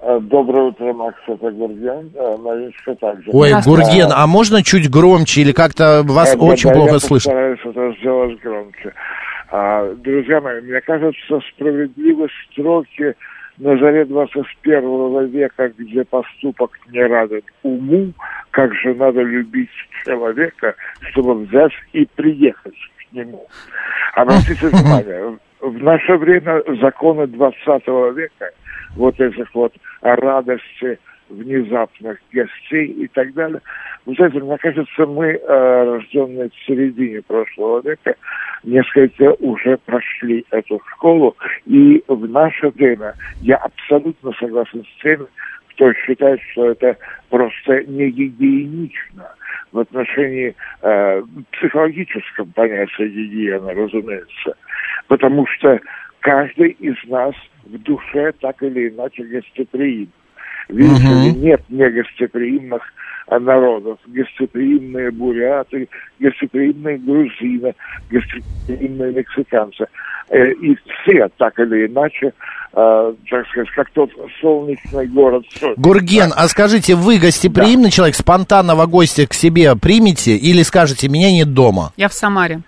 Э, 0.00 0.18
Доброе 0.20 0.70
утро, 0.70 0.92
Макс, 0.94 1.18
это 1.26 1.50
Гурген. 1.50 2.10
Э, 2.14 2.36
Мариночка 2.38 2.94
также. 2.94 3.30
Ой. 3.32 3.52
Гурген, 3.64 4.10
а 4.12 4.26
можно 4.26 4.62
чуть 4.64 4.90
громче 4.90 5.42
или 5.42 5.52
как-то 5.52 6.02
вас 6.04 6.34
Э, 6.34 6.36
да, 6.38 6.44
очень 6.44 6.70
да, 6.70 6.74
плохо 6.74 6.92
я 6.94 6.98
слышно? 7.00 7.30
постараюсь 7.32 7.60
это 7.64 8.00
сделать 8.00 8.40
громче. 8.42 8.92
А, 9.50 9.94
друзья 9.94 10.40
мои, 10.40 10.60
мне 10.62 10.80
кажется, 10.80 11.40
справедливы 11.54 12.26
строки 12.50 13.14
на 13.58 13.76
заре 13.78 14.04
21 14.04 15.26
века, 15.26 15.72
где 15.76 16.04
поступок 16.04 16.70
не 16.90 17.04
раден 17.04 17.42
уму, 17.62 18.12
как 18.50 18.74
же 18.74 18.94
надо 18.94 19.22
любить 19.22 19.70
человека, 20.04 20.74
чтобы 21.10 21.34
взять 21.44 21.72
и 21.92 22.06
приехать 22.06 22.78
к 22.98 23.12
нему. 23.12 23.46
Обратите 24.14 24.66
внимание, 24.68 25.38
в 25.60 25.82
наше 25.82 26.16
время 26.16 26.62
законы 26.80 27.26
20 27.26 27.86
века, 28.14 28.50
вот 28.96 29.18
этих 29.20 29.52
вот 29.54 29.74
радости 30.02 30.98
внезапных 31.28 32.18
гостей 32.32 32.86
и 32.86 33.08
так 33.08 33.32
далее. 33.34 33.60
Вы 34.06 34.14
знаете, 34.14 34.40
мне 34.40 34.58
кажется, 34.58 35.06
мы, 35.06 35.26
э, 35.26 35.84
рожденные 35.84 36.50
в 36.50 36.66
середине 36.66 37.22
прошлого 37.22 37.82
века, 37.82 38.14
несколько 38.64 39.34
уже 39.40 39.76
прошли 39.78 40.44
эту 40.50 40.80
школу, 40.92 41.36
и 41.66 42.02
в 42.08 42.28
наше 42.28 42.68
время 42.70 43.14
я 43.40 43.56
абсолютно 43.56 44.32
согласен 44.38 44.84
с 44.84 45.02
теми, 45.02 45.26
кто 45.70 45.92
считает, 45.92 46.40
что 46.52 46.70
это 46.70 46.96
просто 47.28 47.84
не 47.84 48.10
гигиенично 48.10 49.32
в 49.72 49.78
отношении 49.78 50.54
э, 50.82 51.22
психологическом 51.52 52.50
понятия 52.52 53.08
гигиены, 53.08 53.74
разумеется. 53.74 54.56
Потому 55.06 55.46
что 55.46 55.78
каждый 56.20 56.70
из 56.70 56.96
нас 57.08 57.34
в 57.64 57.78
душе 57.82 58.32
так 58.40 58.62
или 58.62 58.88
иначе 58.88 59.22
гостеприим. 59.24 60.08
Видите 60.68 61.06
ли, 61.06 61.32
нет 61.32 61.62
негостеприимных 61.68 62.82
народов. 63.30 63.98
Гостеприимные 64.06 65.10
буряты, 65.10 65.88
гостеприимные 66.18 66.98
грузины, 66.98 67.74
гостеприимные 68.10 69.12
мексиканцы. 69.12 69.86
Э, 70.30 70.52
И 70.52 70.76
все 70.76 71.28
так 71.38 71.58
или 71.58 71.86
иначе, 71.86 72.32
э, 72.74 73.14
так 73.30 73.48
сказать, 73.48 73.70
как 73.74 73.90
тот 73.90 74.10
солнечный 74.40 75.06
город. 75.06 75.44
Гурген, 75.76 76.32
а 76.36 76.48
скажите, 76.48 76.94
вы 76.94 77.18
гостеприимный 77.18 77.90
человек, 77.90 78.14
спонтанного 78.14 78.86
гостя 78.86 79.26
к 79.26 79.34
себе 79.34 79.74
примете 79.76 80.36
или 80.36 80.62
скажете, 80.62 81.08
меня 81.08 81.32
нет 81.32 81.54
дома? 81.54 81.92
Я 81.96 82.08
в 82.08 82.12
Самаре. 82.12 82.60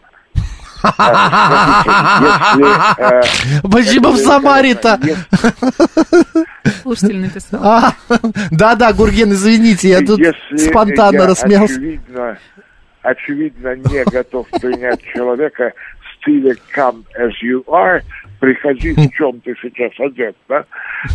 Э, 2.98 3.22
Почему 3.62 4.10
в 4.12 4.16
Самаре-то? 4.18 4.98
Слушатель 6.82 7.20
написал. 7.20 7.60
А, 7.62 7.92
Да-да, 8.50 8.92
Гурген, 8.92 9.32
извините, 9.32 9.88
я 9.88 10.00
тут 10.00 10.20
спонтанно 10.56 11.26
рассмеялся. 11.26 11.74
Очевидно, 11.74 12.38
очевидно, 13.02 13.76
не 13.76 14.04
готов 14.04 14.46
принять 14.60 15.02
человека 15.14 15.72
в 16.00 16.22
стиле 16.22 16.56
come 16.74 17.04
as 17.18 17.30
you 17.42 17.64
are, 17.66 18.02
приходи 18.40 18.92
в 18.92 19.10
чем 19.12 19.40
ты 19.40 19.54
сейчас 19.62 19.92
одет, 19.98 20.36
да? 20.48 20.64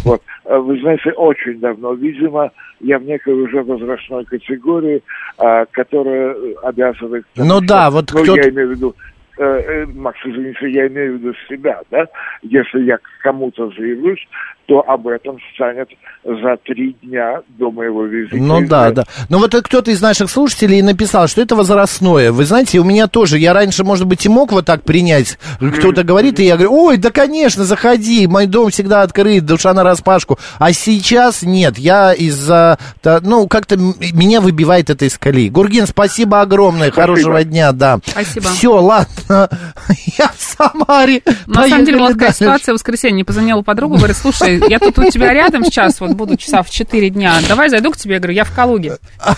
Вот. 0.03 0.21
А 0.45 0.57
Вы 0.57 0.79
знаете, 0.79 1.11
очень 1.11 1.59
давно, 1.59 1.93
видимо, 1.93 2.51
я 2.79 2.99
в 2.99 3.03
некой 3.03 3.33
уже 3.33 3.61
возрастной 3.63 4.25
категории, 4.25 5.01
а, 5.37 5.65
которая 5.71 6.35
обязывает... 6.63 7.25
Ну 7.35 7.61
да, 7.61 7.89
вот 7.89 8.11
ну, 8.13 8.23
кто-то- 8.23 8.41
я 8.41 8.49
имею 8.49 8.69
в 8.69 8.71
виду 8.71 8.95
э, 9.37 9.43
э, 9.43 9.85
Макс, 9.87 10.19
извините, 10.25 10.69
я 10.69 10.87
имею 10.87 11.13
в 11.13 11.19
виду 11.19 11.33
себя, 11.47 11.81
да, 11.91 12.07
если 12.41 12.83
я 12.83 12.97
к 12.97 13.09
кому-то 13.21 13.69
заявлюсь, 13.71 14.27
то 14.65 14.83
об 14.87 15.07
этом 15.07 15.37
станет 15.53 15.89
за 16.23 16.57
три 16.63 16.95
дня 17.03 17.41
до 17.49 17.71
моего 17.71 18.05
визита. 18.05 18.37
Ну 18.37 18.67
да, 18.67 18.91
да. 18.91 19.03
Ну 19.29 19.37
вот 19.37 19.53
кто-то 19.53 19.91
из 19.91 20.01
наших 20.01 20.29
слушателей 20.29 20.81
написал, 20.81 21.27
что 21.27 21.41
это 21.41 21.55
возрастное. 21.55 22.31
Вы 22.31 22.45
знаете, 22.45 22.79
у 22.79 22.83
меня 22.83 23.07
тоже, 23.07 23.37
я 23.37 23.53
раньше, 23.53 23.83
может 23.83 24.07
быть, 24.07 24.25
и 24.25 24.29
мог 24.29 24.51
вот 24.51 24.65
так 24.65 24.83
принять. 24.83 25.37
Кто-то 25.59 26.03
говорит, 26.03 26.39
и 26.39 26.45
я 26.45 26.55
говорю, 26.55 26.73
ой, 26.73 26.97
да, 26.97 27.11
конечно, 27.11 27.63
заходи, 27.63 28.25
мой 28.27 28.47
дом 28.47 28.71
всегда 28.71 29.03
открыт, 29.03 29.45
душа 29.45 29.73
на 29.73 29.83
распашку. 29.83 30.39
А 30.57 30.73
сейчас 30.73 31.43
нет, 31.43 31.77
я 31.77 32.13
из-за, 32.13 32.79
ну, 33.03 33.47
как-то 33.47 33.77
меня 33.77 34.41
выбивает 34.41 34.89
это 34.89 35.05
из 35.05 35.17
колеи. 35.17 35.49
Гургин, 35.49 35.85
спасибо 35.85 36.41
огромное, 36.41 36.91
спасибо. 36.91 37.01
хорошего 37.01 37.43
дня, 37.43 37.71
да. 37.71 37.99
Спасибо. 38.03 38.47
Все, 38.49 38.73
ладно, 38.73 39.49
я 40.17 40.29
в 40.35 40.41
Самаре. 40.41 41.21
На 41.45 41.67
самом 41.67 41.85
деле 41.85 41.99
была 41.99 42.13
такая 42.13 42.33
ситуация 42.33 42.73
в 42.73 42.75
воскресенье, 42.75 43.17
не 43.17 43.23
позвонила 43.23 43.61
подругу, 43.61 43.97
говорит, 43.97 44.17
слушай, 44.17 44.54
я 44.69 44.79
тут 44.79 44.97
у 44.99 45.09
тебя 45.09 45.33
рядом 45.33 45.63
сейчас, 45.63 45.99
вот 45.99 46.11
буду 46.11 46.37
часа 46.37 46.63
в 46.63 46.69
4 46.69 47.09
дня, 47.09 47.35
давай 47.47 47.69
зайду 47.69 47.91
к 47.91 47.97
тебе, 47.97 48.15
я 48.15 48.19
говорю, 48.19 48.33
я 48.33 48.43
в 48.43 48.53
Калуге. 48.53 48.97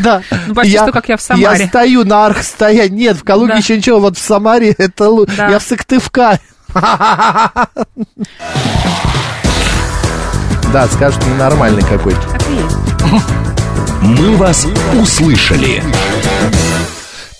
Да. 0.00 0.22
Ну, 0.46 0.54
почти 0.54 0.76
что 0.76 0.92
как 0.92 1.08
я 1.08 1.16
в 1.16 1.22
Самаре. 1.22 1.62
Я 1.62 1.68
стою 1.68 2.04
на 2.04 2.26
архстоянии, 2.26 3.04
нет, 3.04 3.16
в 3.16 3.24
Калуге 3.24 3.54
еще 3.56 3.76
ничего, 3.76 4.00
вот 4.00 4.16
в 4.16 4.20
Самаре 4.20 4.74
это 4.78 5.10
я 5.28 5.58
в 5.58 5.62
Сыктывкаре. 5.62 6.40
Да, 10.72 10.88
скажут, 10.88 11.24
ненормальный 11.26 11.82
какой-то. 11.82 12.20
Мы 14.02 14.36
вас 14.36 14.66
услышали. 15.00 15.80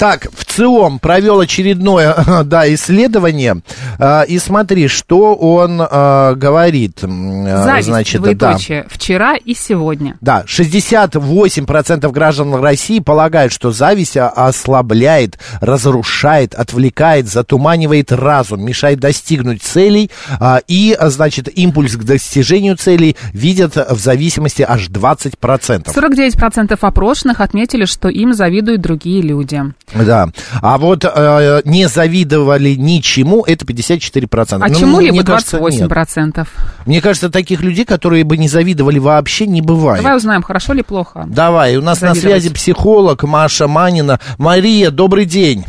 Так, 0.04 0.26
в 0.36 0.44
ЦИОМ 0.44 0.98
провел 0.98 1.40
очередное 1.40 2.14
да, 2.44 2.70
исследование. 2.74 3.62
Э, 3.98 4.26
и 4.26 4.38
смотри, 4.38 4.86
что 4.86 5.34
он 5.34 5.80
э, 5.80 6.34
говорит. 6.34 6.98
Зависть, 7.00 7.88
Значит, 7.88 8.20
двоеточие, 8.20 8.82
да. 8.82 8.88
вчера 8.90 9.36
и 9.36 9.54
сегодня. 9.54 10.18
Да, 10.20 10.44
68% 10.46 12.12
граждан 12.12 12.54
России 12.56 12.98
полагают, 12.98 13.50
что 13.50 13.70
зависть 13.70 14.18
ослабляет, 14.18 15.38
разрушает, 15.62 16.52
отвлекает, 16.52 17.26
затуманивает 17.26 18.12
разум, 18.12 18.62
мешает 18.62 19.00
достигнуть 19.00 19.62
целей. 19.62 20.10
Э, 20.38 20.58
и, 20.68 20.94
значит, 21.00 21.48
импульс 21.58 21.96
к 21.96 22.04
достижению 22.04 22.76
целей 22.76 23.16
видят 23.32 23.76
в 23.76 23.98
зависимости 23.98 24.66
аж 24.68 24.90
20%. 24.90 25.94
49% 25.94 26.78
опрошенных 26.78 27.40
отметили, 27.40 27.86
что 27.86 28.10
им 28.10 28.34
завидуют 28.34 28.82
другие 28.82 29.22
люди. 29.22 29.62
Да. 29.94 30.28
А 30.60 30.78
вот 30.78 31.04
э, 31.04 31.62
не 31.64 31.88
завидовали 31.88 32.74
ничему, 32.74 33.44
это 33.46 33.64
54%. 33.64 34.58
А 34.60 34.68
ну, 34.68 34.74
чему-либо 34.74 35.18
28%. 35.18 35.88
Кажется, 35.88 36.46
мне 36.86 37.00
кажется, 37.00 37.30
таких 37.30 37.60
людей, 37.60 37.84
которые 37.84 38.24
бы 38.24 38.36
не 38.36 38.48
завидовали 38.48 38.98
вообще, 38.98 39.46
не 39.46 39.60
бывает. 39.60 40.02
Давай 40.02 40.16
узнаем, 40.16 40.42
хорошо 40.42 40.72
ли 40.72 40.82
плохо. 40.82 41.24
Давай, 41.26 41.76
у 41.76 41.82
нас 41.82 42.00
на 42.00 42.14
связи 42.14 42.50
психолог 42.50 43.22
Маша 43.24 43.68
Манина. 43.68 44.20
Мария, 44.38 44.90
добрый 44.90 45.24
день. 45.24 45.64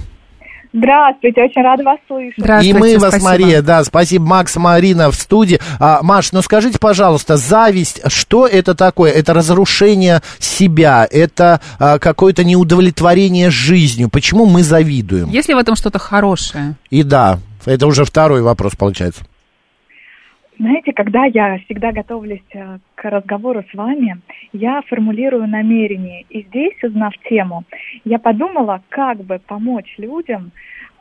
Здравствуйте, 0.76 1.42
очень 1.42 1.62
рада 1.62 1.84
вас 1.84 2.00
слышать. 2.06 2.66
И 2.66 2.74
мы 2.74 2.98
вас, 2.98 3.14
спасибо. 3.14 3.30
Мария, 3.30 3.62
да, 3.62 3.84
спасибо, 3.86 4.26
Макс, 4.26 4.58
Марина 4.58 5.10
в 5.10 5.16
студии. 5.16 5.58
А, 5.80 6.02
Маш, 6.02 6.34
ну 6.34 6.42
скажите, 6.42 6.80
пожалуйста, 6.80 7.38
зависть, 7.38 8.02
что 8.12 8.46
это 8.46 8.76
такое? 8.76 9.12
Это 9.12 9.34
разрушение 9.34 10.22
себя, 10.38 11.08
это 11.10 11.62
а, 11.80 11.98
какое-то 11.98 12.44
неудовлетворение 12.44 13.50
жизнью. 13.52 14.10
Почему 14.10 14.46
мы 14.48 14.64
завидуем? 14.64 15.30
Есть 15.30 15.48
ли 15.48 15.56
в 15.56 15.58
этом 15.58 15.78
что-то 15.78 15.98
хорошее? 15.98 16.76
И 16.90 17.04
да, 17.04 17.40
это 17.66 17.88
уже 17.88 18.04
второй 18.04 18.42
вопрос 18.42 18.74
получается. 18.76 19.24
Знаете, 20.58 20.94
когда 20.94 21.26
я 21.26 21.58
всегда 21.66 21.92
готовлюсь 21.92 22.40
э, 22.54 22.78
к 22.96 23.10
разговору 23.10 23.64
с 23.70 23.74
вами, 23.74 24.22
я 24.54 24.82
формулирую 24.84 25.48
намерение. 25.48 26.26
И 26.30 26.44
здесь, 26.44 26.82
узнав 26.82 27.14
тему, 27.30 27.66
я 28.06 28.20
подумала, 28.20 28.82
как 28.90 29.18
бы 29.18 29.40
помочь 29.40 29.96
людям, 29.98 30.52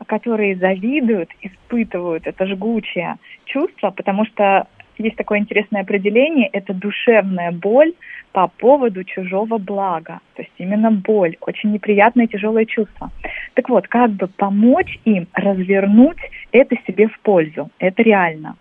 которые 0.06 0.56
завидуют, 0.56 1.30
испытывают 1.40 2.26
это 2.26 2.46
жгучее 2.46 3.16
чувство, 3.44 3.90
потому 3.90 4.24
что 4.26 4.66
есть 4.98 5.16
такое 5.16 5.38
интересное 5.38 5.82
определение, 5.82 6.48
это 6.48 6.74
душевная 6.74 7.52
боль 7.52 7.92
по 8.32 8.48
поводу 8.48 9.04
чужого 9.04 9.58
блага. 9.58 10.20
То 10.34 10.42
есть 10.42 10.54
именно 10.58 10.90
боль, 10.90 11.36
очень 11.40 11.72
неприятное 11.72 12.26
тяжелое 12.26 12.64
чувство. 12.64 13.10
Так 13.54 13.68
вот, 13.68 13.86
как 13.86 14.10
бы 14.10 14.26
помочь 14.26 14.98
им 15.04 15.28
развернуть 15.32 16.18
это 16.50 16.76
себе 16.86 17.06
в 17.08 17.18
пользу. 17.20 17.70
Это 17.78 18.02
реально. 18.02 18.56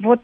Вот 0.00 0.20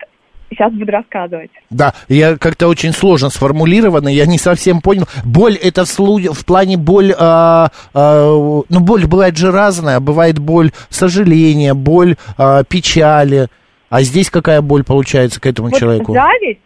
сейчас 0.50 0.72
буду 0.72 0.92
рассказывать. 0.92 1.50
Да, 1.70 1.94
я 2.08 2.36
как-то 2.36 2.68
очень 2.68 2.92
сложно 2.92 3.30
сформулировано, 3.30 4.08
я 4.08 4.26
не 4.26 4.38
совсем 4.38 4.80
понял. 4.80 5.06
Боль 5.24 5.56
это 5.56 5.84
в, 5.84 5.88
слу... 5.88 6.18
в 6.18 6.44
плане 6.44 6.76
боль, 6.76 7.14
а, 7.18 7.70
а, 7.94 8.62
ну 8.68 8.80
боль 8.80 9.06
бывает 9.06 9.36
же 9.36 9.50
разная, 9.50 10.00
бывает 10.00 10.38
боль 10.38 10.72
сожаления, 10.90 11.74
боль 11.74 12.16
а, 12.36 12.64
печали. 12.64 13.48
А 13.88 14.02
здесь 14.02 14.30
какая 14.30 14.62
боль 14.62 14.84
получается 14.84 15.40
к 15.40 15.46
этому 15.46 15.68
вот 15.68 15.78
человеку? 15.78 16.12
Зависть 16.12 16.60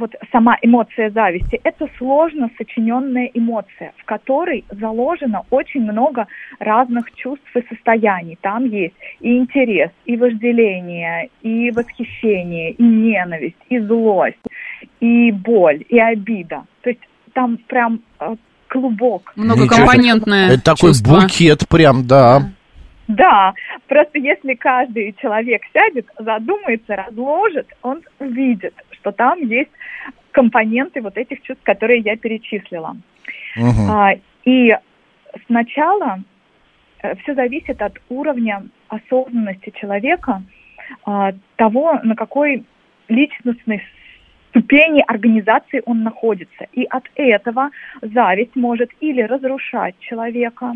вот 0.00 0.14
сама 0.32 0.56
эмоция 0.62 1.10
зависти, 1.10 1.60
это 1.62 1.86
сложно 1.98 2.50
сочиненная 2.58 3.30
эмоция, 3.34 3.92
в 3.98 4.04
которой 4.04 4.64
заложено 4.70 5.42
очень 5.50 5.82
много 5.82 6.26
разных 6.58 7.14
чувств 7.14 7.46
и 7.54 7.62
состояний. 7.68 8.36
Там 8.40 8.64
есть 8.64 8.94
и 9.20 9.36
интерес, 9.36 9.90
и 10.06 10.16
вожделение, 10.16 11.28
и 11.42 11.70
восхищение, 11.70 12.72
и 12.72 12.82
ненависть, 12.82 13.56
и 13.68 13.78
злость, 13.78 14.38
и 15.00 15.30
боль, 15.30 15.84
и 15.88 15.98
обида. 15.98 16.64
То 16.82 16.90
есть 16.90 17.00
там 17.34 17.58
прям 17.68 18.00
э, 18.18 18.34
клубок. 18.68 19.32
Многокомпонентное 19.36 20.54
Это 20.54 20.64
такой 20.64 20.90
чувство. 20.90 21.20
букет 21.20 21.68
прям, 21.68 22.06
да. 22.06 22.42
Да, 23.08 23.54
просто 23.88 24.18
если 24.18 24.54
каждый 24.54 25.14
человек 25.20 25.62
сядет, 25.72 26.06
задумается, 26.16 26.94
разложит, 26.94 27.66
он 27.82 28.02
увидит, 28.20 28.72
что 28.92 29.10
там 29.10 29.40
есть 29.40 29.70
компоненты 30.40 31.02
вот 31.02 31.18
этих 31.18 31.42
чувств, 31.42 31.62
которые 31.64 32.00
я 32.00 32.16
перечислила. 32.16 32.96
Угу. 33.56 33.90
А, 33.90 34.12
и 34.46 34.74
сначала 35.46 36.20
э, 37.02 37.14
все 37.16 37.34
зависит 37.34 37.82
от 37.82 38.00
уровня 38.08 38.62
осознанности 38.88 39.70
человека, 39.78 40.42
а, 41.04 41.32
того, 41.56 42.00
на 42.02 42.14
какой 42.14 42.64
личностной 43.08 43.82
ступени 44.48 45.04
организации 45.06 45.82
он 45.84 46.04
находится. 46.04 46.64
И 46.72 46.84
от 46.84 47.04
этого 47.16 47.70
зависть 48.00 48.56
может 48.56 48.90
или 49.00 49.20
разрушать 49.20 49.94
человека, 49.98 50.72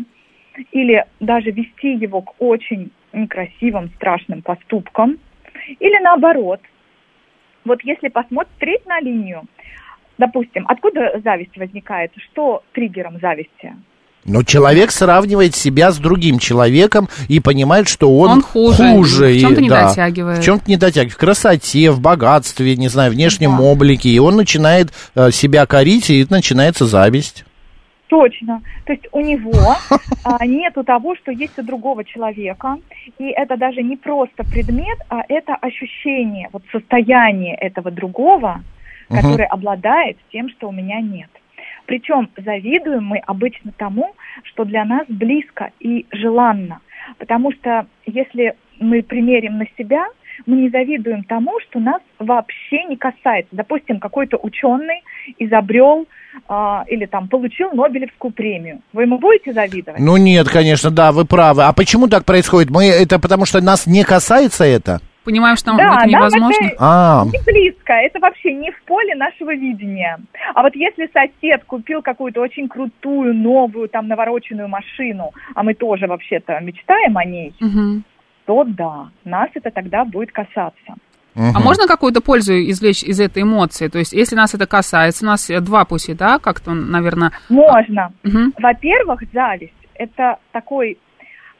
или 0.71 1.03
даже 1.19 1.49
вести 1.49 1.95
его 1.95 2.21
к 2.21 2.35
очень 2.37 2.91
некрасивым, 3.13 3.89
страшным 3.95 4.43
поступкам, 4.43 5.17
или 5.79 5.97
наоборот– 6.03 6.61
вот 7.65 7.79
если 7.83 8.07
посмотреть 8.07 8.85
на 8.85 8.99
линию, 9.01 9.43
допустим, 10.17 10.65
откуда 10.67 11.19
зависть 11.23 11.57
возникает? 11.57 12.11
Что 12.15 12.63
триггером 12.73 13.19
зависти? 13.19 13.73
Но 14.25 14.41
человек 14.41 14.89
сравнивает 14.89 15.55
себя 15.55 15.91
с 15.91 15.99
другим 15.99 16.39
человеком 16.39 17.09
и 17.27 17.39
понимает, 17.39 17.87
что 17.87 18.11
он, 18.17 18.31
он 18.31 18.41
хуже, 18.41 18.91
хуже 18.93 19.27
в 19.27 19.39
чем-то 19.39 19.59
и, 19.59 19.63
не 19.63 19.69
да, 19.69 19.89
дотягивает. 19.89 20.39
В 20.39 20.43
чем-то 20.43 20.63
не 20.67 20.77
дотягивает. 20.77 21.13
В 21.13 21.17
красоте, 21.17 21.91
в 21.91 22.01
богатстве, 22.01 22.75
не 22.75 22.87
знаю, 22.87 23.11
внешнем 23.11 23.57
да. 23.57 23.63
облике. 23.63 24.09
И 24.09 24.17
он 24.17 24.35
начинает 24.35 24.91
э, 25.13 25.29
себя 25.29 25.67
корить, 25.67 26.09
и 26.09 26.25
начинается 26.27 26.87
зависть. 26.87 27.45
Точно. 28.07 28.61
То 28.85 28.93
есть 28.93 29.07
у 29.11 29.19
него 29.19 29.51
а, 30.23 30.45
нету 30.45 30.83
того, 30.83 31.15
что 31.15 31.31
есть 31.31 31.57
у 31.57 31.63
другого 31.63 32.03
человека. 32.03 32.77
И 33.17 33.29
это 33.29 33.57
даже 33.57 33.81
не 33.81 33.97
просто 33.97 34.43
предмет, 34.43 34.99
а 35.09 35.23
это 35.27 35.55
ощущение, 35.55 36.49
вот 36.51 36.63
состояние 36.71 37.55
этого 37.55 37.91
другого, 37.91 38.61
uh 39.09 39.15
который 39.21 39.45
обладает 39.45 40.17
тем, 40.31 40.49
что 40.49 40.69
у 40.69 40.71
меня 40.71 40.99
нет. 40.99 41.29
Причем 41.85 42.29
завидуем 42.37 43.05
мы 43.05 43.19
обычно 43.19 43.71
тому, 43.71 44.15
что 44.43 44.65
для 44.65 44.83
нас 44.85 45.05
близко 45.07 45.71
и 45.79 46.05
желанно. 46.11 46.79
Потому 47.19 47.51
что 47.51 47.85
если 48.05 48.55
мы 48.79 49.03
примерим 49.03 49.57
на 49.57 49.65
себя, 49.77 50.05
мы 50.45 50.57
не 50.57 50.69
завидуем 50.69 51.23
тому, 51.23 51.59
что 51.61 51.79
нас 51.79 52.01
вообще 52.19 52.83
не 52.85 52.97
касается. 52.97 53.49
Допустим, 53.51 53.99
какой-то 53.99 54.37
ученый 54.37 55.03
изобрел 55.37 56.07
а, 56.47 56.83
или 56.87 57.05
там 57.05 57.27
получил 57.27 57.71
Нобелевскую 57.71 58.31
премию. 58.31 58.81
Вы 58.93 59.03
ему 59.03 59.17
будете 59.17 59.53
завидовать? 59.53 59.99
Ну 59.99 60.17
нет, 60.17 60.49
конечно, 60.49 60.91
да, 60.91 61.11
вы 61.11 61.25
правы. 61.25 61.63
А 61.63 61.73
почему 61.73 62.07
так 62.07 62.25
происходит? 62.25 62.69
Мы 62.69 62.85
это 62.85 63.19
потому 63.19 63.45
что 63.45 63.61
нас 63.61 63.87
не 63.87 64.03
касается 64.03 64.63
это? 64.63 64.99
понимаем, 65.25 65.57
что 65.57 65.73
нам 65.73 65.77
да, 65.77 65.95
это 65.97 66.07
невозможно? 66.07 66.65
это 66.67 66.75
А. 66.79 67.25
не 67.25 67.43
близко, 67.43 67.93
это 67.93 68.19
вообще 68.19 68.53
не 68.53 68.71
в 68.71 68.81
поле 68.83 69.15
нашего 69.15 69.53
видения. 69.53 70.19
А 70.53 70.61
вот 70.61 70.75
если 70.75 71.09
сосед 71.11 71.63
купил 71.65 72.01
какую-то 72.01 72.41
очень 72.41 72.69
крутую, 72.69 73.33
новую, 73.33 73.89
там, 73.89 74.07
навороченную 74.07 74.69
машину, 74.69 75.31
а 75.55 75.63
мы 75.63 75.73
тоже 75.73 76.07
вообще-то 76.07 76.59
мечтаем 76.61 77.17
о 77.17 77.25
ней, 77.25 77.53
Мгм. 77.59 78.03
То 78.45 78.63
да, 78.63 79.09
нас 79.23 79.49
это 79.53 79.71
тогда 79.71 80.05
будет 80.05 80.31
касаться. 80.31 80.95
А 81.35 81.59
можно 81.59 81.85
какую-то 81.85 82.21
пользу 82.21 82.53
извлечь 82.53 83.03
из 83.03 83.19
этой 83.19 83.43
эмоции? 83.43 83.89
То 83.89 83.99
есть, 83.99 84.13
если 84.13 84.35
нас 84.37 84.53
это 84.53 84.67
касается, 84.67 85.25
у 85.25 85.27
нас 85.27 85.49
э, 85.49 85.59
два 85.59 85.83
пути, 85.83 86.13
да, 86.13 86.39
как-то, 86.39 86.73
наверное... 86.73 87.31
Можно. 87.49 88.13
Мгм. 88.23 88.53
Во-первых, 88.57 89.21
зависть– 89.33 89.73
это 89.95 90.37
такой 90.53 90.97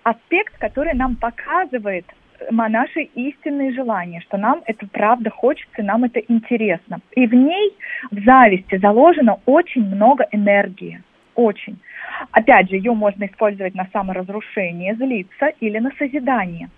аспект, 0.03 0.57
который 0.59 0.93
нам 0.93 1.17
показывает 1.17 2.05
э, 2.39 2.45
наши 2.51 3.01
истинные 3.01 3.73
желания, 3.73 4.21
что 4.21 4.37
нам 4.37 4.61
это 4.65 4.87
правда 4.87 5.29
хочется, 5.29 5.83
нам 5.83 6.05
это 6.05 6.21
интересно. 6.21 6.99
И 7.11 7.27
в 7.27 7.33
ней, 7.33 7.73
в 8.11 8.23
зависти, 8.23 8.77
заложено 8.77 9.39
очень 9.45 9.83
много 9.83 10.25
энергии. 10.31 11.03
Очень. 11.35 11.77
Опять 12.31 12.69
же, 12.69 12.77
ее 12.77 12.93
можно 12.93 13.25
использовать 13.25 13.75
на 13.75 13.87
саморазрушение, 13.91 14.95
злиться 14.95 15.47
или 15.59 15.79
на 15.79 15.91
созидание. 15.97 16.69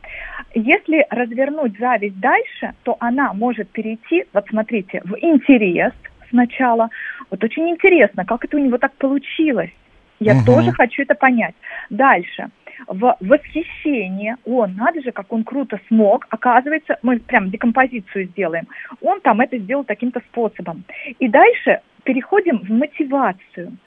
Если 0.55 1.05
развернуть 1.09 1.77
зависть 1.77 2.19
дальше, 2.19 2.73
то 2.83 2.97
она 2.99 3.33
может 3.33 3.69
перейти, 3.69 4.25
вот 4.33 4.45
смотрите, 4.49 5.01
в 5.05 5.15
интерес 5.19 5.93
сначала. 6.29 6.89
Вот 7.29 7.43
очень 7.43 7.69
интересно, 7.69 8.25
как 8.25 8.45
это 8.45 8.57
у 8.57 8.59
него 8.59 8.77
так 8.77 8.93
получилось. 8.93 9.71
Я 10.19 10.33
Мгм. 10.33 10.45
тоже 10.45 10.71
хочу 10.71 11.03
это 11.03 11.13
понять. 11.13 11.55
Дальше. 11.91 12.47
В 12.87 13.15
восхищение. 13.19 14.37
О, 14.45 14.65
надо 14.67 15.01
же, 15.01 15.11
как 15.11 15.31
он 15.31 15.43
круто 15.43 15.79
смог. 15.87 16.27
Оказывается, 16.29 16.97
мы 17.03 17.19
прям 17.19 17.49
декомпозицию 17.49 18.25
сделаем. 18.25 18.67
Он 19.01 19.19
там 19.21 19.41
это 19.41 19.57
сделал 19.57 19.83
таким-то 19.83 20.19
способом. 20.31 20.83
И 21.19 21.27
дальше 21.27 21.81
переходим 22.03 22.59
в 22.59 22.69
мотивацию. 22.69 23.77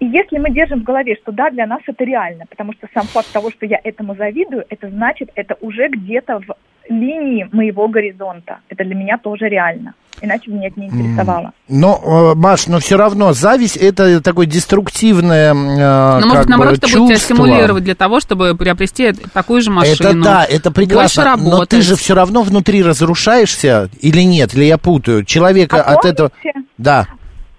И 0.00 0.06
если 0.06 0.38
мы 0.38 0.50
держим 0.50 0.80
в 0.80 0.84
голове, 0.84 1.14
что 1.22 1.30
да, 1.30 1.50
для 1.50 1.66
нас 1.66 1.80
это 1.86 2.04
реально, 2.04 2.46
потому 2.48 2.72
что 2.72 2.88
сам 2.94 3.04
факт 3.04 3.30
того, 3.32 3.50
что 3.50 3.66
я 3.66 3.78
этому 3.84 4.14
завидую, 4.14 4.64
это 4.70 4.88
значит, 4.88 5.30
это 5.34 5.56
уже 5.60 5.88
где-то 5.88 6.40
в 6.40 6.54
линии 6.88 7.48
моего 7.52 7.86
горизонта. 7.86 8.60
Это 8.68 8.82
для 8.84 8.94
меня 8.94 9.18
тоже 9.18 9.48
реально. 9.48 9.94
Иначе 10.22 10.50
меня 10.50 10.68
это 10.68 10.80
не 10.80 10.86
интересовало. 10.88 11.52
Но, 11.68 12.32
э, 12.32 12.34
Маш, 12.34 12.66
но 12.66 12.78
все 12.78 12.96
равно 12.96 13.32
зависть 13.32 13.76
это 13.76 14.22
такое 14.22 14.46
деструктивное 14.46 15.52
э, 15.52 15.54
Но, 15.54 16.20
как 16.20 16.26
может, 16.26 16.44
бы, 16.44 16.50
наоборот, 16.50 16.78
это 16.78 16.86
будет 16.86 16.92
тебя 16.92 17.14
чувство. 17.16 17.34
стимулировать 17.34 17.84
для 17.84 17.94
того, 17.94 18.20
чтобы 18.20 18.54
приобрести 18.56 19.12
такую 19.12 19.60
же 19.60 19.70
машину. 19.70 19.94
Это 20.10 20.22
да, 20.22 20.44
это 20.44 20.70
прекрасно. 20.70 21.36
Больше 21.36 21.50
Но 21.58 21.64
ты 21.66 21.82
же 21.82 21.94
все 21.96 22.14
равно 22.14 22.42
внутри 22.42 22.82
разрушаешься 22.82 23.88
или 24.00 24.22
нет? 24.22 24.54
Или 24.54 24.64
я 24.64 24.78
путаю? 24.78 25.24
Человека 25.24 25.82
А 25.82 25.94
от 25.94 26.04
этого. 26.04 26.30
помните? 26.42 26.68
Да. 26.76 27.06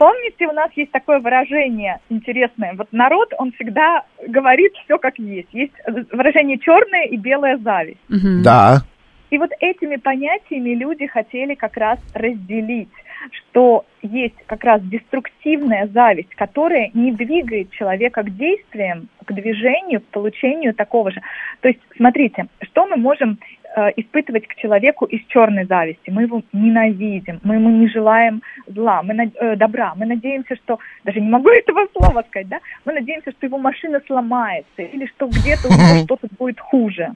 Помните, 0.01 0.47
у 0.47 0.51
нас 0.51 0.71
есть 0.75 0.89
такое 0.89 1.19
выражение 1.19 1.99
интересное. 2.09 2.73
Вот 2.75 2.87
народ, 2.91 3.35
он 3.37 3.51
всегда 3.51 4.03
говорит 4.27 4.73
все 4.83 4.97
как 4.97 5.19
есть. 5.19 5.49
Есть 5.53 5.73
выражение 6.11 6.57
черное 6.57 7.03
и 7.03 7.17
белая 7.17 7.57
зависть. 7.57 7.99
Да. 8.43 8.79
И 9.29 9.37
вот 9.37 9.51
этими 9.59 9.97
понятиями 9.97 10.71
люди 10.71 11.05
хотели 11.05 11.53
как 11.53 11.77
раз 11.77 11.99
разделить, 12.15 12.89
что 13.29 13.85
есть 14.01 14.33
как 14.47 14.63
раз 14.63 14.81
деструктивная 14.81 15.85
зависть, 15.85 16.33
которая 16.33 16.89
не 16.95 17.11
двигает 17.11 17.69
человека 17.69 18.23
к 18.23 18.35
действиям, 18.35 19.07
к 19.23 19.31
движению, 19.31 20.01
к 20.01 20.05
получению 20.05 20.73
такого 20.73 21.11
же. 21.11 21.21
То 21.59 21.67
есть, 21.67 21.79
смотрите, 21.95 22.47
что 22.63 22.87
мы 22.87 22.97
можем 22.97 23.37
испытывать 23.97 24.47
к 24.47 24.55
человеку 24.55 25.05
из 25.05 25.21
черной 25.27 25.65
зависти? 25.65 26.09
Мы 26.09 26.23
его 26.23 26.41
ненавидим, 26.53 27.39
мы 27.43 27.55
ему 27.55 27.69
не 27.69 27.87
желаем 27.89 28.41
зла, 28.67 29.01
мы 29.03 29.13
над- 29.13 29.35
э, 29.39 29.55
добра, 29.55 29.93
мы 29.95 30.05
надеемся, 30.05 30.55
что, 30.63 30.77
даже 31.05 31.19
не 31.21 31.29
могу 31.29 31.49
этого 31.61 31.87
слова 31.97 32.23
сказать, 32.29 32.47
да, 32.49 32.59
мы 32.85 32.93
надеемся, 32.93 33.31
что 33.31 33.45
его 33.45 33.57
машина 33.57 33.99
сломается 34.07 34.81
или 34.81 35.05
что 35.15 35.27
где-то 35.27 35.67
у 35.67 35.71
него 35.71 36.03
что-то 36.05 36.27
будет 36.37 36.59
хуже. 36.59 37.09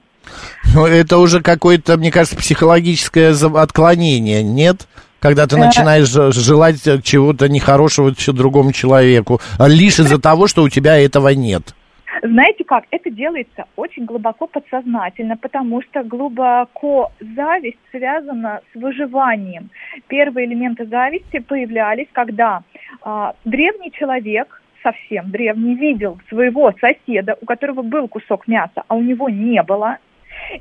Ну, 0.74 0.86
это 0.86 1.18
уже 1.18 1.40
какое-то, 1.40 1.96
мне 1.96 2.10
кажется, 2.10 2.36
психологическое 2.36 3.32
отклонение, 3.54 4.42
нет? 4.42 4.86
Когда 5.20 5.46
ты 5.46 5.56
Э. 5.56 5.60
начинаешь 5.60 6.08
желать 6.08 6.86
э, 6.86 7.00
чего-то 7.02 7.48
нехорошего 7.48 8.12
другому 8.28 8.72
человеку, 8.72 9.40
лишь 9.58 9.98
из-за 9.98 10.20
того, 10.20 10.46
что 10.46 10.62
у 10.62 10.68
тебя 10.68 10.96
этого 10.98 11.28
нет. 11.30 11.74
Знаете 12.22 12.64
как? 12.64 12.84
Это 12.90 13.10
делается 13.10 13.66
очень 13.76 14.04
глубоко 14.04 14.46
подсознательно, 14.46 15.36
потому 15.36 15.82
что 15.82 16.02
глубоко 16.02 17.12
зависть 17.20 17.78
связана 17.90 18.60
с 18.72 18.80
выживанием. 18.80 19.70
Первые 20.08 20.46
элементы 20.46 20.86
зависти 20.86 21.38
появлялись, 21.38 22.08
когда 22.12 22.62
а, 23.02 23.34
древний 23.44 23.90
человек, 23.92 24.62
совсем 24.82 25.30
древний, 25.30 25.74
видел 25.74 26.18
своего 26.28 26.72
соседа, 26.80 27.36
у 27.40 27.46
которого 27.46 27.82
был 27.82 28.08
кусок 28.08 28.48
мяса, 28.48 28.82
а 28.88 28.94
у 28.94 29.02
него 29.02 29.28
не 29.28 29.62
было, 29.62 29.98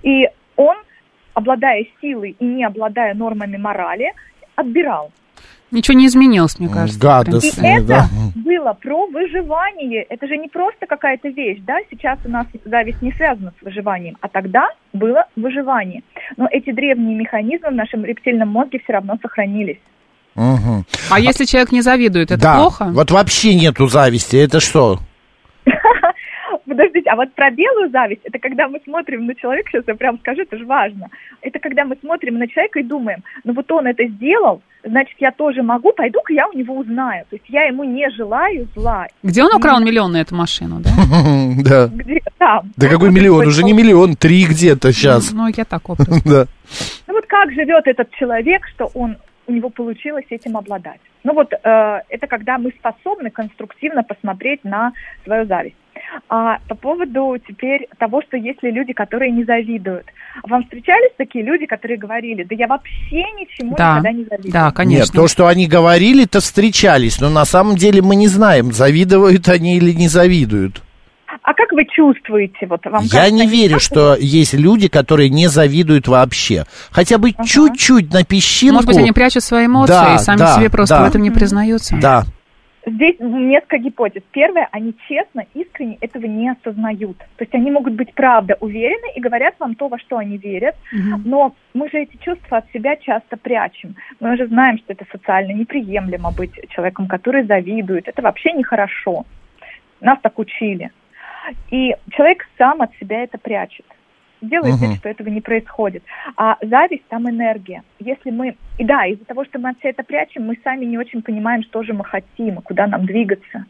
и 0.03 0.27
он, 0.55 0.77
обладая 1.33 1.85
силой 2.01 2.35
и 2.39 2.45
не 2.45 2.63
обладая 2.63 3.13
нормами 3.13 3.57
морали, 3.57 4.13
отбирал. 4.55 5.11
Ничего 5.75 5.97
не 5.97 6.07
изменилось, 6.07 6.57
мне 6.57 6.69
кажется. 6.69 6.99
принципе. 7.41 7.67
И 7.67 7.71
это 7.77 7.87
да. 7.87 8.07
было 8.35 8.73
про 8.73 9.07
выживание. 9.07 10.03
Это 10.03 10.25
же 10.25 10.37
не 10.37 10.47
просто 10.47 10.85
какая-то 10.87 11.27
вещь, 11.29 11.59
да? 11.67 11.77
Сейчас 11.91 12.17
у 12.25 12.29
нас 12.29 12.47
зависть 12.63 13.01
не 13.01 13.11
связана 13.11 13.53
с 13.59 13.65
выживанием, 13.65 14.17
а 14.21 14.29
тогда 14.29 14.69
было 14.93 15.25
выживание. 15.35 16.01
Но 16.37 16.47
эти 16.49 16.71
древние 16.71 17.15
механизмы 17.17 17.69
в 17.69 17.75
нашем 17.75 18.05
рептильном 18.05 18.49
мозге 18.49 18.79
все 18.83 18.93
равно 18.93 19.17
сохранились. 19.21 19.79
Мгм. 20.35 20.85
А 21.09 21.19
если 21.19 21.45
человек 21.45 21.71
не 21.71 21.81
завидует, 21.81 22.31
это 22.31 22.41
да. 22.41 22.55
плохо? 22.55 22.85
Вот 22.91 23.11
вообще 23.11 23.55
нету 23.55 23.87
зависти. 23.87 24.37
Это 24.37 24.59
что? 24.59 24.99
Подождите, 26.75 27.09
а 27.09 27.15
вот 27.15 27.31
про 27.33 27.51
белую 27.51 27.89
зависть, 27.89 28.21
это 28.25 28.37
когда 28.37 28.67
мы 28.67 28.81
смотрим 28.83 29.25
на 29.25 29.35
человека, 29.35 29.69
сейчас 29.71 29.85
я 29.87 29.95
прям 29.95 30.19
скажу, 30.19 30.41
это 30.41 30.57
же 30.57 30.65
важно. 30.65 31.07
Это 31.41 31.57
когда 31.59 31.85
мы 31.85 31.95
смотрим 32.01 32.37
на 32.37 32.49
человека 32.49 32.79
и 32.79 32.83
думаем, 32.83 33.23
ну 33.45 33.53
вот 33.53 33.71
он 33.71 33.87
это 33.87 34.05
сделал, 34.05 34.61
значит, 34.83 35.15
я 35.19 35.31
тоже 35.31 35.63
могу, 35.63 35.93
пойду-ка 35.93 36.33
я 36.33 36.47
у 36.49 36.53
него 36.53 36.75
узнаю. 36.75 37.23
То 37.29 37.37
есть 37.37 37.45
я 37.47 37.63
ему 37.63 37.85
не 37.85 38.09
желаю 38.09 38.67
зла. 38.75 39.07
Где 39.23 39.43
он 39.43 39.55
украл 39.55 39.79
миллион 39.79 40.11
на 40.11 40.17
эту 40.17 40.35
машину, 40.35 40.81
да? 40.81 40.89
Да. 41.63 41.87
Где 41.87 42.19
там? 42.37 42.73
Да 42.75 42.89
какой 42.89 43.09
миллион? 43.09 43.47
Уже 43.47 43.63
не 43.63 43.71
миллион, 43.71 44.17
три 44.17 44.45
где-то 44.45 44.91
сейчас. 44.91 45.31
Ну, 45.31 45.47
я 45.47 45.63
так 45.63 45.89
образно. 45.89 46.17
Да. 46.25 46.45
Ну 47.07 47.13
вот 47.13 47.25
как 47.27 47.53
живет 47.53 47.87
этот 47.87 48.11
человек, 48.15 48.67
что 48.75 48.91
он 48.93 49.15
у 49.47 49.53
него 49.53 49.69
получилось 49.69 50.25
этим 50.29 50.57
обладать. 50.57 50.99
Ну 51.23 51.33
вот 51.33 51.53
э, 51.53 52.01
это 52.09 52.27
когда 52.27 52.57
мы 52.57 52.71
способны 52.71 53.29
конструктивно 53.29 54.03
посмотреть 54.03 54.63
на 54.63 54.91
свою 55.23 55.45
зависть. 55.45 55.75
А 56.29 56.57
по 56.67 56.75
поводу 56.75 57.37
теперь 57.47 57.87
того, 57.99 58.21
что 58.21 58.37
есть 58.37 58.61
ли 58.63 58.71
люди, 58.71 58.93
которые 58.93 59.31
не 59.31 59.43
завидуют. 59.43 60.05
Вам 60.47 60.63
встречались 60.63 61.11
такие 61.17 61.43
люди, 61.43 61.65
которые 61.65 61.97
говорили, 61.97 62.43
да 62.43 62.55
я 62.55 62.67
вообще 62.67 63.23
ничему 63.37 63.75
Да, 63.77 63.99
никогда 63.99 64.11
не 64.11 64.23
завидую? 64.25 64.53
да, 64.53 64.71
конечно. 64.71 65.13
Нет, 65.13 65.21
то, 65.23 65.27
что 65.27 65.47
они 65.47 65.67
говорили-то 65.67 66.39
встречались, 66.39 67.19
но 67.19 67.29
на 67.29 67.45
самом 67.45 67.75
деле 67.75 68.01
мы 68.01 68.15
не 68.15 68.27
знаем, 68.27 68.71
завидуют 68.71 69.47
они 69.49 69.77
или 69.77 69.91
не 69.91 70.07
завидуют. 70.07 70.81
А 71.41 71.53
как 71.53 71.71
вы 71.73 71.85
чувствуете? 71.85 72.65
Вот 72.67 72.83
вам 72.85 73.03
Я 73.03 73.09
кажется, 73.09 73.35
не 73.35 73.47
верю, 73.47 73.79
что 73.79 74.15
есть 74.19 74.53
люди, 74.55 74.87
которые 74.87 75.29
не 75.29 75.47
завидуют 75.47 76.07
вообще. 76.07 76.65
Хотя 76.91 77.17
бы 77.19 77.33
чуть-чуть 77.33 78.11
на 78.11 78.23
песчинку. 78.23 78.75
Может 78.75 78.87
быть, 78.87 78.97
они 78.97 79.11
прячут 79.11 79.43
свои 79.43 79.67
эмоции 79.67 79.93
Да, 79.93 80.15
и 80.15 80.17
сами 80.17 80.37
да, 80.39 80.55
себе 80.55 80.69
просто 80.71 80.95
да. 80.97 81.03
в 81.03 81.07
этом 81.09 81.21
не 81.21 81.29
признаются. 81.29 81.97
Да. 82.01 82.25
Здесь 82.85 83.15
несколько 83.19 83.79
гипотез. 83.79 84.21
Первое, 84.31 84.67
они 84.71 84.93
честно, 85.07 85.45
искренне 85.55 85.97
этого 86.01 86.25
не 86.25 86.49
осознают. 86.49 87.17
То 87.17 87.41
есть 87.43 87.53
они 87.55 87.71
могут 87.71 87.93
быть 87.93 88.13
правда 88.13 88.57
уверены 88.59 89.11
и 89.15 89.19
говорят 89.19 89.55
вам 89.59 89.73
то, 89.75 89.87
во 89.87 89.97
что 89.97 90.17
они 90.17 90.37
верят, 90.37 90.75
но 91.25 91.55
мы 91.73 91.89
же 91.89 91.99
эти 91.99 92.15
чувства 92.17 92.57
от 92.57 92.71
себя 92.71 92.95
часто 92.95 93.37
прячем. 93.37 93.95
Мы 94.19 94.37
же 94.37 94.47
знаем, 94.47 94.77
что 94.77 94.93
это 94.93 95.05
социально 95.11 95.51
неприемлемо 95.51 96.31
быть 96.31 96.51
человеком, 96.69 97.07
который 97.07 97.43
завидует. 97.43 98.07
Это 98.07 98.21
вообще 98.21 98.51
нехорошо. 98.51 99.25
Нас 100.01 100.19
так 100.21 100.37
учили. 100.37 100.91
И 101.71 101.95
человек 102.11 102.47
сам 102.57 102.81
от 102.81 102.95
себя 102.97 103.23
это 103.23 103.37
прячет. 103.37 103.85
Делает 104.41 104.79
вид, 104.79 104.97
что 104.97 105.09
этого 105.09 105.29
не 105.29 105.41
происходит. 105.41 106.03
А 106.35 106.57
зависть 106.61 107.07
там 107.07 107.29
энергия. 107.29 107.83
Если 107.99 108.31
мы... 108.31 108.55
И 108.77 108.83
да, 108.83 109.05
из-за 109.05 109.25
того, 109.25 109.45
что 109.45 109.59
мы 109.59 109.69
от 109.69 109.79
себя 109.79 109.91
это 109.91 110.03
прячем, 110.03 110.45
мы 110.45 110.57
сами 110.63 110.85
не 110.85 110.97
очень 110.97 111.21
понимаем, 111.21 111.63
что 111.63 111.83
же 111.83 111.93
мы 111.93 112.03
хотим, 112.03 112.59
и 112.59 112.61
куда 112.61 112.87
нам 112.87 113.05
двигаться. 113.05 113.65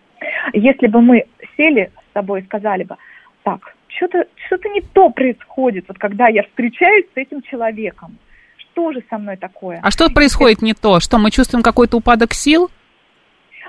Если 0.53 0.87
бы 0.87 1.01
мы 1.01 1.25
сели 1.55 1.91
с 2.09 2.13
собой 2.13 2.41
и 2.41 2.45
сказали 2.45 2.83
бы, 2.83 2.97
так, 3.43 3.75
что-то 3.87 4.25
что 4.47 4.57
не 4.69 4.81
то 4.81 5.09
происходит, 5.09 5.85
вот 5.87 5.97
когда 5.97 6.27
я 6.27 6.43
встречаюсь 6.43 7.05
с 7.13 7.17
этим 7.17 7.41
человеком. 7.43 8.17
Что 8.57 8.91
же 8.91 9.03
со 9.09 9.17
мной 9.17 9.37
такое? 9.37 9.79
А 9.81 9.91
что 9.91 10.09
происходит 10.09 10.61
не 10.61 10.73
то? 10.73 10.99
Что, 10.99 11.17
мы 11.17 11.31
чувствуем 11.31 11.63
какой-то 11.63 11.95
упадок 11.95 12.33
сил? 12.33 12.69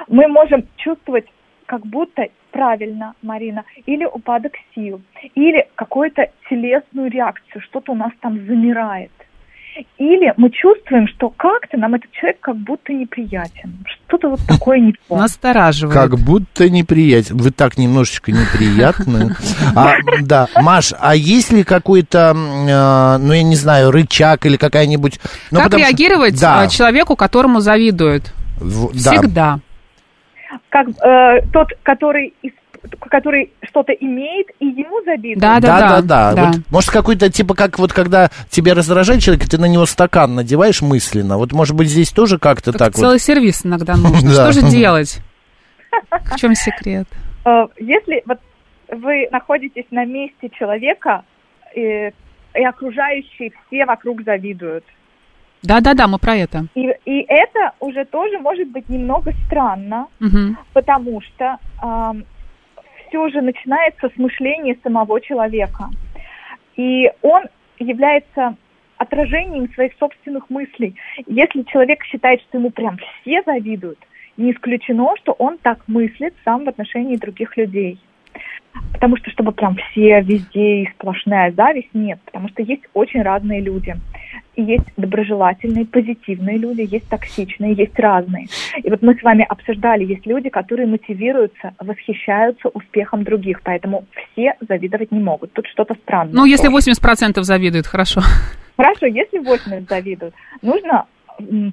мы 0.09 0.29
можем 0.29 0.67
чувствовать 0.77 1.27
как 1.67 1.85
будто 1.87 2.29
правильно, 2.57 3.13
Марина, 3.23 3.65
или 3.85 4.05
упадок 4.07 4.53
сил, 4.75 5.01
или 5.35 5.67
какую-то 5.75 6.23
телесную 6.49 7.11
реакцию, 7.11 7.61
что-то 7.69 7.93
у 7.93 7.95
нас 7.95 8.13
там 8.23 8.35
замирает. 8.47 9.11
или 9.99 10.33
мы 10.39 10.49
чувствуем, 10.49 11.07
что 11.07 11.29
как-то 11.29 11.77
нам 11.77 11.95
этот 11.95 12.11
человек 12.13 12.39
как 12.41 12.57
будто 12.57 12.95
неприятен. 12.95 13.85
Что-то 14.09 14.31
вот 14.31 14.41
такое 14.49 14.79
не 14.79 14.95
то. 15.07 15.19
Настораживает. 15.19 15.93
Как 15.95 16.19
будто 16.19 16.71
неприятен. 16.71 17.37
Вы 17.37 17.51
так 17.51 17.77
немножечко 17.77 18.33
неприятны. 18.33 19.37
А, 19.75 19.97
да, 20.23 20.49
Маш, 20.63 20.95
а 20.99 21.15
есть 21.15 21.53
ли 21.53 21.63
какой-то, 21.63 22.33
э, 22.35 23.19
ну, 23.23 23.33
я 23.35 23.43
не 23.43 23.57
знаю, 23.57 23.91
рычаг 23.91 24.47
или 24.47 24.57
какая-нибудь... 24.57 25.21
Ну, 25.51 25.59
как 25.59 25.67
потому 25.67 25.85
реагировать 25.85 26.41
Да, 26.41 26.63
а, 26.63 26.69
человеку, 26.69 27.15
которому 27.17 27.61
завидуют? 27.61 28.33
в- 28.59 28.95
да. 29.35 29.61
Как 30.69 30.89
э, 30.89 31.43
тот, 31.53 31.69
который, 31.83 32.35
который 33.01 33.53
что-то 33.63 33.93
имеет, 33.93 34.49
и 34.61 34.67
ему 34.67 35.03
завидует. 35.05 35.39
Да, 35.39 35.61
да, 35.61 35.81
да, 35.81 35.89
да. 35.89 36.03
да. 36.03 36.35
да. 36.35 36.47
Вот, 36.47 36.57
может, 36.71 36.91
какой-то, 36.91 37.31
типа, 37.31 37.55
как 37.55 37.79
вот 37.79 37.93
когда 37.93 38.31
тебя 38.51 38.75
раздражает 38.75 39.23
человек, 39.23 39.45
и 39.45 39.49
ты 39.49 39.59
на 39.59 39.67
него 39.67 39.87
стакан 39.87 40.35
надеваешь 40.35 40.83
мысленно. 40.83 41.37
Вот, 41.39 41.53
может 41.53 41.75
быть, 41.75 41.89
здесь 41.89 42.11
тоже 42.11 42.39
как-то 42.39 42.73
Как 42.73 42.79
так 42.79 42.95
вот. 42.95 43.01
целый 43.01 43.19
сервис 43.19 43.65
иногда 43.65 43.97
нужно. 43.97 44.31
Что 44.31 44.53
же 44.53 44.63
делать? 44.71 45.21
В 46.11 46.37
чем 46.37 46.55
секрет? 46.55 47.07
Э, 47.45 47.67
Если 47.79 48.23
вот 48.27 48.39
вы 48.91 49.29
находитесь 49.31 49.87
на 49.91 50.05
месте 50.05 50.51
человека, 50.51 51.23
э, 51.75 52.11
и 52.55 52.65
окружающие 52.65 53.53
все 53.67 53.85
вокруг 53.85 54.23
завидуют, 54.23 54.85
Да-да-да, 55.67 56.07
мы 56.07 56.19
про 56.19 56.37
это. 56.37 56.67
и, 56.75 56.93
и 57.05 57.25
это 57.29 57.73
уже 57.81 58.05
тоже 58.05 58.39
может 58.39 58.69
быть 58.69 58.89
немного 58.89 59.33
странно, 59.47 60.07
Мгм. 60.21 60.57
потому 60.73 61.21
что 61.21 61.59
все 63.09 63.29
же 63.29 63.41
начинается 63.41 64.09
с 64.09 64.17
мышления 64.19 64.77
самого 64.83 65.21
человека. 65.21 65.89
И 66.77 67.11
он 67.23 67.45
является 67.79 68.57
отражением 68.99 69.73
своих 69.75 69.93
собственных 69.99 70.49
мыслей. 70.51 70.95
Если 71.27 71.63
человек 71.63 72.03
считает, 72.05 72.41
что 72.43 72.59
ему 72.59 72.71
прям 72.71 72.99
все 73.21 73.43
завидуют, 73.45 73.99
не 74.37 74.53
исключено, 74.53 75.15
что 75.23 75.33
он 75.33 75.59
так 75.59 75.79
мыслит 75.87 76.35
сам 76.45 76.65
в 76.65 76.69
отношении 76.69 77.17
других 77.17 77.57
людей. 77.57 77.99
Потому 78.93 79.17
что, 79.17 79.31
чтобы 79.31 79.53
прям 79.53 79.77
все 79.77 80.21
везде 80.23 80.83
и 80.83 80.91
сплошная 80.91 81.53
зависть, 81.53 81.91
нет. 81.95 82.19
Потому 82.25 82.49
что 82.49 82.63
есть 82.63 82.83
очень 82.95 83.23
разные 83.23 83.61
люди. 83.61 83.95
И 84.55 84.63
есть 84.63 84.87
доброжелательные, 84.97 85.85
позитивные 85.85 86.57
люди, 86.57 86.89
есть 86.91 87.09
токсичные, 87.09 87.75
есть 87.75 87.99
разные. 87.99 88.47
И 88.83 88.89
вот 88.89 89.03
мы 89.03 89.15
с 89.15 89.23
вами 89.23 89.45
обсуждали, 89.47 90.05
есть 90.05 90.27
люди, 90.27 90.49
которые 90.49 90.87
мотивируются, 90.87 91.75
восхищаются 91.79 92.69
успехом 92.69 93.23
других, 93.23 93.61
поэтому 93.63 94.07
все 94.33 94.55
завидовать 94.67 95.13
не 95.13 95.21
могут. 95.21 95.53
Тут 95.53 95.67
что-то 95.67 95.95
странное. 96.03 96.33
Ну, 96.33 96.45
если 96.47 96.69
тоже. 96.69 96.91
80% 96.91 97.43
завидуют, 97.43 97.87
хорошо. 97.87 98.23
Хорошо, 98.77 99.07
если 99.07 99.39
80 99.39 99.89
завидуют, 99.89 100.35
нужно 100.63 101.05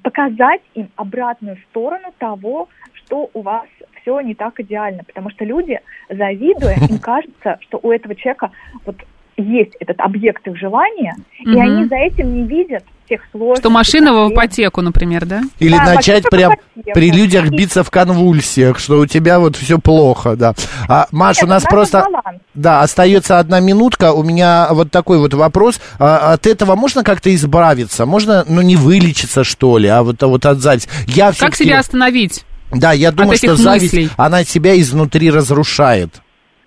показать 0.03 0.61
им 0.73 0.89
обратную 0.95 1.57
сторону 1.69 2.13
того, 2.17 2.67
что 2.93 3.29
у 3.33 3.41
вас 3.41 3.67
все 4.03 4.21
не 4.21 4.35
так 4.35 4.59
идеально. 4.59 5.03
Потому 5.03 5.31
что 5.31 5.45
люди, 5.45 5.79
завидуя, 6.09 6.75
им 6.89 6.99
кажется, 7.01 7.57
что 7.61 7.79
у 7.81 7.91
этого 7.91 8.15
человека 8.15 8.51
вот 8.85 8.97
есть 9.35 9.71
этот 9.79 9.99
объект 9.99 10.47
их 10.47 10.55
желания, 10.57 11.15
и 11.39 11.59
они 11.59 11.85
за 11.85 11.95
этим 11.95 12.35
не 12.35 12.47
видят 12.47 12.83
тех 13.09 13.21
сложностей. 13.31 13.61
Что 13.61 13.69
машина 13.69 14.13
в 14.13 14.31
ипотеку, 14.31 14.81
например, 14.81 15.25
да? 15.25 15.41
Или 15.59 15.75
Да, 15.75 15.95
начать 15.95 16.29
прям 16.29 16.53
при 16.93 17.11
людях 17.11 17.49
биться 17.49 17.83
в 17.83 17.91
конвульсиях, 17.91 18.79
что 18.79 18.99
у 18.99 19.05
тебя 19.05 19.39
вот 19.39 19.55
все 19.55 19.79
плохо, 19.79 20.35
да. 20.35 20.53
А, 20.87 21.07
Маш, 21.11 21.37
Нет, 21.37 21.45
у 21.45 21.47
нас 21.47 21.63
просто... 21.63 22.01
баланс. 22.01 22.41
Да, 22.53 22.81
остается 22.81 23.39
одна 23.39 23.59
минутка. 23.59 24.13
У 24.13 24.23
меня 24.23 24.67
вот 24.71 24.91
такой 24.91 25.17
вот 25.17 25.33
вопрос. 25.33 25.81
А, 25.99 26.33
от 26.33 26.47
этого 26.47 26.75
можно 26.75 27.03
как-то 27.03 27.33
избавиться? 27.33 28.05
Можно, 28.05 28.45
ну, 28.47 28.61
не 28.61 28.75
вылечиться, 28.75 29.43
что 29.43 29.77
ли, 29.77 29.87
а 29.87 30.03
вот, 30.03 30.21
а 30.21 30.27
вот 30.27 30.45
от 30.45 30.59
зависти? 30.59 30.89
Я 31.07 31.33
Как 31.33 31.55
себя 31.55 31.79
остановить? 31.79 32.45
Да, 32.75 32.91
я 32.93 33.11
думаю, 33.11 33.37
что 33.37 33.55
зависть, 33.55 33.93
мыслей? 33.93 34.09
она 34.17 34.43
тебя 34.43 34.79
изнутри 34.79 35.29
разрушает. 35.29 36.21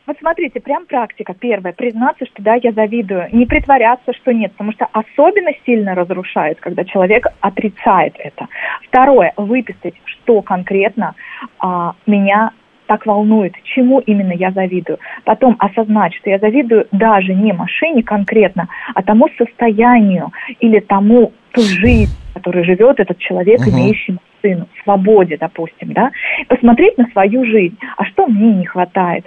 Вот 0.07 0.17
смотрите, 0.21 0.61
прям 0.61 0.87
практика. 0.87 1.35
Первое, 1.35 1.73
признаться, 1.73 2.27
что 2.27 2.41
да, 2.41 2.55
я 2.63 2.71
завидую. 2.73 3.29
Не 3.33 3.45
притворяться, 3.45 4.13
что 4.13 4.33
нет, 4.33 4.53
потому 4.53 4.73
что 4.73 4.87
особенно 4.93 5.51
сильно 5.65 5.95
разрушает, 5.97 6.61
когда 6.61 6.85
человек 6.85 7.27
отрицает 7.41 8.15
это. 8.19 8.47
Второе, 8.89 9.33
выписать, 9.37 9.95
что 10.05 10.43
конкретно 10.43 11.15
а, 11.59 11.95
меня 12.07 12.53
так 12.87 13.05
волнует, 13.05 13.55
чему 13.65 13.99
именно 13.99 14.33
я 14.33 14.53
завидую. 14.53 14.99
Потом 15.25 15.57
осознать, 15.59 16.15
что 16.15 16.31
я 16.31 16.39
завидую 16.39 16.87
даже 16.93 17.35
не 17.35 17.53
машине 17.53 18.05
конкретно, 18.05 18.69
а 18.95 19.03
тому 19.03 19.29
состоянию 19.37 20.31
или 20.61 20.79
тому 20.79 21.33
ту 21.51 21.63
жизнь, 21.63 22.17
в 22.31 22.35
которой 22.35 22.65
живет 22.65 23.01
этот 23.01 23.19
человек, 23.19 23.61
Мгм. 23.61 23.71
имеющий 23.71 24.19
машину, 24.47 24.69
свободе, 24.85 25.37
допустим, 25.39 25.93
да, 25.93 26.11
посмотреть 26.49 26.97
на 26.99 27.07
свою 27.11 27.45
жизнь, 27.45 27.77
а 27.97 28.05
что 28.07 28.27
мне 28.27 28.55
не 28.55 28.67
хватает. 28.67 29.27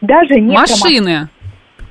Даже 0.00 0.40
не 0.40 0.54
Машины, 0.54 1.28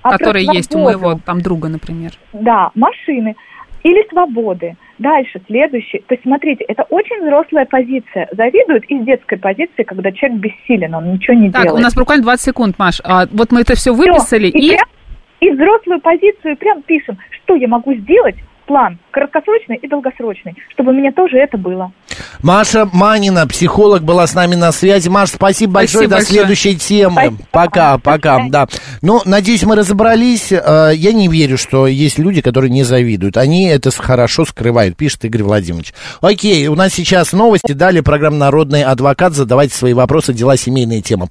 а 0.02 0.12
которые 0.18 0.46
есть 0.52 0.76
у 0.76 0.80
моего 0.80 1.18
там 1.26 1.42
друга, 1.42 1.70
например. 1.70 2.12
Да, 2.34 2.72
машины 2.76 3.36
или 3.84 4.08
свободы. 4.10 4.76
Дальше, 5.00 5.42
следующий. 5.48 6.00
То 6.08 6.14
есть, 6.14 6.24
смотрите, 6.24 6.64
это 6.68 6.84
очень 6.90 7.20
взрослая 7.26 7.66
позиция. 7.66 8.28
Завидуют 8.32 8.84
из 8.86 9.04
детской 9.04 9.40
позиции, 9.40 9.82
когда 9.84 10.12
человек 10.12 10.40
бессилен, 10.40 10.94
он 10.94 11.14
ничего 11.14 11.36
не 11.36 11.50
Так, 11.50 11.64
делает. 11.64 11.80
у 11.80 11.84
нас 11.84 11.96
буквально 11.96 12.24
20 12.24 12.46
секунд, 12.46 12.78
Маш. 12.78 13.02
А, 13.04 13.26
вот 13.32 13.52
мы 13.52 13.62
это 13.62 13.74
все 13.76 13.94
выписали 13.94 14.48
и, 14.48 14.74
и... 14.74 14.76
прям- 14.76 14.88
и 15.40 15.50
взрослую 15.50 16.00
позицию 16.02 16.56
прям 16.58 16.84
пишем, 16.84 17.18
что 17.32 17.56
я 17.56 17.68
могу 17.68 17.96
сделать, 17.96 18.36
план 18.72 19.00
краткосрочный 19.12 19.76
и 19.76 19.88
долгосрочный, 19.90 20.56
чтобы 20.70 20.92
у 20.92 20.94
меня 20.94 21.12
тоже 21.12 21.38
это 21.40 21.58
было. 21.58 21.92
Маша 22.42 22.88
Манина, 22.94 23.46
психолог, 23.46 24.02
была 24.04 24.26
с 24.26 24.34
нами 24.34 24.56
на 24.56 24.72
связи. 24.72 25.10
Маш, 25.10 25.32
спасибо 25.32 25.74
большое. 25.74 26.08
Спасибо 26.08 26.10
До 26.10 26.16
большое. 26.16 26.40
следующей 26.40 26.78
темы. 26.78 27.22
Спасибо. 27.22 27.38
Пока, 27.52 27.98
пока. 27.98 28.48
Да. 28.50 28.68
Ну, 29.02 29.20
надеюсь, 29.26 29.64
мы 29.64 29.76
разобрались. 29.76 30.54
Э, 30.54 30.92
Я 30.96 31.12
не 31.12 31.28
верю, 31.28 31.58
что 31.58 31.86
есть 31.86 32.18
люди, 32.18 32.42
которые 32.42 32.72
не 32.72 32.84
завидуют. 32.84 33.36
Они 33.36 33.68
это 33.68 33.92
хорошо 33.92 34.46
скрывают, 34.46 34.96
пишет 34.96 35.26
Игорь 35.26 35.44
Владимирович. 35.44 35.94
Окей, 36.22 36.66
у 36.68 36.76
нас 36.76 36.94
сейчас 36.94 37.34
новости. 37.34 37.74
Далее 37.74 38.04
программа 38.04 38.38
«Народный 38.38 38.84
адвокат». 38.84 39.34
Задавайте 39.34 39.76
свои 39.76 39.92
вопросы, 39.92 40.34
дела, 40.34 40.56
семейные 40.56 41.02
темы. 41.02 41.28